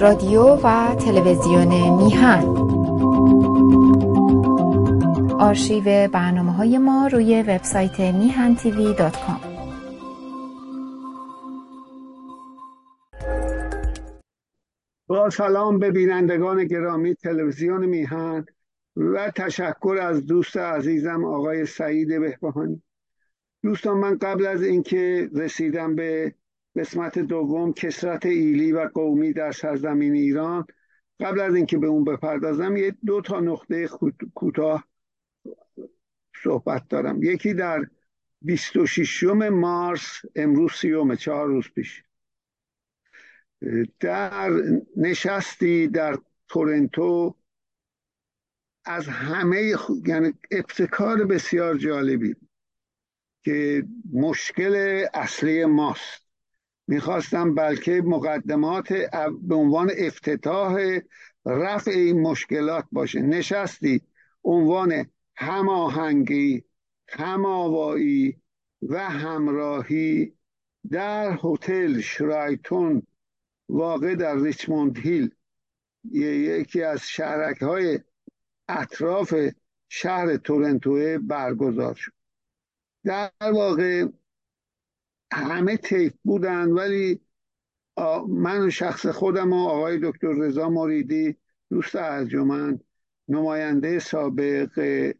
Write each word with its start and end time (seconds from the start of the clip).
رادیو 0.00 0.42
و 0.42 0.94
تلویزیون 0.94 1.68
میهن. 1.96 2.44
آرشیو 5.38 6.08
برنامه 6.08 6.52
های 6.52 6.78
ما 6.78 7.06
روی 7.06 7.42
وبسایت 7.42 8.00
میهن 8.00 8.54
تیوی 8.54 8.94
دات 8.94 9.16
کام. 9.26 9.40
با 15.06 15.30
سلام 15.30 15.78
به 15.78 15.90
بینندگان 15.90 16.64
گرامی 16.64 17.14
تلویزیون 17.14 17.86
میهن 17.86 18.46
و 18.96 19.30
تشکر 19.30 19.98
از 20.02 20.26
دوست 20.26 20.56
عزیزم 20.56 21.24
آقای 21.24 21.66
سعید 21.66 22.20
بهبهانی. 22.20 22.82
دوستان 23.62 23.98
من 23.98 24.18
قبل 24.18 24.46
از 24.46 24.62
اینکه 24.62 25.30
رسیدم 25.34 25.94
به 25.94 26.34
قسمت 26.78 27.18
دوم 27.18 27.72
کسرت 27.72 28.26
ایلی 28.26 28.72
و 28.72 28.88
قومی 28.94 29.32
در 29.32 29.52
سرزمین 29.52 30.14
ایران. 30.14 30.66
قبل 31.20 31.40
از 31.40 31.54
اینکه 31.54 31.78
به 31.78 31.86
اون 31.86 32.04
بپردازم 32.04 32.76
یه 32.76 32.94
دو 33.06 33.20
تا 33.20 33.40
نقطه 33.40 33.88
کوتاه 34.34 34.84
صحبت 36.42 36.88
دارم. 36.88 37.22
یکی 37.22 37.54
در 37.54 37.86
26 38.42 39.22
مارس 39.50 40.22
امروز 40.36 40.72
سیوم 40.72 41.14
چهار 41.14 41.46
روز 41.46 41.68
پیش 41.74 42.04
در 44.00 44.50
نشستی 44.96 45.88
در 45.88 46.18
تورنتو 46.48 47.36
از 48.84 49.08
همه 49.08 49.74
یعنی 50.06 50.34
ابتکار 50.50 51.24
بسیار 51.24 51.76
جالبی 51.76 52.36
که 53.44 53.86
مشکل 54.12 55.04
اصلی 55.14 55.64
ماست. 55.64 56.27
می‌خواستم 56.88 57.54
بلکه 57.54 58.02
مقدمات 58.04 58.92
به 59.42 59.54
عنوان 59.54 59.90
افتتاح 59.98 60.98
رفع 61.46 61.90
این 61.90 62.20
مشکلات 62.20 62.84
باشه. 62.92 63.20
نشستی 63.20 64.02
عنوان 64.44 65.06
هماهنگی 65.36 66.64
هماوایی 67.08 68.36
و 68.82 68.98
همراهی 69.10 70.32
در 70.90 71.38
هتل 71.44 72.00
شرایتون 72.00 73.02
واقع 73.68 74.14
در 74.14 74.36
ریچموند 74.36 74.98
هیل. 74.98 75.30
یکی 76.12 76.82
از 76.82 77.00
شهرک 77.00 77.62
های 77.62 78.00
اطراف 78.68 79.34
شهر 79.88 80.36
تورنتو 80.36 81.18
برگزار 81.22 81.94
شد. 81.94 82.12
در 83.04 83.30
واقع 83.40 84.06
همه 85.32 85.76
تیف 85.76 86.12
بودن 86.24 86.68
ولی 86.68 87.20
من 88.28 88.66
و 88.66 88.70
شخص 88.70 89.06
خودم 89.06 89.52
و 89.52 89.56
آقای 89.56 89.98
دکتر 90.02 90.32
رضا 90.32 90.68
مریدی 90.68 91.36
دوست 91.70 91.96
ارجمند 91.96 92.84
نماینده 93.28 93.98
سابق 93.98 95.12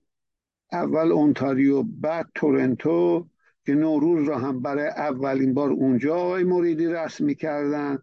اول 0.72 1.12
اونتاریو 1.12 1.82
بعد 1.82 2.26
تورنتو 2.34 3.28
که 3.66 3.74
نوروز 3.74 4.28
را 4.28 4.38
هم 4.38 4.62
برای 4.62 4.88
اولین 4.88 5.54
بار 5.54 5.70
اونجا 5.70 6.16
آقای 6.16 6.44
مریدی 6.44 6.86
رسمی 6.86 7.34
کردن 7.34 7.98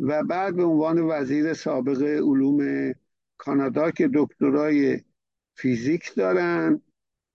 و 0.00 0.24
بعد 0.24 0.56
به 0.56 0.64
عنوان 0.64 0.98
وزیر 0.98 1.54
سابق 1.54 2.02
علوم 2.02 2.92
کانادا 3.38 3.90
که 3.90 4.10
دکترای 4.14 5.00
فیزیک 5.54 6.14
دارن 6.14 6.80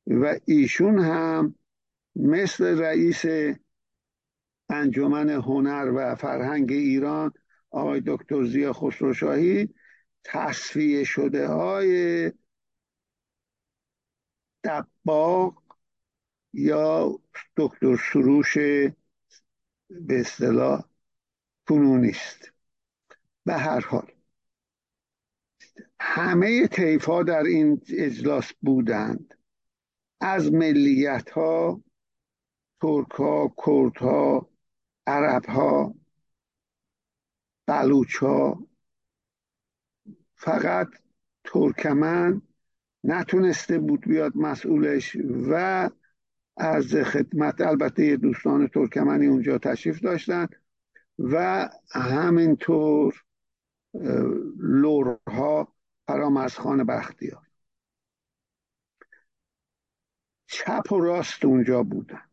و 0.07 0.35
ایشون 0.45 0.99
هم 0.99 1.55
مثل 2.15 2.79
رئیس 2.79 3.25
انجمن 4.69 5.29
هنر 5.29 5.91
و 5.95 6.15
فرهنگ 6.15 6.71
ایران 6.71 7.33
آقای 7.69 8.01
دکتر 8.05 8.43
زیا 8.43 8.73
خسروشاهی 8.73 9.69
تصفیه 10.23 11.03
شده 11.03 11.47
های 11.47 12.31
دباغ 14.63 15.63
یا 16.53 17.19
دکتر 17.57 17.95
سروش 17.95 18.57
به 18.57 20.19
اصطلاح 20.19 20.83
کنونی 21.67 22.09
است 22.09 22.51
به 23.45 23.53
هر 23.53 23.79
حال 23.79 24.11
همه 25.99 26.67
طیف 26.67 27.05
ها 27.05 27.23
در 27.23 27.43
این 27.43 27.81
اجلاس 27.89 28.53
بودند. 28.61 29.33
از 30.21 30.53
ملیت 30.53 31.29
ها 31.29 31.83
ترک 32.81 33.11
ها 33.11 33.53
کرد 33.65 33.97
ها 33.97 34.49
عرب 35.07 35.45
ها 35.45 35.95
بلوچ 37.67 38.15
ها 38.15 38.67
فقط 40.35 40.87
ترکمن 41.43 42.41
نتونسته 43.03 43.79
بود 43.79 44.01
بیاد 44.01 44.37
مسئولش 44.37 45.17
و 45.49 45.89
از 46.57 46.95
خدمت 46.95 47.61
البته 47.61 48.17
دوستان 48.17 48.67
ترکمنی 48.67 49.27
اونجا 49.27 49.57
تشریف 49.57 49.99
داشتن 49.99 50.47
و 51.19 51.69
همینطور 51.91 53.23
لورها 54.59 55.73
فرامرزخان 56.07 56.83
بختیار 56.83 57.47
چپ 60.47 60.91
و 60.91 60.99
راست 60.99 61.45
اونجا 61.45 61.83
بودن. 61.83 62.26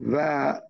و 0.00 0.60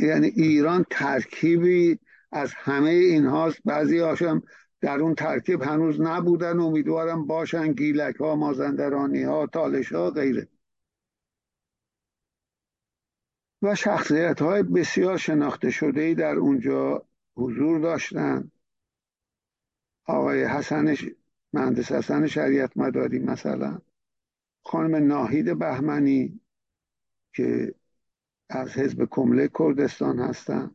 یعنی 0.00 0.26
ایران 0.26 0.84
ترکیبی 0.90 1.98
از 2.32 2.52
همه 2.54 2.90
اینهاست. 2.90 3.58
بعضی 3.64 3.98
هاشم 3.98 4.42
در 4.80 4.98
اون 4.98 5.14
ترکیب 5.14 5.62
هنوز 5.62 6.00
نبودن. 6.00 6.60
امیدوارم 6.60 7.26
باشن 7.26 7.72
گیلک 7.72 8.16
ها 8.16 8.36
مازندرانی 8.36 9.22
ها 9.22 9.46
تالش 9.46 9.92
ها 9.92 10.10
غیره. 10.10 10.48
و 13.62 13.74
شخصیت 13.74 14.42
های 14.42 14.62
بسیار 14.62 15.16
شناخته 15.16 15.70
شده 15.70 16.00
ای 16.00 16.14
در 16.14 16.36
اونجا 16.36 17.06
حضور 17.36 17.80
داشتن. 17.80 18.50
آقای 20.06 20.44
حسن 20.44 20.94
مهندس 21.52 21.92
حسن 21.92 22.26
شریعت 22.26 22.76
مداری 22.76 23.18
مثلا. 23.18 23.78
خانم 24.62 25.06
ناهید 25.06 25.58
بهمنی 25.58 26.40
که 27.34 27.74
از 28.54 28.78
حزب 28.78 29.08
کمله 29.10 29.50
کردستان 29.58 30.18
هستند 30.18 30.74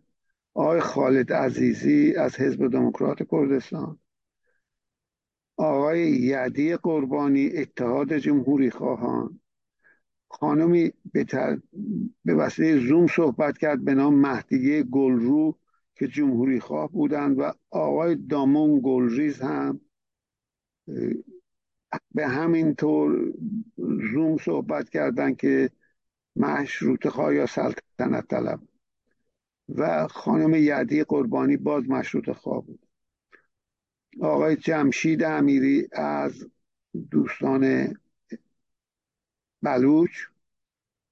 آقای 0.53 0.79
خالد 0.79 1.33
عزیزی 1.33 2.15
از 2.15 2.35
حزب 2.35 2.67
دموکرات 2.67 3.17
کردستان. 3.31 3.99
آقای 5.57 5.99
یدی 5.99 6.75
قربانی 6.75 7.49
اتحاد 7.57 8.13
جمهوری 8.13 8.71
خواهان. 8.71 9.39
خانمی 10.29 10.91
به, 11.13 11.25
به 12.25 12.35
وسیله 12.35 12.87
زوم 12.87 13.07
صحبت 13.07 13.57
کرد 13.57 13.83
به 13.83 13.93
نام 13.93 14.15
مهدیه 14.15 14.83
گلرو 14.83 15.57
که 15.95 16.07
جمهوری 16.07 16.59
خواه 16.59 16.91
بودند 16.91 17.39
و 17.39 17.51
آقای 17.69 18.15
دامون 18.15 18.81
گلریز 18.83 19.41
هم 19.41 19.81
به 22.11 22.27
همین 22.27 22.75
طور 22.75 23.33
زوم 24.13 24.37
صحبت 24.37 24.89
کردند 24.89 25.37
که 25.37 25.69
مشروط 26.39 27.07
خواه 27.07 27.35
یا 27.35 27.45
سلطنت 27.45 28.27
طلب. 28.27 28.59
و 29.75 30.07
خانم 30.07 30.53
یدی 30.53 31.03
قربانی 31.03 31.57
باز 31.57 31.89
مشروط 31.89 32.29
خواه 32.31 32.65
بود. 32.65 32.85
آقای 34.21 34.55
جمشید 34.55 35.23
امیری 35.23 35.87
از 35.91 36.47
دوستان 37.11 37.93
بلوچ 39.61 40.11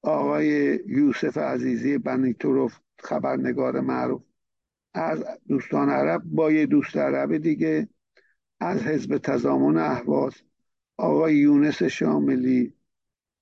آقای 0.01 0.79
یوسف 0.87 1.37
عزیزی 1.37 1.97
بنیتوروف 1.97 2.79
خبرنگار 2.99 3.79
معروف 3.79 4.23
از 4.93 5.23
دوستان 5.47 5.89
عرب 5.89 6.21
با 6.25 6.51
یه 6.51 6.65
دوست 6.65 6.97
عرب 6.97 7.37
دیگه 7.37 7.89
از 8.59 8.83
حزب 8.83 9.17
تضامن 9.17 9.77
اهواز 9.77 10.33
آقای 10.97 11.35
یونس 11.35 11.83
شاملی 11.83 12.73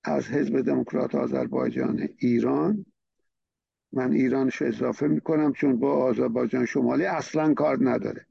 از 0.08 0.28
حزب 0.28 0.62
دموکرات 0.62 1.16
آذربایجان 1.16 2.10
ایران. 2.18 2.86
من 3.92 4.12
ایرانش 4.12 4.62
اضافه 4.62 5.08
می‌کنم 5.08 5.54
چون 5.54 5.80
با 5.80 5.94
آذربایجان 6.04 6.66
شمالی 6.66 7.06
اصلا 7.06 7.54
کار 7.54 7.78
نداره. 7.82 8.26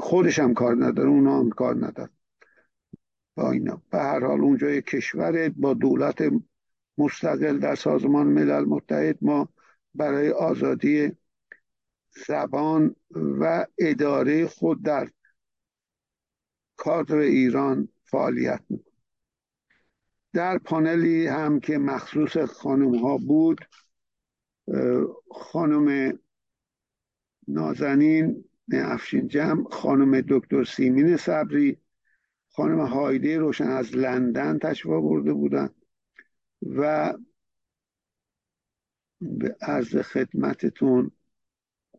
خودش 0.00 0.38
هم 0.38 0.54
کار 0.54 0.86
نداره 0.86 1.08
اونا 1.08 1.40
هم 1.40 1.50
کار 1.50 1.86
نداره 1.86 2.10
با 3.34 3.50
اینا. 3.50 3.82
به 3.90 3.98
هر 3.98 4.24
حال 4.26 4.40
اونجا 4.40 4.70
یک 4.70 4.84
کشور 4.84 5.48
با 5.48 5.74
دولت 5.74 6.32
مستقل 6.98 7.58
در 7.58 7.74
سازمان 7.74 8.26
ملل 8.26 8.64
متحد 8.64 9.18
ما 9.22 9.48
برای 9.94 10.30
آزادی 10.30 11.12
زبان 12.26 12.96
و 13.14 13.66
اداره 13.78 14.46
خود 14.46 14.82
در 14.82 15.10
کادر 16.76 17.16
ایران 17.16 17.88
فعالیت 18.04 18.60
می‌کنیم 18.68 18.93
در 20.34 20.58
پانلی 20.58 21.26
هم 21.26 21.60
که 21.60 21.78
مخصوص 21.78 22.36
خانم 22.36 22.94
ها 22.94 23.18
بود 23.18 23.60
خانم 25.30 26.18
نازنین 27.48 28.44
افشین 28.72 29.28
جمع 29.28 29.70
خانم 29.70 30.20
دکتر 30.20 30.64
سیمین 30.64 31.16
صبری 31.16 31.78
خانم 32.48 32.80
هایده 32.80 33.38
روشن 33.38 33.68
از 33.68 33.96
لندن 33.96 34.58
تشریف 34.58 34.94
برده 34.94 35.32
بودن 35.32 35.68
و 36.62 37.14
به 39.20 39.56
عرض 39.60 39.96
خدمتتون 39.96 41.10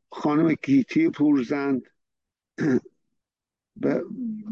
خانم 0.09 0.53
گیتی 0.53 1.09
پورزند 1.09 1.81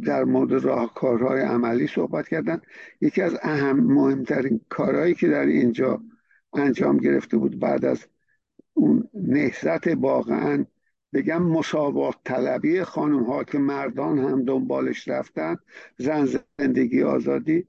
در 0.04 0.24
مورد 0.24 0.54
راهکارهای 0.54 1.42
عملی 1.42 1.88
صحبت 1.88 2.28
کردن. 2.28 2.62
یکی 3.02 3.22
از 3.22 3.38
اهم 3.42 3.80
مهمترین 3.80 4.62
کارهایی 4.70 5.14
که 5.14 5.28
در 5.28 5.46
اینجا 5.46 6.02
انجام 6.54 6.98
گرفته 6.98 7.38
بود 7.38 7.60
بعد 7.60 7.86
از 7.86 8.06
اون 8.74 9.10
نهزت 9.14 9.88
واقعا 9.88 10.66
بگم 11.14 11.44
مساوات 11.44 12.16
طلبی 12.24 12.84
خانم 12.84 13.24
ها 13.24 13.44
که 13.44 13.58
مردان 13.58 14.20
هم 14.20 14.46
دنبالش 14.46 15.08
رفتن 15.08 15.58
زن 15.98 16.28
زندگی 16.60 17.04
آزادی 17.04 17.68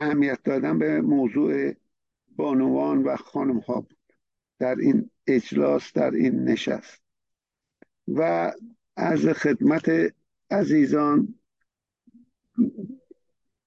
اهمیت 0.00 0.42
دادن 0.44 0.78
به 0.78 1.00
موضوع 1.00 1.72
بانوان 2.36 3.02
و 3.02 3.16
خانم 3.16 3.58
ها 3.58 3.80
بود. 3.80 3.98
در 4.58 4.74
این 4.74 5.10
اجلاس 5.26 5.92
در 5.92 6.10
این 6.10 6.44
نشست. 6.44 7.02
و 8.08 8.52
از 8.96 9.26
خدمت 9.26 10.14
عزیزان 10.50 11.34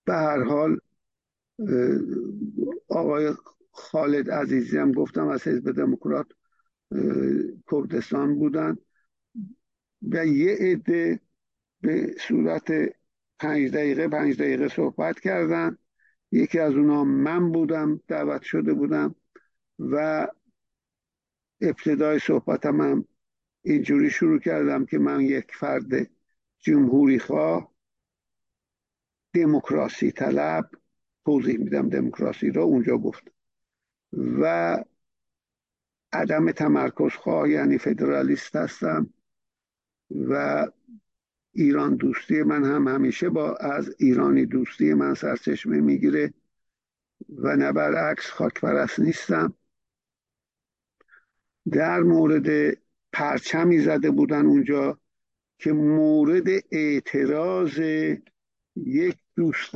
به 0.05 0.13
هر 0.13 0.43
حال 0.43 0.79
آقای 2.89 3.33
خالد 3.71 4.31
عزیزی 4.31 4.77
هم 4.77 4.91
گفتم 4.91 5.27
از 5.27 5.47
حزب 5.47 5.71
دموکرات 5.71 6.27
کردستان 7.71 8.39
بودن 8.39 8.77
و 10.01 10.25
یه 10.25 10.57
عده 10.59 11.19
به 11.81 12.15
صورت 12.19 12.71
پنج 13.39 13.71
دقیقه 13.71 14.07
پنج 14.07 14.37
دقیقه 14.37 14.67
صحبت 14.67 15.19
کردن. 15.19 15.77
یکی 16.31 16.59
از 16.59 16.73
اونا 16.73 17.03
من 17.03 17.51
بودم 17.51 17.99
دعوت 18.07 18.41
شده 18.41 18.73
بودم 18.73 19.15
و 19.79 20.27
ابتدای 21.61 22.19
صحبتم 22.19 22.81
هم 22.81 23.05
اینجوری 23.61 24.09
شروع 24.09 24.39
کردم 24.39 24.85
که 24.85 24.99
من 24.99 25.21
یک 25.21 25.51
فرد 25.55 26.09
جمهوری 26.61 27.19
خواه 27.19 27.71
دموکراسی 29.33 30.11
طلب 30.11 30.69
توضیح 31.25 31.57
میدم 31.57 31.89
دموکراسی 31.89 32.51
را 32.51 32.63
اونجا 32.63 32.97
گفت. 32.97 33.31
و 34.13 34.77
عدم 36.13 36.51
تمرکز 36.51 37.11
خواه 37.11 37.49
یعنی 37.49 37.77
فدرالیست 37.77 38.55
هستم 38.55 39.13
و 40.29 40.65
ایران 41.53 41.95
دوستی 41.95 42.43
من 42.43 42.63
هم 42.63 42.87
همیشه 42.87 43.29
با 43.29 43.55
از 43.55 43.95
ایرانی 43.99 44.45
دوستی 44.45 44.93
من 44.93 45.13
سرچشمه 45.13 45.81
می‌گیره 45.81 46.33
و 47.29 47.55
نه 47.55 47.71
برعکس 47.71 48.29
خاک 48.29 48.61
پرست 48.61 48.99
نیستم. 48.99 49.53
در 51.71 51.99
مورد 51.99 52.77
پرچمی 53.13 53.79
زده 53.79 54.11
بودن 54.11 54.45
اونجا 54.45 54.99
که 55.61 55.71
مورد 55.71 56.47
اعتراض 56.71 57.79
یک 58.75 59.17
دوست 59.35 59.71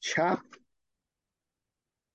چپ 0.00 0.38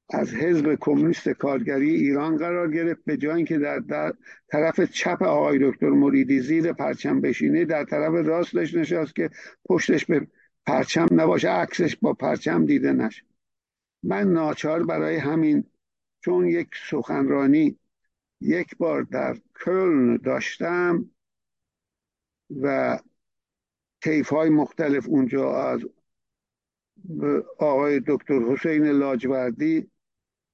از 0.09 0.33
حزب 0.33 0.77
کمونیست 0.79 1.29
کارگری 1.29 1.89
ایران 1.89 2.37
قرار 2.37 2.71
گرفت 2.71 3.01
به 3.05 3.17
جای 3.17 3.35
اینکه 3.35 3.57
در, 3.57 3.79
در 3.79 4.13
طرف 4.47 4.81
چپ 4.81 5.23
آقای 5.23 5.59
دکتر 5.61 5.89
مریدی 5.89 6.39
زیر 6.39 6.73
پرچم 6.73 7.21
بشینه 7.21 7.65
در 7.65 7.83
طرف 7.83 8.27
راستش 8.27 8.73
نشست 8.73 9.15
که 9.15 9.29
پشتش 9.65 10.05
به 10.05 10.27
پرچم 10.65 11.07
نباشه 11.11 11.49
عکسش 11.49 11.95
با 11.95 12.13
پرچم 12.13 12.65
دیده 12.65 12.93
نشه. 12.93 13.23
من 14.03 14.33
ناچار 14.33 14.83
برای 14.83 15.15
همین 15.15 15.63
چون 16.23 16.47
یک 16.47 16.67
سخنرانی 16.89 17.79
یک 18.41 18.77
بار 18.77 19.01
در 19.01 19.37
کلن 19.65 20.17
داشتم 20.17 21.09
و 22.49 22.99
طیف 24.01 24.29
های 24.29 24.49
مختلف 24.49 25.07
اونجا 25.07 25.61
از 25.61 25.81
آقای 27.59 28.01
دکتر 28.07 28.39
حسین 28.39 28.85
لاجوردی 28.85 29.91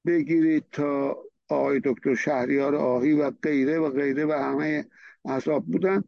بگیرید 0.06 0.66
تا 0.72 1.18
آقای 1.50 1.82
دکتر 1.84 2.16
شهریار 2.16 2.76
آهی 2.76 3.14
و 3.14 3.32
غیره 3.32 3.80
و 3.80 3.90
غیره 3.90 4.26
و 4.26 4.32
همه 4.32 4.86
احزاب 5.26 5.66
بودن. 5.66 6.04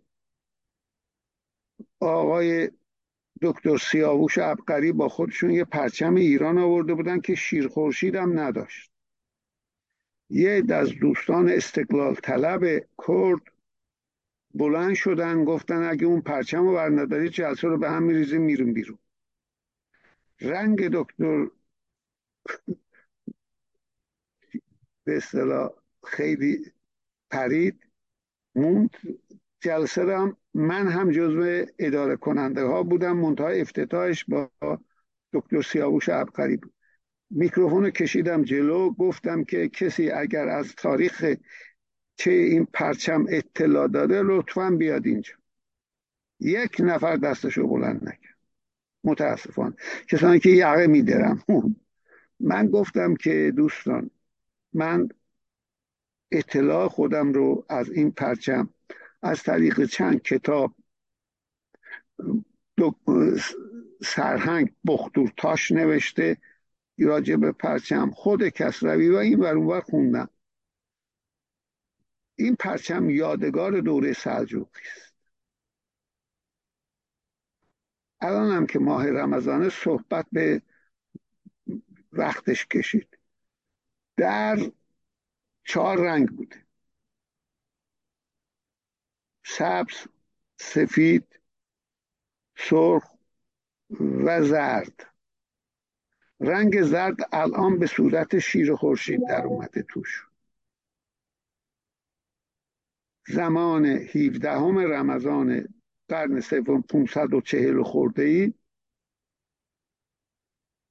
آقای 2.00 2.72
دکتر 3.42 3.78
سیاووش 3.78 4.38
ابقری 4.38 4.92
با 4.92 5.10
خودشون 5.10 5.50
یه 5.50 5.64
پرچم 5.64 6.16
ایران 6.16 6.58
آورده 6.58 6.94
بودن 6.94 7.20
که 7.20 7.36
شیرخورشید 7.36 8.16
هم 8.16 8.40
نداشت. 8.40 8.92
یه 10.30 10.64
از 10.70 10.90
دوستان 11.02 11.50
استقلال 11.50 12.16
طلب 12.16 12.62
کرد 13.08 13.42
بلند 14.56 14.94
شدن 14.94 15.46
گفتن 15.46 15.84
اگه 15.84 16.06
اون 16.06 16.22
پرچم 16.22 16.68
رو 16.68 16.74
برنداری 16.74 17.30
جلسه 17.30 17.68
رو 17.68 17.78
به 17.78 17.90
هم 17.90 18.04
میریزیم 18.04 18.42
میریم 18.42 18.74
بیرون. 18.74 18.98
رنگ 20.42 20.90
دکتر 20.94 21.48
به 25.04 25.18
اصطلاح 25.18 25.70
خیلی 26.06 26.72
پرید 27.32 27.80
موند 28.56 28.90
جلسه 29.60 30.18
هم 30.18 30.38
من 30.54 30.88
هم 30.88 31.12
جزو 31.12 31.66
اداره 31.80 32.16
کننده 32.16 32.64
ها 32.64 32.84
بودم. 32.84 33.18
منتهای 33.18 33.62
افتتاحش 33.62 34.26
با 34.26 34.52
دکتر 35.34 35.62
سیاووش 35.62 36.10
عبقری 36.10 36.58
بود. 36.58 36.74
میکروفون 37.30 37.90
کشیدم 37.90 38.44
جلو 38.44 38.94
گفتم 38.94 39.44
که 39.44 39.70
کسی 39.70 40.10
اگر 40.10 40.48
از 40.48 40.76
تاریخ 40.76 41.36
چه 42.16 42.32
این 42.32 42.68
پرچم 42.74 43.26
اطلاع 43.30 43.88
داده 43.88 44.22
لطفا 44.24 44.70
بیاد 44.70 45.06
اینجا. 45.06 45.34
یک 46.40 46.76
نفر 46.80 47.16
دستشو 47.16 47.68
بلند 47.68 48.04
نکرد. 48.04 48.38
متاسفانه. 49.04 49.76
کسانی 50.08 50.40
که 50.40 50.50
یقه 50.50 50.88
میدرم 50.88 51.44
من 52.40 52.68
گفتم 52.68 53.16
که 53.16 53.54
دوستان 53.56 54.10
من 54.74 55.10
اطلاع 56.32 56.88
خودم 56.88 57.34
رو 57.34 57.66
از 57.70 57.90
این 57.90 58.12
پرچم 58.12 58.70
از 59.22 59.44
طریق 59.44 59.86
چند 59.86 60.22
کتاب 60.22 60.76
سرهنگ 64.04 64.74
بختور 64.86 65.34
تاش 65.38 65.72
نوشته 65.72 66.38
راجع 67.00 67.36
به 67.36 67.52
پرچم 67.52 68.12
خود 68.12 68.50
کسروی 68.50 69.10
و 69.10 69.16
این 69.16 69.40
ور 69.40 69.80
خوندم. 69.82 70.30
این 72.36 72.56
پرچم 72.56 73.10
یادگار 73.10 73.80
دوره 73.82 74.14
سلجوقی 74.14 74.82
است. 74.96 75.16
الان 78.22 78.52
هم 78.52 78.66
که 78.66 78.80
ماه 78.80 79.10
رمضان 79.10 79.70
صحبت 79.70 80.26
به 80.32 80.62
وقتش 82.12 82.66
کشید. 82.66 83.18
در 84.18 84.72
چهار 85.64 85.98
رنگ 85.98 86.30
بوده. 86.30 86.66
سبز 89.46 90.08
سفید 90.58 91.40
سرخ 92.58 93.04
و 94.00 94.44
زرد. 94.44 95.14
رنگ 96.40 96.82
زرد 96.82 97.18
الان 97.32 97.80
به 97.80 97.88
صورت 97.88 98.40
شیر 98.40 98.76
خورشید 98.76 99.28
در 99.30 99.46
اومده 99.46 99.84
توش. 99.84 100.25
زمان 103.28 103.86
17 103.86 104.50
رمضان 104.86 105.68
قرن 106.08 106.40
سوم 106.40 106.82
540 106.82 107.84
خورده 107.84 108.24
ای 108.24 108.54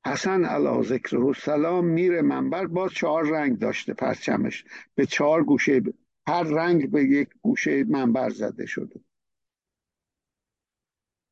حسن 0.06 0.44
علا 0.44 0.82
ذکر 0.82 1.16
و 1.16 1.34
سلام 1.34 1.84
میره 1.84 2.22
منبر 2.22 2.66
با 2.66 2.88
چهار 2.88 3.30
رنگ 3.30 3.58
داشته 3.58 3.94
پرچمش. 3.94 4.64
به 4.94 5.06
چهار 5.06 5.44
گوشه 5.44 5.82
هر 6.26 6.42
رنگ 6.42 6.90
به 6.90 7.04
یک 7.04 7.28
گوشه 7.42 7.84
منبر 7.84 8.30
زده 8.30 8.66
شده. 8.66 9.00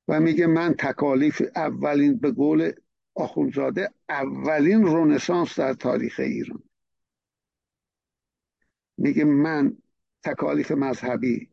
و 0.09 0.21
میگه 0.21 0.47
من 0.47 0.75
تکالیف 0.75 1.43
اولین 1.57 2.19
به 2.19 2.31
قول 2.31 2.73
آخونزاده 3.15 3.91
اولین 4.09 4.83
رونسانس 4.83 5.59
در 5.59 5.75
تاریخ 5.75 6.21
ایران. 6.21 6.63
میگه 8.99 9.25
من 9.25 9.82
تکالیف 10.25 10.71
مذهبی 10.71 11.51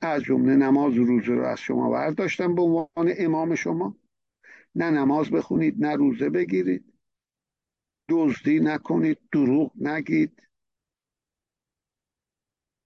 از 0.00 0.22
جمله 0.22 0.56
نماز 0.56 0.98
و 0.98 1.04
روزه 1.04 1.32
رو 1.32 1.44
از 1.46 1.60
شما 1.60 1.90
برداشتم 1.90 2.54
به 2.54 2.62
عنوان 2.62 3.14
امام 3.18 3.54
شما. 3.54 3.96
نه 4.74 4.90
نماز 4.90 5.30
بخونید 5.30 5.84
نه 5.84 5.96
روزه 5.96 6.30
بگیرید. 6.30 6.94
دزدی 8.08 8.60
نکنید 8.60 9.18
دروغ 9.32 9.72
نگید. 9.76 10.42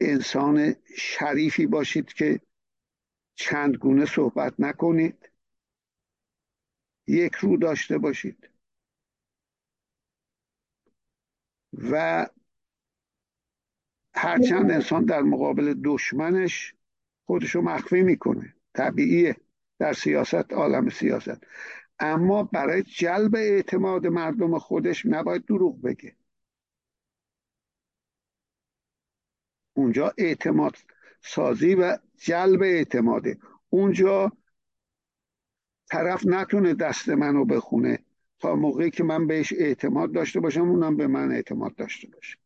انسان 0.00 0.74
شریفی 0.96 1.66
باشید 1.66 2.12
که 2.12 2.40
چند 3.34 3.76
گونه 3.76 4.06
صحبت 4.06 4.54
نکنید. 4.58 5.30
یک 7.06 7.34
رو 7.34 7.56
داشته 7.56 7.98
باشید. 7.98 8.50
و 11.72 12.26
هرچند 14.22 14.70
انسان 14.70 15.04
در 15.04 15.22
مقابل 15.22 15.74
دشمنش 15.84 16.74
خودشو 17.26 17.60
مخفی 17.60 18.02
می‌کنه. 18.02 18.54
طبیعیه. 18.74 19.36
در 19.78 19.92
سیاست 19.92 20.52
عالم 20.52 20.88
سیاست. 20.88 21.46
اما 21.98 22.42
برای 22.42 22.82
جلب 22.82 23.34
اعتماد 23.36 24.06
مردم 24.06 24.58
خودش 24.58 25.06
نباید 25.06 25.44
دروغ 25.44 25.82
بگه. 25.82 26.16
اونجا 29.74 30.14
اعتماد 30.18 30.76
سازی 31.20 31.74
و 31.74 31.98
جلب 32.16 32.62
اعتماده. 32.62 33.38
اونجا 33.68 34.32
طرف 35.90 36.26
نتونه 36.26 36.74
دست 36.74 37.08
منو 37.08 37.44
بخونه. 37.44 37.98
تا 38.38 38.54
موقعی 38.54 38.90
که 38.90 39.04
من 39.04 39.26
بهش 39.26 39.52
اعتماد 39.52 40.12
داشته 40.12 40.40
باشم 40.40 40.68
اونم 40.68 40.96
به 40.96 41.06
من 41.06 41.32
اعتماد 41.32 41.74
داشته 41.74 42.08
باشه. 42.08 42.41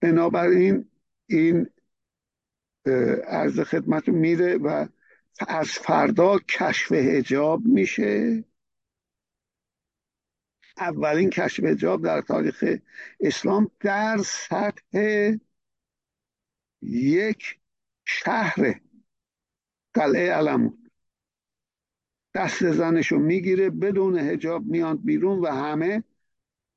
بنابراین 0.00 0.90
این 1.26 1.66
عرض 3.26 3.60
خدمت 3.60 4.08
میره 4.08 4.56
و 4.56 4.86
از 5.48 5.68
فردا 5.68 6.38
کشف 6.38 6.92
هجاب 6.92 7.64
میشه. 7.64 8.44
اولین 10.76 11.30
کشف 11.30 11.64
هجاب 11.64 12.04
در 12.04 12.20
تاریخ 12.20 12.64
اسلام 13.20 13.70
در 13.80 14.18
سطح 14.24 15.32
یک 16.82 17.58
شهر 18.04 18.80
قلعه 19.94 20.32
علمون 20.32 20.90
دست 22.34 22.70
زنشو 22.70 23.16
می‌گیره 23.16 23.70
بدون 23.70 24.18
هجاب 24.18 24.64
میاد 24.66 24.98
بیرون 25.04 25.38
و 25.38 25.46
همه 25.46 26.04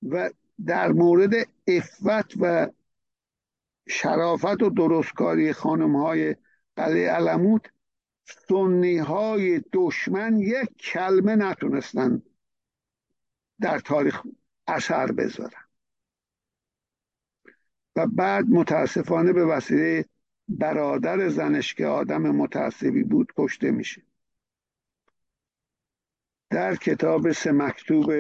و 0.03 0.29
در 0.65 0.91
مورد 0.91 1.33
افت 1.67 2.33
و 2.39 2.67
شرافت 3.87 4.63
و 4.63 4.69
درستکاری 4.69 5.53
خانم 5.53 5.95
های 5.95 6.35
قلعه 6.75 7.11
علموت 7.11 7.61
سنی 8.25 8.97
های 8.97 9.61
دشمن 9.73 10.37
یک 10.37 10.77
کلمه 10.77 11.35
نتونستن 11.35 12.21
در 13.61 13.79
تاریخ 13.79 14.21
اثر 14.67 15.11
بذارن. 15.11 15.63
و 17.95 18.07
بعد 18.07 18.45
متاسفانه 18.49 19.33
به 19.33 19.45
وسیله 19.45 20.05
برادر 20.47 21.29
زنش 21.29 21.73
که 21.73 21.85
آدم 21.85 22.21
متعصبی 22.21 23.03
بود 23.03 23.33
کشته 23.37 23.71
میشه. 23.71 24.01
در 26.49 26.75
کتاب 26.75 27.31
سه 27.31 27.51
مکتوب 27.51 28.13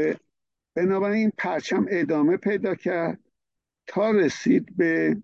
بنابراین 0.73 1.31
پرچم 1.37 1.85
ادامه 1.89 2.37
پیدا 2.37 2.75
کرد 2.75 3.19
تا 3.87 4.11
رسید 4.11 4.77
به 4.77 5.17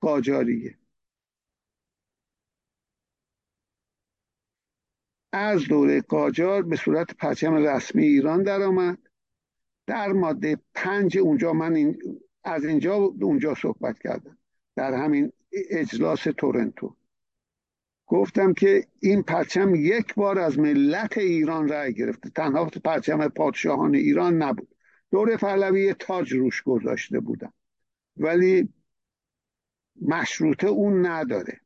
قاجاریه. 0.00 0.78
از 5.32 5.64
دوره 5.68 6.00
قاجار 6.00 6.62
به 6.62 6.76
صورت 6.76 7.14
پرچم 7.14 7.54
رسمی 7.54 8.04
ایران 8.04 8.42
درآمد. 8.42 8.98
در 9.86 10.12
ماده 10.12 10.58
پنج 10.74 11.18
اونجا 11.18 11.52
من 11.52 11.74
این 11.74 11.98
از 12.44 12.64
اینجا 12.64 12.94
اونجا 12.94 13.54
صحبت 13.54 13.98
کردم. 13.98 14.38
در 14.76 14.94
همین 14.94 15.32
اجلاس 15.70 16.22
تورنتو. 16.22 16.96
گفتم 18.06 18.52
که 18.52 18.86
این 19.00 19.22
پرچم 19.22 19.74
یک 19.74 20.14
بار 20.14 20.38
از 20.38 20.58
ملت 20.58 21.18
ایران 21.18 21.68
رأی 21.68 21.94
گرفته. 21.94 22.30
تنها 22.30 22.64
پرچم 22.64 23.28
پادشاهان 23.28 23.94
ایران 23.94 24.42
نبود. 24.42 24.74
دور 25.10 25.36
پهلوی 25.36 25.94
تاج 25.94 26.32
روش 26.32 26.62
گذاشته 26.62 27.20
بودم. 27.20 27.52
ولی 28.16 28.68
مشروطه 30.02 30.66
اون 30.66 31.06
نداره. 31.06 31.60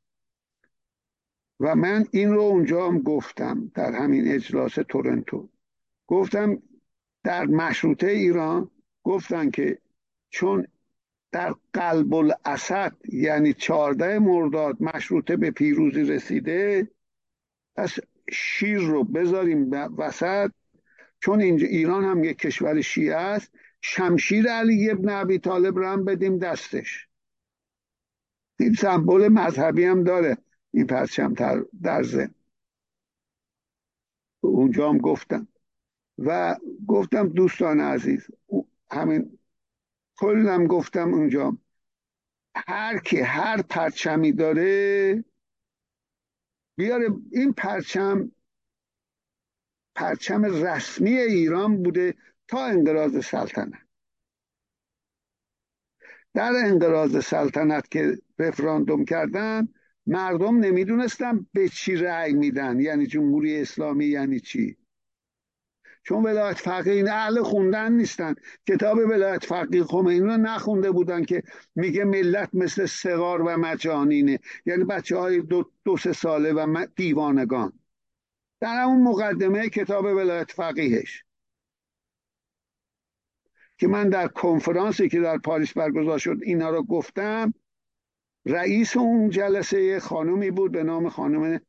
و 1.61 1.75
من 1.75 2.07
این 2.11 2.33
رو 2.33 2.41
اونجا 2.41 2.87
هم 2.89 2.99
گفتم 2.99 3.73
در 3.75 3.93
همین 3.93 4.29
اجلاس 4.29 4.75
تورنتو. 4.75 5.49
گفتم 6.07 6.63
در 7.25 7.45
مشروطه 7.45 8.07
ایران 8.07 8.71
گفتن 9.03 9.51
که 9.51 9.79
چون 10.31 10.67
در 11.33 11.55
قلب 11.73 12.15
الاسد 12.15 12.93
یعنی 13.09 13.53
چارده 13.53 14.19
مرداد 14.19 14.77
مشروطه 14.83 15.37
به 15.37 15.51
پیروزی 15.51 16.03
رسیده 16.03 16.89
پس 17.77 17.99
شیر 18.33 18.79
رو 18.79 19.05
بذاریم 19.05 19.71
وسط. 19.99 20.51
چون 21.21 21.41
اینجا 21.41 21.67
ایران 21.67 22.05
هم 22.05 22.25
یک 22.25 22.39
کشور 22.39 22.81
شیعه 22.81 23.17
است 23.17 23.53
شمشیر 23.81 24.47
علی 24.47 24.91
ابن 24.91 25.09
ابی 25.09 25.39
طالب 25.39 25.79
رو 25.79 25.87
هم 25.87 26.05
بدیم 26.05 26.39
دستش. 26.39 27.09
این 28.61 28.75
سمبل 28.75 29.29
مذهبی 29.29 29.85
هم 29.85 30.05
داره. 30.05 30.39
این 30.71 30.87
پرچم 30.87 31.35
در 31.83 32.03
زن 32.03 32.35
اونجا 34.41 34.89
هم 34.89 34.99
گفتم. 34.99 35.49
و 36.19 36.57
گفتم 36.89 37.29
دوستان 37.29 37.81
عزیز 37.81 38.27
همین 38.91 39.39
کلم 40.19 40.67
گفتم 40.67 41.15
اونجا. 41.15 41.59
هر 42.55 42.99
کی 42.99 43.21
هر 43.21 43.63
پرچمی 43.63 44.33
داره 44.33 45.25
بیاره. 46.77 47.09
این 47.33 47.53
پرچم 47.53 48.33
پرچم 49.95 50.45
رسمی 50.45 51.17
ایران 51.19 51.83
بوده 51.83 52.15
تا 52.49 52.67
انقراض 52.67 53.25
سلطنت. 53.25 53.92
در 56.35 56.53
انقراض 56.65 57.25
سلطنت 57.25 57.91
که 57.91 58.19
رفراندوم 58.39 59.05
کردن 59.05 59.69
مردم 60.07 60.59
نمی‌دونستن 60.59 61.47
به 61.53 61.69
چی 61.69 61.97
رأی 61.97 62.33
میدن. 62.33 62.81
یعنی 62.81 63.07
جمهوری 63.07 63.61
اسلامی 63.61 64.07
یعنی 64.07 64.41
چی؟ 64.41 64.77
چون 66.05 66.23
ولایت 66.23 66.59
فقیه 66.59 66.93
این 66.93 67.09
اهل 67.09 67.43
خوندن 67.43 67.93
نیستن. 67.93 68.35
کتاب 68.69 68.99
ولایت 68.99 69.45
فقیه 69.45 69.85
خمینی 69.85 70.21
رو 70.21 70.37
نخونده 70.37 70.91
بودن 70.91 71.25
که 71.25 71.43
میگه 71.75 72.05
ملت 72.05 72.51
مثل 72.53 72.87
سغار 72.87 73.43
و 73.43 73.57
مجانینه. 73.57 74.39
یعنی 74.67 74.85
بچه 74.85 75.17
های 75.17 75.41
دو, 75.41 75.71
دو 75.85 75.97
سه 75.97 76.13
ساله 76.13 76.53
و 76.53 76.87
دیوانگان. 76.97 77.73
در 78.61 78.83
اون 78.87 79.03
مقدمه 79.03 79.69
کتاب 79.69 80.05
ولایت 80.05 80.51
فقیهش. 80.51 81.25
که 83.83 83.89
من 83.89 84.09
در 84.09 84.29
کنفرانسی 84.29 85.09
که 85.09 85.21
در 85.21 85.39
پاریس 85.39 85.73
برگزار 85.73 86.19
شد 86.19 86.39
اینا 86.43 86.71
رو 86.71 86.83
گفتم 86.83 87.55
رئیس 88.47 88.97
اون 88.97 89.31
جلسه 89.31 90.01
خانومی 90.01 90.51
بود 90.51 90.73
به 90.73 90.83
نام 90.83 91.09
خانم 91.09 91.61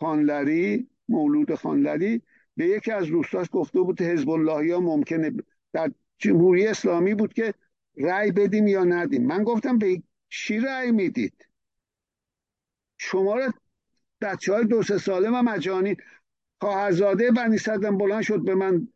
خانلری 0.00 0.88
مولود 1.08 1.54
خانلری 1.54 2.22
به 2.56 2.66
یکی 2.66 2.92
از 2.92 3.06
دوستاش 3.06 3.46
گفته 3.52 3.80
بود 3.80 4.02
حزب 4.02 4.30
الله 4.30 4.74
ها 4.74 4.80
ممکنه 4.80 5.32
در 5.72 5.90
جمهوری 6.18 6.66
اسلامی 6.66 7.14
بود 7.14 7.32
که 7.32 7.54
رأی 7.96 8.32
بدیم 8.32 8.66
یا 8.66 8.84
ندیم. 8.84 9.26
من 9.26 9.44
گفتم 9.44 9.78
به 9.78 10.02
چی 10.28 10.58
رأی 10.58 10.92
می‌دید؟ 10.92 11.48
شما 12.98 13.34
رو 13.34 13.52
بچه 14.20 14.52
های 14.52 14.64
دو 14.64 14.82
سه 14.82 14.98
ساله 14.98 15.28
و 15.30 15.42
مجانی 15.42 15.96
خواهرزاده 16.60 17.30
بنی 17.30 17.58
صدم 17.58 17.98
بلند 17.98 18.22
شد 18.22 18.44
به 18.44 18.54
من 18.54 18.88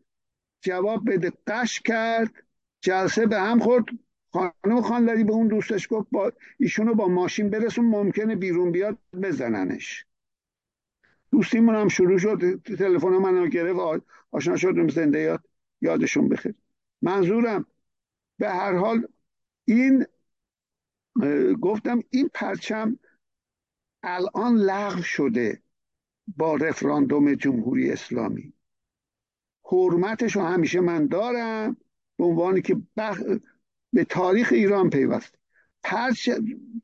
جواب 0.60 1.10
بده. 1.12 1.32
قش 1.46 1.80
کرد 1.80 2.34
جلسه 2.80 3.26
به 3.26 3.40
هم 3.40 3.58
خورد. 3.58 3.84
خانم 4.32 4.82
خانلری 4.82 5.24
به 5.24 5.32
اون 5.32 5.48
دوستش 5.48 5.88
گفت 5.90 6.08
با 6.10 6.32
ایشونو 6.58 6.94
با 6.94 7.08
ماشین 7.08 7.50
برسون 7.50 7.84
ممکنه 7.84 8.36
بیرون 8.36 8.72
بیاد 8.72 8.98
بزننش. 9.22 10.06
دوستیمون 11.32 11.74
هم 11.74 11.88
شروع 11.88 12.18
شد. 12.18 12.62
تلفن 12.62 13.08
منو 13.08 13.46
گرفت. 13.46 14.04
آشنا 14.30 14.56
شدیم 14.56 14.88
زنده 14.88 15.20
یاد 15.20 15.44
یادشون 15.80 16.28
بخیر. 16.28 16.54
منظورم 17.02 17.66
به 18.38 18.50
هر 18.50 18.76
حال 18.76 19.08
این 19.64 20.06
گفتم 21.60 22.02
این 22.10 22.30
پرچم 22.34 22.98
الان 24.02 24.56
لغو 24.56 25.02
شده 25.02 25.62
با 26.36 26.56
رفراندوم 26.56 27.34
جمهوری 27.34 27.90
اسلامی. 27.90 28.52
حرمتش 29.72 30.36
رو 30.36 30.42
همیشه 30.42 30.80
من 30.80 31.06
دارم 31.06 31.76
به 32.16 32.24
عنوانی 32.24 32.62
که 32.62 32.76
بخ... 32.96 33.22
به 33.92 34.04
تاریخ 34.04 34.52
ایران 34.52 34.90
پیوست. 34.90 35.34
پرچ... 35.82 36.30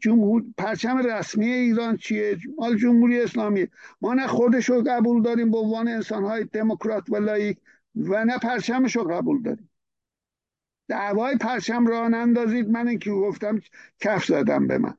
جمهور... 0.00 0.44
پرچم 0.58 0.98
رسمی 0.98 1.52
ایران 1.52 1.96
چیه؟ 1.96 2.38
مال 2.58 2.76
جمهوری 2.76 3.20
اسلامی. 3.20 3.66
ما 4.00 4.14
نه 4.14 4.26
خودش 4.26 4.68
رو 4.68 4.82
قبول 4.86 5.22
داریم 5.22 5.50
به 5.50 5.58
عنوان 5.58 5.88
انسانهای 5.88 6.44
دموکرات 6.44 7.10
و 7.10 7.16
لایک 7.16 7.58
و 7.96 8.24
نه 8.24 8.38
پرچمش 8.38 8.96
رو 8.96 9.04
قبول 9.04 9.42
داریم. 9.42 9.70
دعوای 10.88 11.36
پرچم 11.36 11.86
را 11.86 12.08
نندازید. 12.08 12.68
من 12.68 12.98
که 12.98 13.10
گفتم 13.10 13.60
کف 14.00 14.24
زدم 14.24 14.66
به 14.66 14.78
من. 14.78 14.94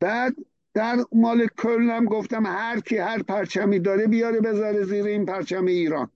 بعد 0.00 0.36
در 0.74 0.96
مال 1.12 1.46
کلنم 1.46 2.04
گفتم 2.04 2.46
هر 2.46 2.80
کی 2.80 2.98
هر 2.98 3.22
پرچمی 3.22 3.78
داره 3.78 4.06
بیاره 4.06 4.40
بذاره 4.40 4.84
زیر 4.84 5.04
این 5.04 5.26
پرچم 5.26 5.64
ایران. 5.64 6.10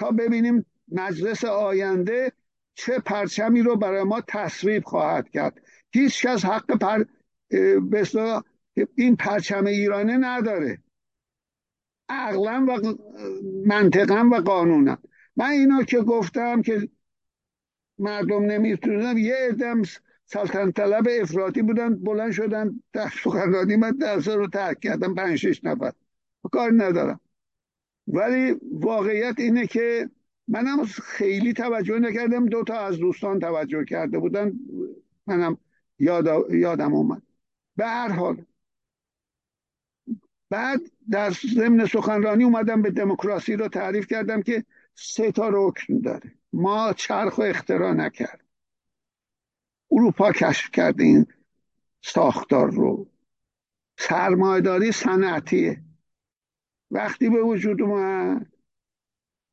تا 0.00 0.10
ببینیم 0.10 0.66
مجلس 0.92 1.44
آینده 1.44 2.32
چه 2.74 2.98
پرچمی 2.98 3.62
رو 3.62 3.76
برای 3.76 4.02
ما 4.02 4.20
تصویب 4.28 4.84
خواهد 4.84 5.28
کرد. 5.28 5.60
هیچ 5.92 6.26
کس 6.26 6.44
حق 6.44 6.78
پر... 6.78 7.04
این 8.94 9.16
پرچم 9.16 9.66
ایرانه 9.66 10.16
نداره. 10.16 10.78
عقلا 12.08 12.66
و 12.68 12.94
منطقا 13.66 14.28
و 14.32 14.34
قانونا. 14.34 14.98
من 15.36 15.50
اینا 15.50 15.82
که 15.82 16.00
گفتم 16.00 16.62
که 16.62 16.88
مردم 17.98 18.44
نمی‌تونن 18.44 19.18
یه 19.18 19.36
ادم 19.38 19.82
سلطنت 20.26 20.74
طلب 20.74 21.08
افراطی 21.20 21.62
بودن 21.62 21.94
بلند 21.94 22.32
شدن 22.32 22.82
در 22.92 23.08
سخنرانی 23.24 23.76
من 23.76 23.90
درس 23.90 24.28
رو 24.28 24.46
ترک 24.46 24.80
کردم 24.80 25.14
پنج 25.14 25.36
شش 25.36 25.64
نفر. 25.64 25.92
کار 26.52 26.72
ندارم. 26.76 27.20
ولی 28.12 28.56
واقعیت 28.72 29.34
اینه 29.38 29.66
که 29.66 30.10
منم 30.48 30.84
خیلی 30.84 31.52
توجه 31.52 31.98
نکردم. 31.98 32.46
دو 32.46 32.64
تا 32.64 32.78
از 32.78 32.98
دوستان 32.98 33.38
توجه 33.38 33.84
کرده 33.84 34.18
بودن. 34.18 34.52
منم 35.26 35.58
یاد 35.98 36.50
یادم 36.50 36.94
اومد. 36.94 37.22
به 37.76 37.86
هر 37.86 38.12
حال 38.12 38.44
بعد 40.50 40.80
در 41.10 41.30
ضمن 41.30 41.86
سخنرانی 41.86 42.44
اومدم 42.44 42.82
به 42.82 42.90
دموکراسی 42.90 43.56
رو 43.56 43.68
تعریف 43.68 44.06
کردم 44.06 44.42
که 44.42 44.64
سه 44.94 45.32
تا 45.32 45.48
رکن 45.52 45.98
داره. 45.98 46.32
ما 46.52 46.92
چرخ 46.92 47.38
و 47.38 47.42
اختراع 47.42 47.92
نکرد 47.92 48.44
اروپا 49.90 50.32
کشف 50.32 50.70
کرده 50.70 51.04
این 51.04 51.26
ساختار 52.02 52.70
رو. 52.70 53.06
سرمایداری 53.98 54.92
صنعتیه. 54.92 55.82
وقتی 56.90 57.30
به 57.30 57.42
وجود 57.42 57.82
اومد 57.82 58.52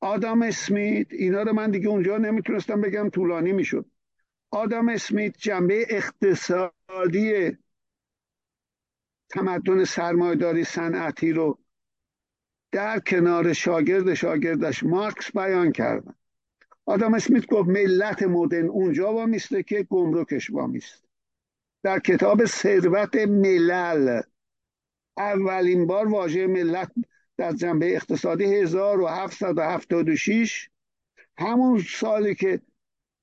آدم 0.01 0.41
اسمیت 0.41 1.07
اینا 1.13 1.41
رو 1.41 1.53
من 1.53 1.71
دیگه 1.71 1.87
اونجا 1.87 2.17
نمی‌تونستم 2.17 2.81
بگم 2.81 3.09
طولانی 3.09 3.51
می‌شد. 3.51 3.85
آدم 4.51 4.89
اسمیت 4.89 5.37
جنبه 5.37 5.85
اقتصادی 5.89 7.57
تمدن 9.29 9.83
سرمایداری 9.83 10.63
صنعتی 10.63 11.31
رو 11.31 11.59
در 12.71 12.99
کنار 12.99 13.53
شاگرد 13.53 14.13
شاگردش 14.13 14.83
مارکس 14.83 15.31
بیان 15.31 15.71
کردن 15.71 16.13
آدم 16.85 17.13
اسمیت 17.13 17.47
گفت 17.47 17.69
ملت 17.69 18.23
مدرن 18.23 18.69
اونجا 18.69 19.13
وامیسته 19.13 19.63
که 19.63 19.83
گمرکش 19.83 20.49
وامیست 20.49 21.05
در 21.83 21.99
کتاب 21.99 22.45
ثروت 22.45 23.15
ملل 23.15 24.21
اولین 25.17 25.87
بار 25.87 26.07
واژه 26.07 26.47
ملت 26.47 26.91
در 27.37 27.51
جنبه 27.51 27.95
اقتصادی 27.95 28.43
1776 28.43 30.69
همون 31.37 31.83
سالی 31.89 32.35
که 32.35 32.61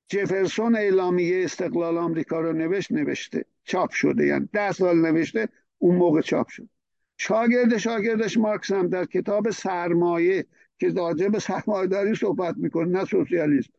جفرسون 0.07 0.75
اعلامیه 0.75 1.45
استقلال 1.45 1.97
آمریکا 1.97 2.41
رو 2.41 2.53
نوشت 2.53 2.91
نوشته. 2.91 3.45
چاپ 3.63 3.91
شده. 3.91 4.25
یعنی 4.25 4.49
ده 4.53 4.71
سال 4.71 5.01
نوشته 5.01 5.49
اون 5.77 5.95
موقع 5.95 6.21
چاپ 6.21 6.47
شد. 6.47 6.69
شاگرد 7.17 7.77
شاگردش 7.77 8.37
مارکس 8.37 8.71
هم 8.71 8.87
در 8.87 9.05
کتاب 9.05 9.49
سرمایه 9.49 10.45
که 10.79 10.89
راجع 10.89 11.27
به 11.27 11.39
سرمایه‌داری 11.39 12.15
صحبت 12.15 12.55
می‌کنه 12.57 12.99
نه 12.99 13.05
سوسیالیسم. 13.05 13.73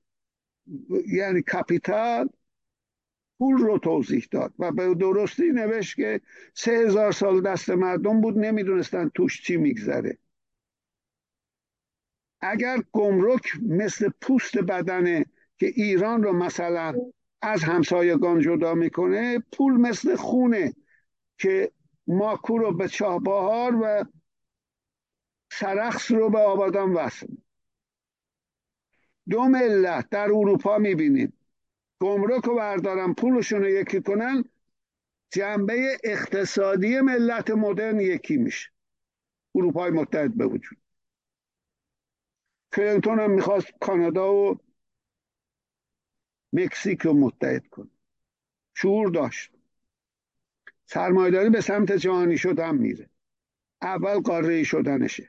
یعنی 1.12 1.42
کپیتال 1.42 2.28
پول 3.38 3.56
رو 3.56 3.78
توضیح 3.78 4.26
داد 4.30 4.52
و 4.58 4.72
به 4.72 4.94
درستی 4.94 5.50
نوشت 5.50 5.96
که 5.96 6.20
سه 6.54 6.72
هزار 6.72 7.12
سال 7.12 7.40
دست 7.40 7.70
مردم 7.70 8.20
بود 8.20 8.38
نمی‌دونستن 8.38 9.10
توش 9.14 9.42
چی 9.42 9.56
میگذره. 9.56 10.18
اگر 12.40 12.82
گمرک 12.92 13.42
مثل 13.62 14.10
پوست 14.20 14.58
بدنه 14.58 15.26
که 15.58 15.66
ایران 15.66 16.22
رو 16.22 16.32
مثلا 16.32 16.94
از 17.42 17.62
همسایگان 17.62 18.40
جدا 18.40 18.74
می‌کنه 18.74 19.38
پول 19.52 19.72
مثل 19.72 20.16
خونه 20.16 20.74
که 21.38 21.72
ماکو 22.06 22.58
رو 22.58 22.76
به 22.76 22.88
چهبهار 22.88 23.74
و 23.82 24.04
سرخص 25.52 26.10
رو 26.10 26.30
به 26.30 26.38
آبادان 26.38 26.92
وصل. 26.92 27.26
دو 29.28 29.44
ملت 29.44 30.08
در 30.08 30.24
اروپا 30.24 30.78
می‌بینیم. 30.78 31.32
گمرک 32.00 32.44
رو 32.44 32.54
بردارن 32.56 33.14
پولشون 33.14 33.60
رو 33.60 33.68
یکی 33.68 34.02
کنن 34.02 34.44
جنبه 35.32 35.98
اقتصادی 36.04 37.00
ملت 37.00 37.50
مدرن 37.50 38.00
یکی 38.00 38.36
میشه. 38.36 38.70
اروپای 39.54 39.90
متحد 39.90 40.36
به 40.36 40.46
وجود. 40.46 40.78
کلینتون 42.76 43.20
هم 43.20 43.30
می‌خواست 43.30 43.66
کانادا 43.80 44.34
و 44.34 44.58
مکزیک 46.52 47.02
رو 47.02 47.12
متحد 47.12 47.66
کنه. 47.66 47.90
شعور 48.74 49.10
داشت. 49.10 49.52
سرمایداری 50.86 51.50
به 51.50 51.60
سمت 51.60 51.92
جهانی 51.92 52.38
شدن 52.38 52.74
میره. 52.74 53.10
اول 53.82 54.20
قاره 54.20 54.62
شدنشه. 54.62 55.28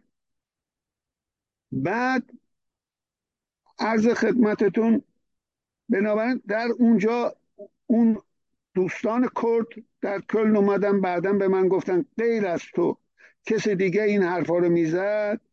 بعد 1.71 2.31
عرض 3.79 4.07
خدمتتون 4.07 5.03
بنابراین 5.89 6.41
در 6.47 6.67
اونجا 6.79 7.35
اون 7.85 8.21
دوستان 8.73 9.29
کرد 9.35 9.67
در 10.01 10.21
کلن 10.21 10.55
اومدن 10.55 11.01
بعدا 11.01 11.33
به 11.33 11.47
من 11.47 11.67
گفتن 11.67 12.05
غیر 12.17 12.47
از 12.47 12.61
تو 12.75 12.97
کسی 13.45 13.75
دیگه 13.75 14.03
این 14.03 14.23
حرفا 14.23 14.57
رو 14.57 14.69
می‌زد. 14.69 15.46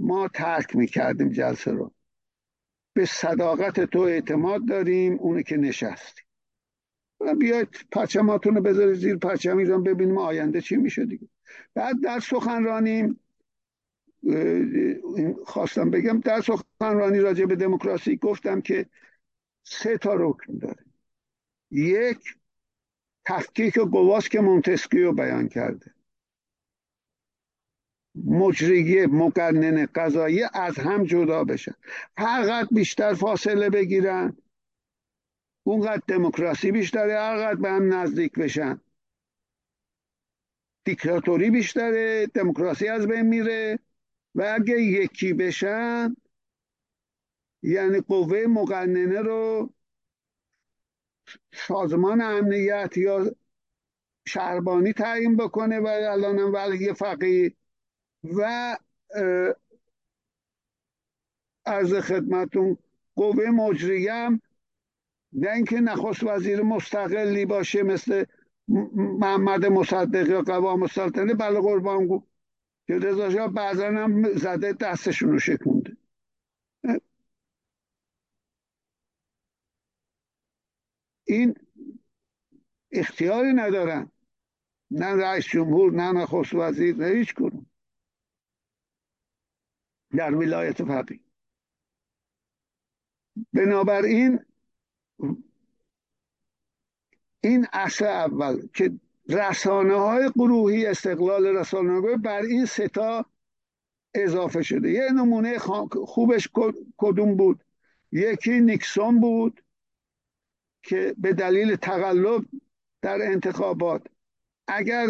ما 0.00 0.28
ترک 0.28 0.76
می‌کردیم 0.76 1.28
جلسه 1.28 1.70
رو. 1.70 1.92
به 2.92 3.06
صداقت 3.06 3.80
تو 3.80 3.98
اعتماد 3.98 4.68
داریم 4.68 5.18
اونی 5.18 5.42
که 5.42 5.56
نشستیم. 5.56 6.24
بیاید 7.38 7.68
پرچماتون 7.92 8.54
رو 8.54 8.62
بذارید 8.62 8.94
زیر 8.94 9.16
پرچم 9.16 9.56
ایران 9.56 9.82
ببینیم 9.82 10.18
آینده 10.18 10.60
چی 10.60 10.76
میشه 10.76 11.04
دیگه. 11.04 11.28
بعد 11.74 12.00
در 12.02 12.20
سخنرانیم 12.20 13.20
خواستم 15.44 15.90
بگم 15.90 16.20
در 16.20 16.40
سخنرانی 16.40 17.18
راجع 17.18 17.44
به 17.44 17.56
دموکراسی 17.56 18.16
گفتم 18.16 18.60
که 18.60 18.86
سه 19.62 19.98
تا 19.98 20.14
رکن 20.14 20.58
داره. 20.58 20.84
یک 21.70 22.36
تفکیک 23.24 23.78
گواس 23.78 24.28
که 24.28 24.40
مونتسکیو 24.40 25.12
بیان 25.12 25.48
کرده. 25.48 25.94
مجریه 28.24 29.06
مقنن 29.06 29.86
قضایی 29.94 30.42
از 30.54 30.78
هم 30.78 31.04
جدا 31.04 31.44
بشن. 31.44 31.74
هر 32.16 32.64
بیشتر 32.70 33.14
فاصله 33.14 33.70
بگیرن 33.70 34.36
اونقدر 35.62 36.02
دموکراسی 36.08 36.72
بیشتره 36.72 37.20
هرقدر 37.20 37.60
به 37.60 37.70
هم 37.70 37.94
نزدیک 37.94 38.32
بشن. 38.32 38.80
دیکتاتوری 40.84 41.50
بیشتره 41.50 42.26
دموکراسی 42.26 42.88
از 42.88 43.06
بین 43.06 43.22
میره 43.22 43.78
و 44.34 44.54
اگه 44.54 44.82
یکی 44.82 45.32
بشن 45.32 46.16
یعنی 47.62 48.00
قوه 48.00 48.46
مقننه 48.46 49.20
رو 49.20 49.72
سازمان 51.52 52.20
امنیت 52.20 52.96
یا 52.96 53.30
شهربانی 54.26 54.92
تعیین 54.92 55.36
بکنه 55.36 55.80
و 55.80 55.86
الانم 55.86 56.52
ولی 56.52 56.92
فقیه 56.92 57.52
و 58.24 58.76
از 61.64 61.94
خدمتون 61.94 62.78
قوه 63.16 63.44
مجریه 63.50 64.12
هم 64.12 64.40
نه 65.32 65.50
اینکه 65.50 65.80
نخست 65.80 66.24
وزیر 66.24 66.62
مستقلی 66.62 67.44
باشه 67.44 67.82
مثل 67.82 68.24
محمد 69.18 69.66
مصدق 69.66 70.28
یا 70.28 70.42
قوام 70.42 70.82
السلطنه 70.82 71.34
بله 71.34 71.60
قربان 71.60 72.06
گو 72.06 72.26
که 72.86 72.94
رضا 72.94 73.30
شاه 73.30 73.48
بعضا 73.48 73.86
هم 73.86 74.32
زده 74.32 74.72
دستشون 74.72 75.30
رو 75.30 75.38
شکونده. 75.38 75.96
این 81.24 81.54
اختیاری 82.92 83.52
ندارن. 83.52 84.10
نه 84.90 85.06
رئیس 85.06 85.44
جمهور 85.46 85.92
نه 85.92 86.12
نخست 86.12 86.54
وزیر 86.54 86.96
نه 86.96 87.06
هیچ 87.06 87.34
کنون 87.34 87.66
در 90.16 90.34
ولایت 90.34 90.84
فقیه. 90.84 91.20
بنابراین 93.52 94.40
این 97.40 97.66
اصل 97.72 98.04
اول 98.04 98.68
که 98.74 98.92
رسانه 99.28 99.94
های 99.94 100.30
گروهی 100.30 100.86
استقلال 100.86 101.46
رسانه 101.46 102.16
بر 102.16 102.42
این 102.42 102.66
ستا 102.66 103.26
اضافه 104.14 104.62
شده. 104.62 104.90
یه 104.90 105.12
نمونه 105.12 105.58
خوبش 106.06 106.48
کدوم 106.96 107.36
بود؟ 107.36 107.64
یکی 108.12 108.60
نیکسون 108.60 109.20
بود 109.20 109.64
که 110.82 111.14
به 111.18 111.32
دلیل 111.32 111.76
تقلب 111.76 112.44
در 113.02 113.22
انتخابات 113.22 114.06
اگر 114.66 115.06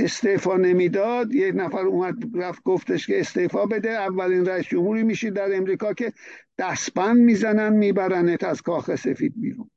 استعفا 0.00 0.56
نمی‌داد. 0.56 1.34
یک 1.34 1.54
نفر 1.56 1.86
اومد 1.86 2.36
رفت 2.36 2.62
گفتش 2.62 3.06
که 3.06 3.20
استعفا 3.20 3.66
بده. 3.66 3.90
اولین 3.90 4.46
رئیس 4.46 4.66
جمهوری 4.66 5.02
میشی 5.02 5.30
در 5.30 5.56
امریکا 5.56 5.94
که 5.94 6.12
دستبند 6.58 7.16
می‌زنن 7.16 7.72
میبرنت 7.72 8.44
از 8.44 8.62
کاخ 8.62 8.94
سفید 8.94 9.34
بیرون. 9.36 9.70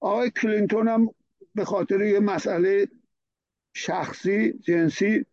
آقای 0.00 0.30
کلینتون 0.30 0.88
هم 0.88 1.10
به 1.54 1.64
خاطر 1.64 2.02
یه 2.02 2.20
مسئله 2.20 2.88
شخصی 3.74 4.52
جنسی 4.52 5.26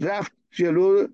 رفت 0.00 0.32
جلو 0.50 1.08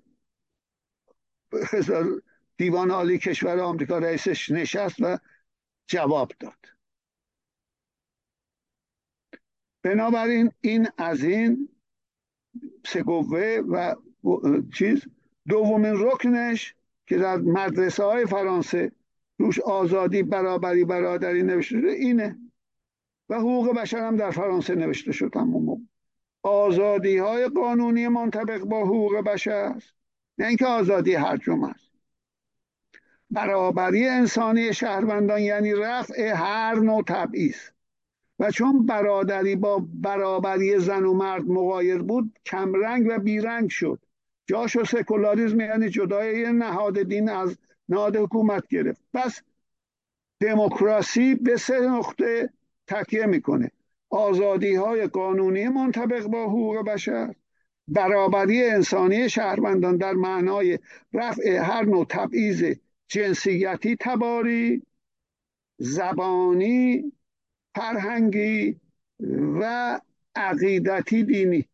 دیوان 2.57 2.91
عالی 2.91 3.17
کشور 3.17 3.59
آمریکا 3.59 3.97
رئیسش 3.97 4.51
نشست 4.51 4.95
و 4.99 5.17
جواب 5.87 6.31
داد. 6.39 6.72
بنابراین 9.83 10.51
این 10.61 10.87
از 10.97 11.23
این 11.23 11.69
سگوه 12.85 13.61
و 13.69 13.95
چیز. 14.73 15.05
دومین 15.47 15.93
رکنش 15.97 16.75
که 17.05 17.17
در 17.17 17.37
مدرسه 17.37 18.03
های 18.03 18.25
فرانسه 18.25 18.91
روش 19.37 19.59
آزادی 19.59 20.23
برابری 20.23 20.85
برادری 20.85 21.43
نوشته 21.43 21.79
شده 21.79 21.91
اینه 21.91 22.37
و 23.29 23.35
حقوق 23.35 23.75
بشر 23.75 24.07
هم 24.07 24.15
در 24.15 24.31
فرانسه 24.31 24.75
نوشته 24.75 25.11
شد 25.11 25.35
همون 25.35 25.89
آزادی 26.43 27.17
های 27.17 27.47
قانونی 27.47 28.07
منطبق 28.07 28.63
با 28.63 28.83
حقوق 28.83 29.17
بشر 29.17 29.81
نه 30.37 30.47
اینکه 30.47 30.65
آزادی 30.65 31.15
هر 31.15 31.39
است. 31.69 31.91
برابری 33.31 34.07
انسانی 34.07 34.73
شهروندان 34.73 35.41
یعنی 35.41 35.73
رفع 35.73 36.33
هر 36.35 36.75
نوع 36.75 37.03
تبعیض. 37.03 37.55
و 38.43 38.51
چون 38.51 38.85
برادری 38.85 39.55
با 39.55 39.85
برابری 39.93 40.79
زن 40.79 41.05
و 41.05 41.13
مرد 41.13 41.45
مقایر 41.47 41.97
بود 41.97 42.39
کمرنگ 42.45 43.05
و 43.09 43.19
بیرنگ 43.19 43.69
شد. 43.69 43.99
جاش 44.45 44.75
و 44.75 44.83
سکولاریزم 44.83 45.59
یعنی 45.59 45.89
جدای 45.89 46.51
نهاد 46.51 47.01
دین 47.01 47.29
از 47.29 47.57
نهاد 47.89 48.15
حکومت 48.15 48.67
گرفت. 48.67 49.01
پس 49.13 49.41
دموکراسی 50.39 51.35
به 51.35 51.57
سه 51.57 51.79
نقطه 51.79 52.49
تکیه 52.87 53.25
می‌کنه. 53.25 53.71
آزادی 54.09 54.75
های 54.75 55.07
قانونی 55.07 55.67
منطبق 55.67 56.23
با 56.23 56.43
حقوق 56.43 56.85
بشر 56.85 57.35
برابری 57.87 58.63
انسانی 58.63 59.29
شهروندان 59.29 59.97
در 59.97 60.13
معنای 60.13 60.79
رفع 61.13 61.49
هر 61.49 61.85
نوع 61.85 62.05
تبعیض 62.09 62.75
جنسیتی 63.07 63.95
تباری 63.99 64.81
زبانی 65.77 67.13
فرهنگی 67.75 68.81
و 69.59 69.99
عقیدتی 70.35 71.23
دینی. 71.23 71.69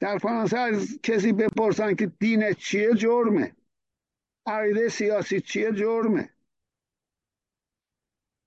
در 0.00 0.18
فرانسه 0.18 0.58
از 0.58 0.98
کسی 1.02 1.32
بپرسن 1.32 1.94
که 1.94 2.06
دین 2.06 2.52
چیه 2.52 2.94
جرمه. 2.94 3.56
عقیده 4.46 4.88
سیاسی 4.88 5.40
چیه 5.40 5.72
جرمه. 5.72 6.30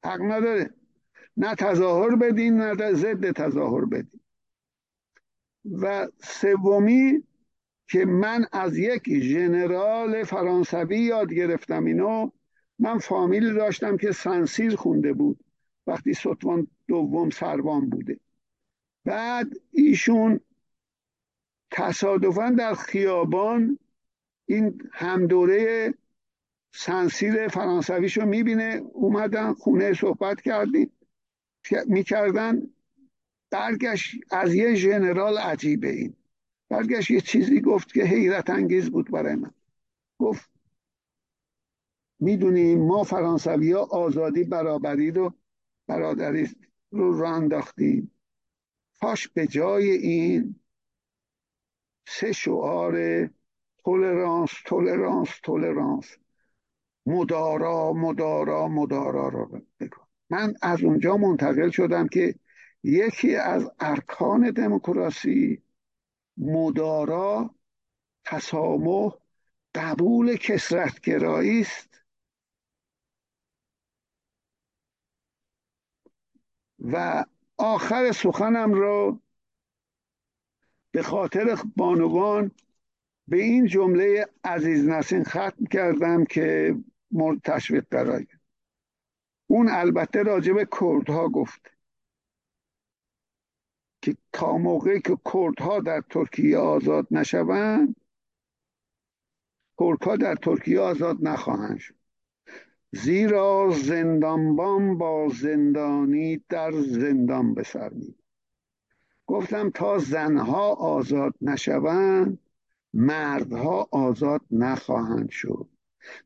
حق 0.06 0.22
نداره. 0.22 0.74
نه 1.38 1.56
تظاهر 1.56 2.16
بدین 2.16 2.58
نه 2.58 2.94
ضد 2.94 3.32
تظاهر 3.32 3.86
بدین. 3.86 4.20
و 5.82 6.08
سومی 6.24 7.24
که 7.90 8.06
من 8.06 8.46
از 8.52 8.78
یک 8.78 9.20
ژنرال 9.20 10.24
فرانسوی 10.24 11.00
یاد 11.00 11.34
گرفتم 11.34 11.86
اینو 11.86 12.32
من 12.80 12.98
فامیل 12.98 13.54
داشتم 13.54 13.98
که 13.98 14.12
سنسیر 14.12 14.76
خونده 14.76 15.14
بود 15.14 15.40
وقتی 15.88 16.14
ستوان 16.14 16.68
دوم 16.88 17.30
سروان 17.30 17.90
بوده. 17.90 18.20
بعد 19.06 19.48
ایشون 19.72 20.40
تصادفا 21.72 22.50
در 22.50 22.74
خیابان 22.74 23.80
این 24.46 24.82
همدوره 24.92 25.94
سنسیر 26.74 27.48
فرانسویش 27.48 28.18
رو 28.18 28.26
می‌بینه 28.26 28.82
اومدن 28.94 29.54
خونه 29.54 29.94
صحبت 29.94 30.42
کردیم. 30.42 30.92
می‌کردن 31.86 32.62
برگشت 33.52 34.16
از 34.32 34.54
یه 34.54 34.76
ژنرال 34.76 35.38
عجیبه 35.38 35.90
این. 35.90 36.14
برگشت 36.70 37.12
یه 37.12 37.22
چیزی 37.22 37.62
گفت 37.62 37.94
که 37.94 38.04
حیرت 38.04 38.50
انگیز 38.50 38.90
بود 38.90 39.12
برای 39.12 39.36
من. 39.36 39.52
گفت 40.20 40.50
می‌دونیم 42.20 42.88
ما 42.88 43.04
فرانسوی 43.04 43.72
ها 43.72 43.84
آزادی 43.84 44.44
برابری 44.44 45.12
رو 45.12 45.34
برادری 45.88 46.50
رو 46.92 47.14
رو 47.14 47.26
انداختیم. 47.26 48.12
کاش 49.02 49.28
به 49.28 49.48
جای 49.48 49.90
این 49.90 50.56
سه 52.08 52.32
شعار 52.32 53.30
تولرانس 53.84 54.52
تولرانس 54.66 55.30
تولرانس. 55.44 56.18
مدارا 57.06 57.94
مدارا 57.94 58.68
مدارا 58.68 59.28
رو 59.28 59.62
بگو. 59.80 59.98
من 60.30 60.54
از 60.62 60.84
اونجا 60.84 61.18
منتقل 61.18 61.70
شدم 61.70 62.08
که 62.08 62.36
یکی 62.84 63.36
از 63.36 63.72
ارکان 63.80 64.52
دموکراسی 64.52 65.64
مدارا 66.38 67.56
تسامح 68.26 69.12
قبول 69.76 70.36
کسرتگرایی 70.36 71.62
است. 71.62 71.89
و 76.82 77.26
آخر 77.58 78.12
سخنم 78.12 78.74
رو 78.74 79.20
به 80.92 81.04
خاطر 81.04 81.58
بانوان 81.76 82.52
به 83.28 83.38
این 83.38 83.66
جمله 83.66 84.28
عزیز 84.44 84.88
نسین 84.88 85.24
ختم 85.24 85.66
کردم 85.72 86.26
که 86.26 86.76
مورد 87.12 87.42
تشویق 87.42 87.86
قرار 87.92 88.26
اون 89.48 89.70
البته 89.70 90.24
راجب 90.24 90.56
کردها 90.80 91.30
گفت. 91.30 91.72
که 94.02 94.18
تا 94.34 94.58
موقعی 94.58 95.02
که 95.02 95.18
کردها 95.34 95.80
در 95.80 96.02
ترکیه 96.10 96.58
آزاد 96.58 97.08
نشوند 97.12 97.96
کردها 99.80 100.16
در 100.16 100.36
ترکیه 100.36 100.80
آزاد 100.80 101.18
نخواهند 101.22 101.78
شد. 101.80 101.99
زیرا 102.92 103.72
زندانبان 103.72 104.98
با 104.98 105.30
زندانی 105.42 106.44
در 106.50 106.72
زندان 106.72 107.54
به 107.54 107.64
سر 107.64 107.90
می 107.90 108.16
گفتم 109.26 109.70
تا 109.70 109.98
زنها 109.98 110.74
آزاد 110.74 111.36
نشوند 111.42 112.40
مردها 112.94 113.88
آزاد 113.92 114.42
نخواهند 114.52 115.30
شد. 115.30 115.70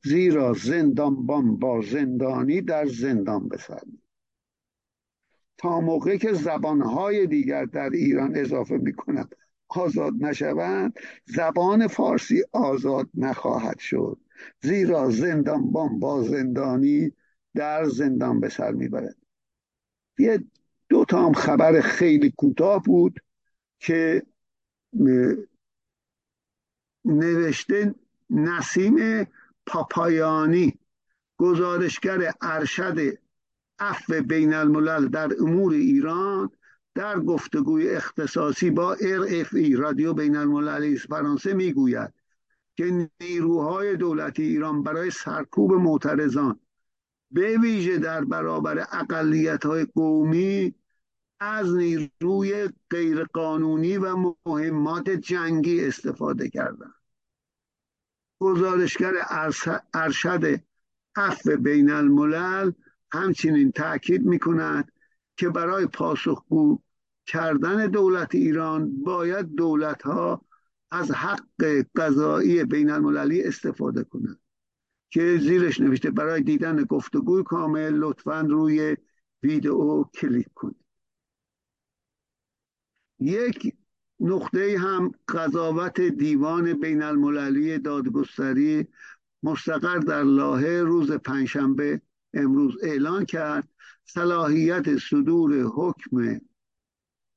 زیرا 0.03 0.53
زندانبان 0.53 1.59
با 1.59 1.81
زندانی 1.81 2.61
در 2.61 2.85
زندان 2.85 3.47
به 3.47 3.57
سر 3.57 3.81
می 3.85 4.01
تا 5.57 5.81
موقعی 5.81 6.17
که 6.17 6.33
زبانهای 6.33 7.27
دیگر 7.27 7.65
در 7.65 7.89
ایران 7.89 8.35
اضافه 8.35 8.77
می‌کنم 8.77 9.29
آزاد 9.69 10.13
نشوند 10.19 10.99
زبان 11.25 11.87
فارسی 11.87 12.43
آزاد 12.51 13.09
نخواهد 13.15 13.79
شد. 13.79 14.17
زیرا 14.61 15.09
زندانبان 15.09 15.99
با 15.99 16.23
زندانی 16.23 17.11
در 17.55 17.85
زندان 17.85 18.39
به 18.39 18.49
سر 18.49 18.71
می‌برد. 18.71 19.15
یه 20.19 20.43
دو 20.89 21.05
تا 21.05 21.25
هم 21.25 21.33
خبر 21.33 21.81
خیلی 21.81 22.33
کوتاه 22.37 22.83
بود 22.83 23.19
که 23.79 24.23
نوشته 27.05 27.95
نسیم 28.29 29.27
پاپایانی 29.65 30.79
گزارشگر 31.37 32.33
ارشد 32.41 33.17
عفو 33.79 34.21
بین 34.21 34.53
الملل 34.53 35.07
در 35.07 35.29
امور 35.39 35.73
ایران 35.73 36.49
در 36.95 37.19
گفتگوی 37.19 37.89
اختصاصی 37.89 38.69
با 38.69 38.95
RFI 38.95 39.75
رادیو 39.77 40.13
بین 40.13 40.35
المللی 40.35 40.97
فرانسه 40.97 41.53
می‌گوید 41.53 42.13
که 42.77 43.09
نیروهای 43.21 43.97
دولتی 43.97 44.43
ایران 44.43 44.83
برای 44.83 45.11
سرکوب 45.11 45.73
معترضان 45.73 46.59
به 47.31 47.57
ویژه 47.57 47.97
در 47.97 48.25
برابر 48.25 48.87
اقلیت 48.91 49.65
های 49.65 49.85
قومی 49.85 50.75
از 51.39 51.75
نیروی 51.75 52.69
غیرقانونی 52.89 53.97
و 53.97 54.33
مهمات 54.45 55.09
جنگی 55.09 55.85
استفاده 55.85 56.49
کردند. 56.49 56.93
گزارشگر 58.39 59.13
ارشد 59.93 60.61
عفو 61.15 61.57
بین 61.57 61.89
الملل 61.89 62.71
همچنین 63.11 63.71
تاکید 63.71 64.25
می 64.25 64.39
کند 64.39 64.91
که 65.37 65.49
برای 65.49 65.85
پاسخگو 65.85 66.79
کردن 67.25 67.87
دولت 67.87 68.35
ایران 68.35 69.03
باید 69.03 69.55
دولت 69.55 70.01
ها 70.01 70.41
از 70.93 71.11
حق 71.11 71.85
قضایی 71.95 72.63
بین 72.63 72.89
المللی 72.89 73.43
استفاده 73.43 74.03
کنند. 74.03 74.39
که 75.09 75.37
زیرش 75.41 75.79
نوشته 75.79 76.11
برای 76.11 76.41
دیدن 76.41 76.83
گفتگوی 76.83 77.43
کامل 77.43 77.93
لطفا 77.93 78.41
روی 78.41 78.97
ویدئو 79.43 80.03
کلیک 80.03 80.47
کنید. 80.55 80.85
یک 83.19 83.75
نقطه 84.19 84.77
هم 84.79 85.11
قضاوت 85.27 86.01
دیوان 86.01 86.79
بین 86.79 87.01
المللی 87.01 87.77
دادگستری 87.77 88.87
مستقر 89.43 89.97
در 89.97 90.23
لاهه 90.23 90.83
روز 90.85 91.11
پنجشنبه 91.11 92.01
امروز 92.33 92.77
اعلان 92.83 93.25
کرد. 93.25 93.67
صلاحیت 94.05 94.97
صدور 94.97 95.61
حکم 95.61 96.39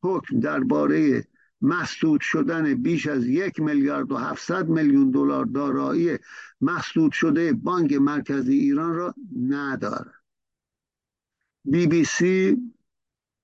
حکم 0.03 0.41
درباره 0.41 1.29
مسدود 1.63 2.21
شدن 2.21 2.75
بیش 2.75 3.07
از 3.07 3.27
یک 3.27 3.61
میلیارد 3.61 4.13
و 4.13 4.17
هفتصد 4.17 4.69
میلیون 4.69 5.11
دلار 5.11 5.45
دارایی 5.45 6.19
مسدود 6.61 7.13
شده 7.13 7.53
بانک 7.53 7.93
مرکزی 7.93 8.59
ایران 8.59 8.95
را 8.95 9.15
ندارد. 9.49 10.15
بی 11.65 11.87
بی 11.87 12.05
سی 12.05 12.57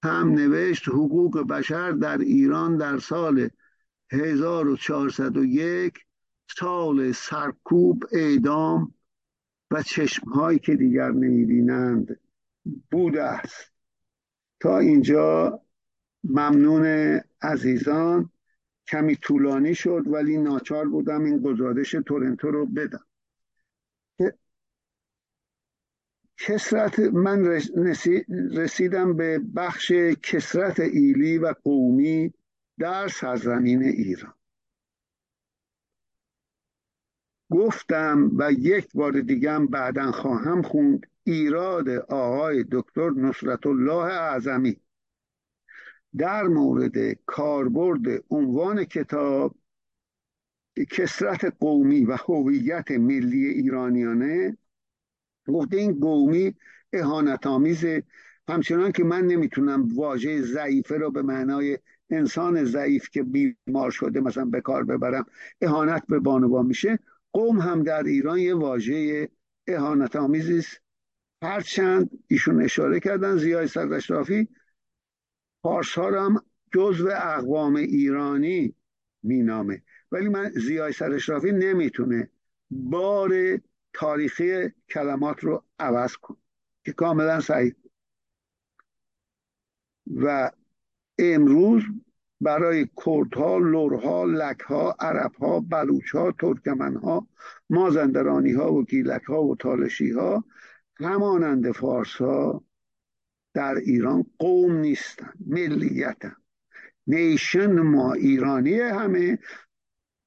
هم 0.05 0.29
نوشت 0.29 0.89
حقوق 0.89 1.47
بشر 1.47 1.91
در 1.91 2.19
ایران 2.19 2.77
در 2.77 2.99
سال 2.99 3.49
1401 4.11 5.99
سال 6.59 7.13
سرکوب 7.13 8.05
اعدام 8.13 8.95
و 9.71 9.83
چشمهایی 9.83 10.59
که 10.59 10.77
دیگر 10.77 11.11
نمی‌بینند 11.11 12.21
بوده 12.91 13.23
است. 13.23 13.73
تا 14.61 14.79
اینجا 14.79 15.61
ممنون 16.25 17.21
عزیزان 17.43 18.31
کمی 18.87 19.17
طولانی 19.17 19.75
شد 19.75 20.03
ولی 20.07 20.37
ناچار 20.37 20.89
بودم 20.89 21.25
این 21.25 21.39
گزارش 21.39 21.97
تورنتو 22.07 22.51
رو 22.51 22.67
بدم. 22.67 23.05
کسرت 26.39 26.99
من 26.99 27.45
رسیدم 28.53 29.17
به 29.17 29.39
بخش 29.57 29.93
کسرت 30.23 30.81
ایلی 30.81 31.39
و 31.39 31.55
قومی 31.65 32.35
در 32.79 33.09
سرزمین 33.09 33.83
ایران. 33.83 34.35
گفتم 37.51 38.31
و 38.39 38.53
یک 38.53 38.93
بار 38.95 39.21
دیگه 39.21 39.53
هم 39.53 39.67
بعدا 39.67 40.13
خواهم 40.13 40.63
خوند 40.63 41.07
ایراد 41.25 41.89
آقای 41.89 42.65
دکتر 42.73 43.11
نصرت 43.11 43.67
الله 43.67 44.05
اعظمی. 44.05 44.82
در 46.19 46.43
مورد 46.43 47.13
کاربرد 47.27 48.25
عنوان 48.31 48.85
کتاب 48.85 49.57
کسرت 50.91 51.45
قومی 51.61 52.05
و 52.05 52.17
هویت 52.29 52.91
ملی 52.91 53.47
ایرانیانه 53.47 54.57
گفته 55.49 55.77
این 55.77 56.01
قومی 56.01 56.55
اهانت 56.93 57.47
آمیزه 57.47 58.03
همچنان 58.49 58.93
که 58.93 59.05
من 59.05 59.27
نمی‌تونم 59.27 59.89
واژه 59.95 60.43
ضعیفه 60.43 60.97
رو 60.97 61.11
به 61.11 61.23
معنای 61.23 61.79
انسان 62.11 62.65
ضعیف 62.65 63.11
که 63.11 63.23
بیمار 63.23 63.91
شده 63.91 64.21
مثلا 64.21 64.45
به 64.45 64.61
کار 64.61 64.85
ببرم 64.85 65.27
اهانت 65.61 66.03
به 66.09 66.19
بانوان 66.19 66.67
میشه. 66.67 66.99
قوم 67.33 67.61
هم 67.61 67.83
در 67.83 68.03
ایران 68.03 68.39
یه 68.39 68.55
واژه 68.55 69.29
اهانت 69.67 70.17
آمیزی 70.17 70.59
است. 70.59 70.81
هرچند 71.43 72.11
ایشون 72.27 72.63
اشاره 72.63 73.01
کردن 73.01 73.37
زیای 73.37 73.67
سردشرافی 73.67 74.49
پارس 75.63 75.99
ها 75.99 76.27
هم 76.27 76.45
جزو 76.75 77.09
اقوام 77.09 77.77
ایرانی 77.77 78.75
مینامه. 79.23 79.83
ولی 80.13 80.29
من 80.29 80.51
زیای 80.51 80.93
سرشرافی 80.93 81.53
نمی‌تونه 81.53 82.31
بار 82.71 83.33
تاریخی 83.93 84.69
کلمات 84.89 85.45
رو 85.45 85.65
عوض 85.79 86.17
کن 86.17 86.37
که 86.85 86.93
کاملا 86.93 87.41
صحیح 87.41 87.75
و 90.17 90.51
امروز 91.19 91.83
برای 92.41 92.89
کردها، 93.07 93.59
لورها، 93.59 94.25
لکها، 94.25 94.97
عربها، 95.01 95.61
بلوچها، 95.61 96.33
ترکمنها، 96.33 97.29
مازندرانی 97.71 98.53
ها 98.53 98.73
و 98.73 98.85
گیلک 98.85 99.23
ها 99.23 99.43
و 99.43 99.57
تالشی 99.57 100.11
ها 100.11 100.45
همانند 101.01 101.73
فارس 101.73 102.17
ها 102.17 102.65
در 103.55 103.75
ایران 103.75 104.27
قوم 104.39 104.77
نیستن 104.77 105.33
ملیتن. 105.47 106.37
نیشن 107.07 107.81
ما 107.81 108.13
ایرانی 108.13 108.81
همه. 108.81 109.39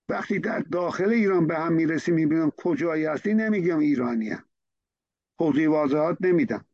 وقتی 0.10 0.40
در 0.40 0.60
داخل 0.60 1.10
ایران 1.10 1.48
به 1.48 1.58
هم 1.58 1.74
می‌رسیم 1.74 2.16
می‌بینم 2.16 2.52
کجایی 2.58 3.06
هستی؟ 3.06 3.34
نمیگم 3.34 3.80
ایرانی 3.80 4.30
هم. 4.30 4.46
توضیح 5.40 5.70
واضحات 5.70 6.18
نمیدم 6.22 6.66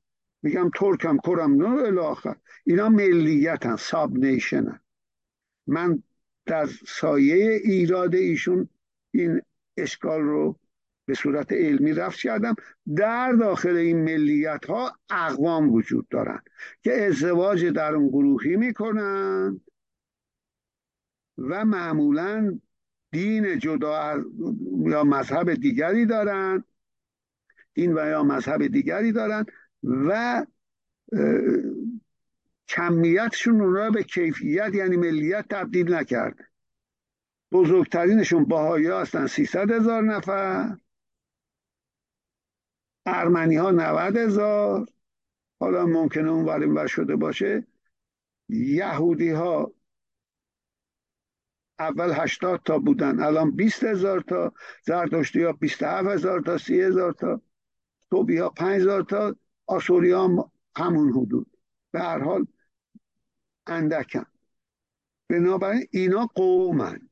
میگم 0.44 0.72
ترکم 0.76 1.18
کرم 1.18 1.64
نه 1.64 1.70
الاخر. 1.70 2.36
اینا 2.66 2.90
ملیتن 2.90 3.76
ساب 3.76 4.18
نیشنن. 4.18 4.80
من 5.68 6.04
در 6.46 6.70
سایه 6.88 7.62
ایراد 7.64 8.16
ایشون 8.16 8.70
این 9.14 9.42
اشکال 9.78 10.22
رو 10.22 10.60
به 11.06 11.14
صورت 11.14 11.54
علمی 11.54 11.94
رفت 11.94 12.20
کردم. 12.20 12.56
در 12.96 13.32
داخل 13.32 13.76
این 13.76 14.04
ملیت 14.04 14.66
ها 14.66 14.98
اقوام 15.10 15.74
وجود 15.74 16.08
دارند 16.08 16.44
که 16.84 17.06
ازدواج 17.06 17.66
در 17.66 17.96
اون 17.96 18.08
گروهی 18.08 18.56
می‌کنن 18.56 19.62
و 21.38 21.66
معمولا 21.66 22.60
دین 23.12 23.60
جدا 23.60 24.24
یا 24.86 25.04
مذهب 25.04 25.54
دیگری 25.54 26.06
دارن. 26.06 26.64
دین 27.74 27.94
و 27.98 28.08
یا 28.10 28.24
مذهب 28.24 28.68
دیگری 28.68 29.12
دارن 29.12 29.46
و 29.84 30.46
کمیتشون 32.68 33.62
اونها 33.62 33.90
به 33.90 34.04
کیفیت 34.04 34.74
یعنی 34.74 34.98
ملیت 34.98 35.46
تبدیل 35.50 35.94
نکرده 35.94 36.48
بزرگترینشون 37.52 38.46
باهایی 38.46 38.88
هستن 38.88 39.28
300 39.28 39.72
هزار 39.72 40.04
نفر. 40.04 40.78
ارمنی 43.06 43.56
ها 43.56 43.72
90 43.72 44.18
هزار. 44.18 44.88
حالا 45.60 45.86
ممکنه 45.86 46.32
اون 46.32 46.46
ور 46.46 46.88
شده 46.88 47.16
باشه. 47.16 47.68
یهودی 48.50 49.30
ها 49.30 49.74
اول 51.80 52.12
80 52.12 52.62
تا 52.66 52.80
بودن 52.80 53.20
الان 53.20 53.52
20 53.52 53.84
هزار 53.84 54.22
تا. 54.22 54.54
زرتشتی 54.86 55.44
ها 55.44 55.52
27 55.52 56.08
هزار 56.08 56.42
تا 56.42 56.58
30 56.58 56.82
هزار 56.82 57.12
تا. 57.12 57.42
توبی 58.12 58.38
ها 58.38 58.50
5 58.50 58.82
هزار 58.82 59.04
تا. 59.04 59.36
آسوری 59.68 60.12
ها 60.12 60.52
همون 60.78 61.10
حدود. 61.10 61.58
به 61.92 62.00
هر 62.00 62.20
حال 62.20 62.48
اندکن. 63.68 64.26
بنابراین 65.30 65.88
اینا 65.92 66.26
قومند 66.26 67.11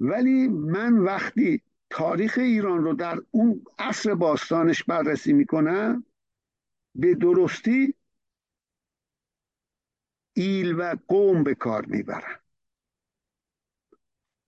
ولی 0.00 0.48
من 0.48 0.98
وقتی 0.98 1.62
تاریخ 1.90 2.38
ایران 2.38 2.84
رو 2.84 2.94
در 2.94 3.18
اون 3.30 3.64
عصر 3.78 4.14
باستانش 4.14 4.84
بررسی 4.84 5.32
می‌کنم 5.32 6.04
به 6.94 7.14
درستی 7.14 7.94
ایل 10.36 10.74
و 10.78 10.96
قوم 11.08 11.42
به 11.42 11.54
کار 11.54 11.86
می‌برن. 11.86 12.38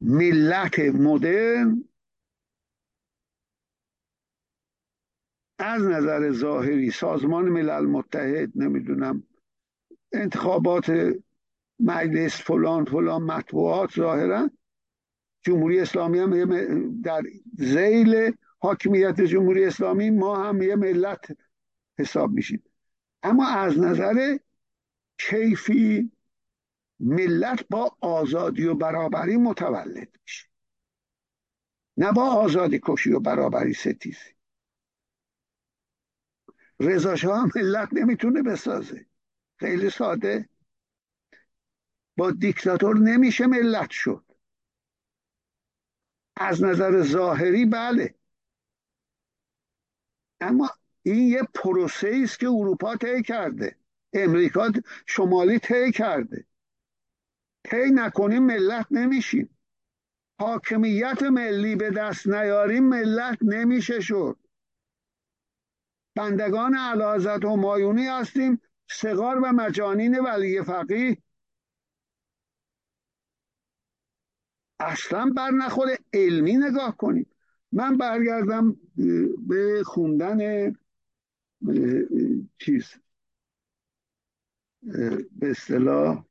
ملت 0.00 0.78
مدرن 0.78 1.84
از 5.58 5.82
نظر 5.82 6.32
ظاهری 6.32 6.90
سازمان 6.90 7.44
ملل 7.44 7.84
متحد 7.86 8.52
نمی‌دونم 8.54 9.22
انتخابات 10.12 10.92
مجلس 11.80 12.42
فلان 12.42 12.84
فلان 12.84 13.22
مطبوعات 13.22 13.92
ظاهرا 13.92 14.50
جمهوری 15.42 15.80
اسلامی 15.80 16.18
هم 16.18 17.00
در 17.00 17.22
زیل 17.58 18.32
حاکمیت 18.58 19.20
جمهوری 19.20 19.64
اسلامی 19.64 20.10
ما 20.10 20.44
هم 20.44 20.62
یه 20.62 20.76
ملت 20.76 21.36
حساب 21.98 22.30
میشیم. 22.30 22.62
اما 23.22 23.48
از 23.48 23.78
نظر 23.78 24.38
کیفی 25.18 26.12
ملت 27.00 27.68
با 27.70 27.96
آزادی 28.00 28.64
و 28.64 28.74
برابری 28.74 29.36
متولد 29.36 30.16
میشه. 30.22 30.48
نه 31.96 32.12
با 32.12 32.22
آزادی 32.22 32.80
کشی 32.82 33.12
و 33.12 33.20
برابری 33.20 33.74
ستیزی. 33.74 34.34
رضا 36.80 37.46
ملت 37.56 37.88
نمی‌تونه 37.92 38.42
بسازه. 38.42 39.06
خیلی 39.56 39.90
ساده. 39.90 40.48
با 42.16 42.30
دیکتاتور 42.30 42.98
نمیشه 42.98 43.46
ملت 43.46 43.90
شد. 43.90 44.31
از 46.36 46.62
نظر 46.62 47.02
ظاهری 47.02 47.64
بله. 47.64 48.14
اما 50.40 50.70
این 51.02 51.28
یه 51.28 51.42
پروسه 51.54 52.20
است 52.24 52.38
که 52.38 52.48
اروپا 52.48 52.96
طی 52.96 53.22
کرده. 53.22 53.76
امریکا 54.12 54.70
شمالی 55.06 55.58
طی 55.58 55.92
کرده. 55.92 56.46
طی 57.64 57.90
نکنیم 57.94 58.42
ملت 58.42 58.86
نمیشیم. 58.90 59.58
حاکمیت 60.40 61.22
ملی 61.22 61.76
به 61.76 61.90
دست 61.90 62.26
نیاریم 62.26 62.84
ملت 62.84 63.38
نمیشه 63.42 64.00
شد. 64.00 64.38
بندگان 66.16 66.74
علازت 66.74 67.44
و 67.44 67.56
مایونی 67.56 68.06
هستیم. 68.06 68.60
سگار 68.90 69.38
و 69.38 69.46
مجانین 69.46 70.20
ولی 70.20 70.62
فقیه. 70.62 71.18
اصلا 74.82 75.32
بر 75.36 75.50
نخوره 75.50 75.98
علمی 76.12 76.56
نگاه 76.56 76.96
کنیم. 76.96 77.26
من 77.72 77.96
برگردم 77.96 78.76
به 79.48 79.82
خوندن 79.84 80.72
چیز 82.58 82.94
به 85.40 85.50
اصطلاح 85.50 86.24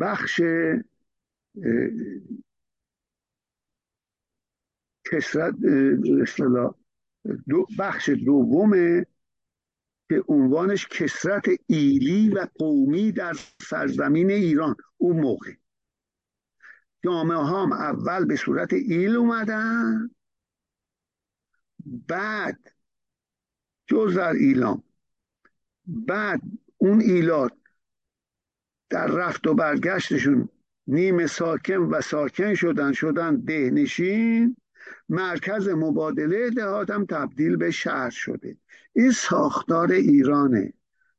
بخش 0.00 0.42
کسرت 5.04 5.54
اصطلاح 6.22 6.74
بخش 7.78 8.08
دومه 8.08 9.06
که 10.12 10.24
عنوانش 10.28 10.86
کسرت 10.88 11.44
ایلی 11.66 12.28
و 12.28 12.46
قومی 12.54 13.12
در 13.12 13.36
سرزمین 13.60 14.30
ایران. 14.30 14.76
اون 14.96 15.20
موقع 15.20 15.52
جامعه 17.04 17.38
هم 17.38 17.72
اول 17.72 18.24
به 18.24 18.36
صورت 18.36 18.72
ایل 18.72 19.16
اومدن 19.16 20.10
بعد 22.08 22.74
جز 23.86 24.16
در 24.16 24.32
ایلام 24.32 24.82
بعد 25.86 26.40
اون 26.76 27.00
ایلات 27.00 27.52
در 28.90 29.06
رفت 29.06 29.46
و 29.46 29.54
برگشتشون 29.54 30.48
نیمه 30.86 31.26
ساکن 31.26 31.76
و 31.76 32.00
ساکن 32.00 32.54
شدن 32.54 32.92
شدن 32.92 33.36
دهنشین. 33.36 34.56
مرکز 35.08 35.68
مبادله 35.68 36.50
دهات 36.50 36.90
هم 36.90 37.06
تبدیل 37.06 37.56
به 37.56 37.70
شهر 37.70 38.10
شده. 38.10 38.56
این 38.92 39.10
ساختار 39.10 39.92
ایرانه. 39.92 40.72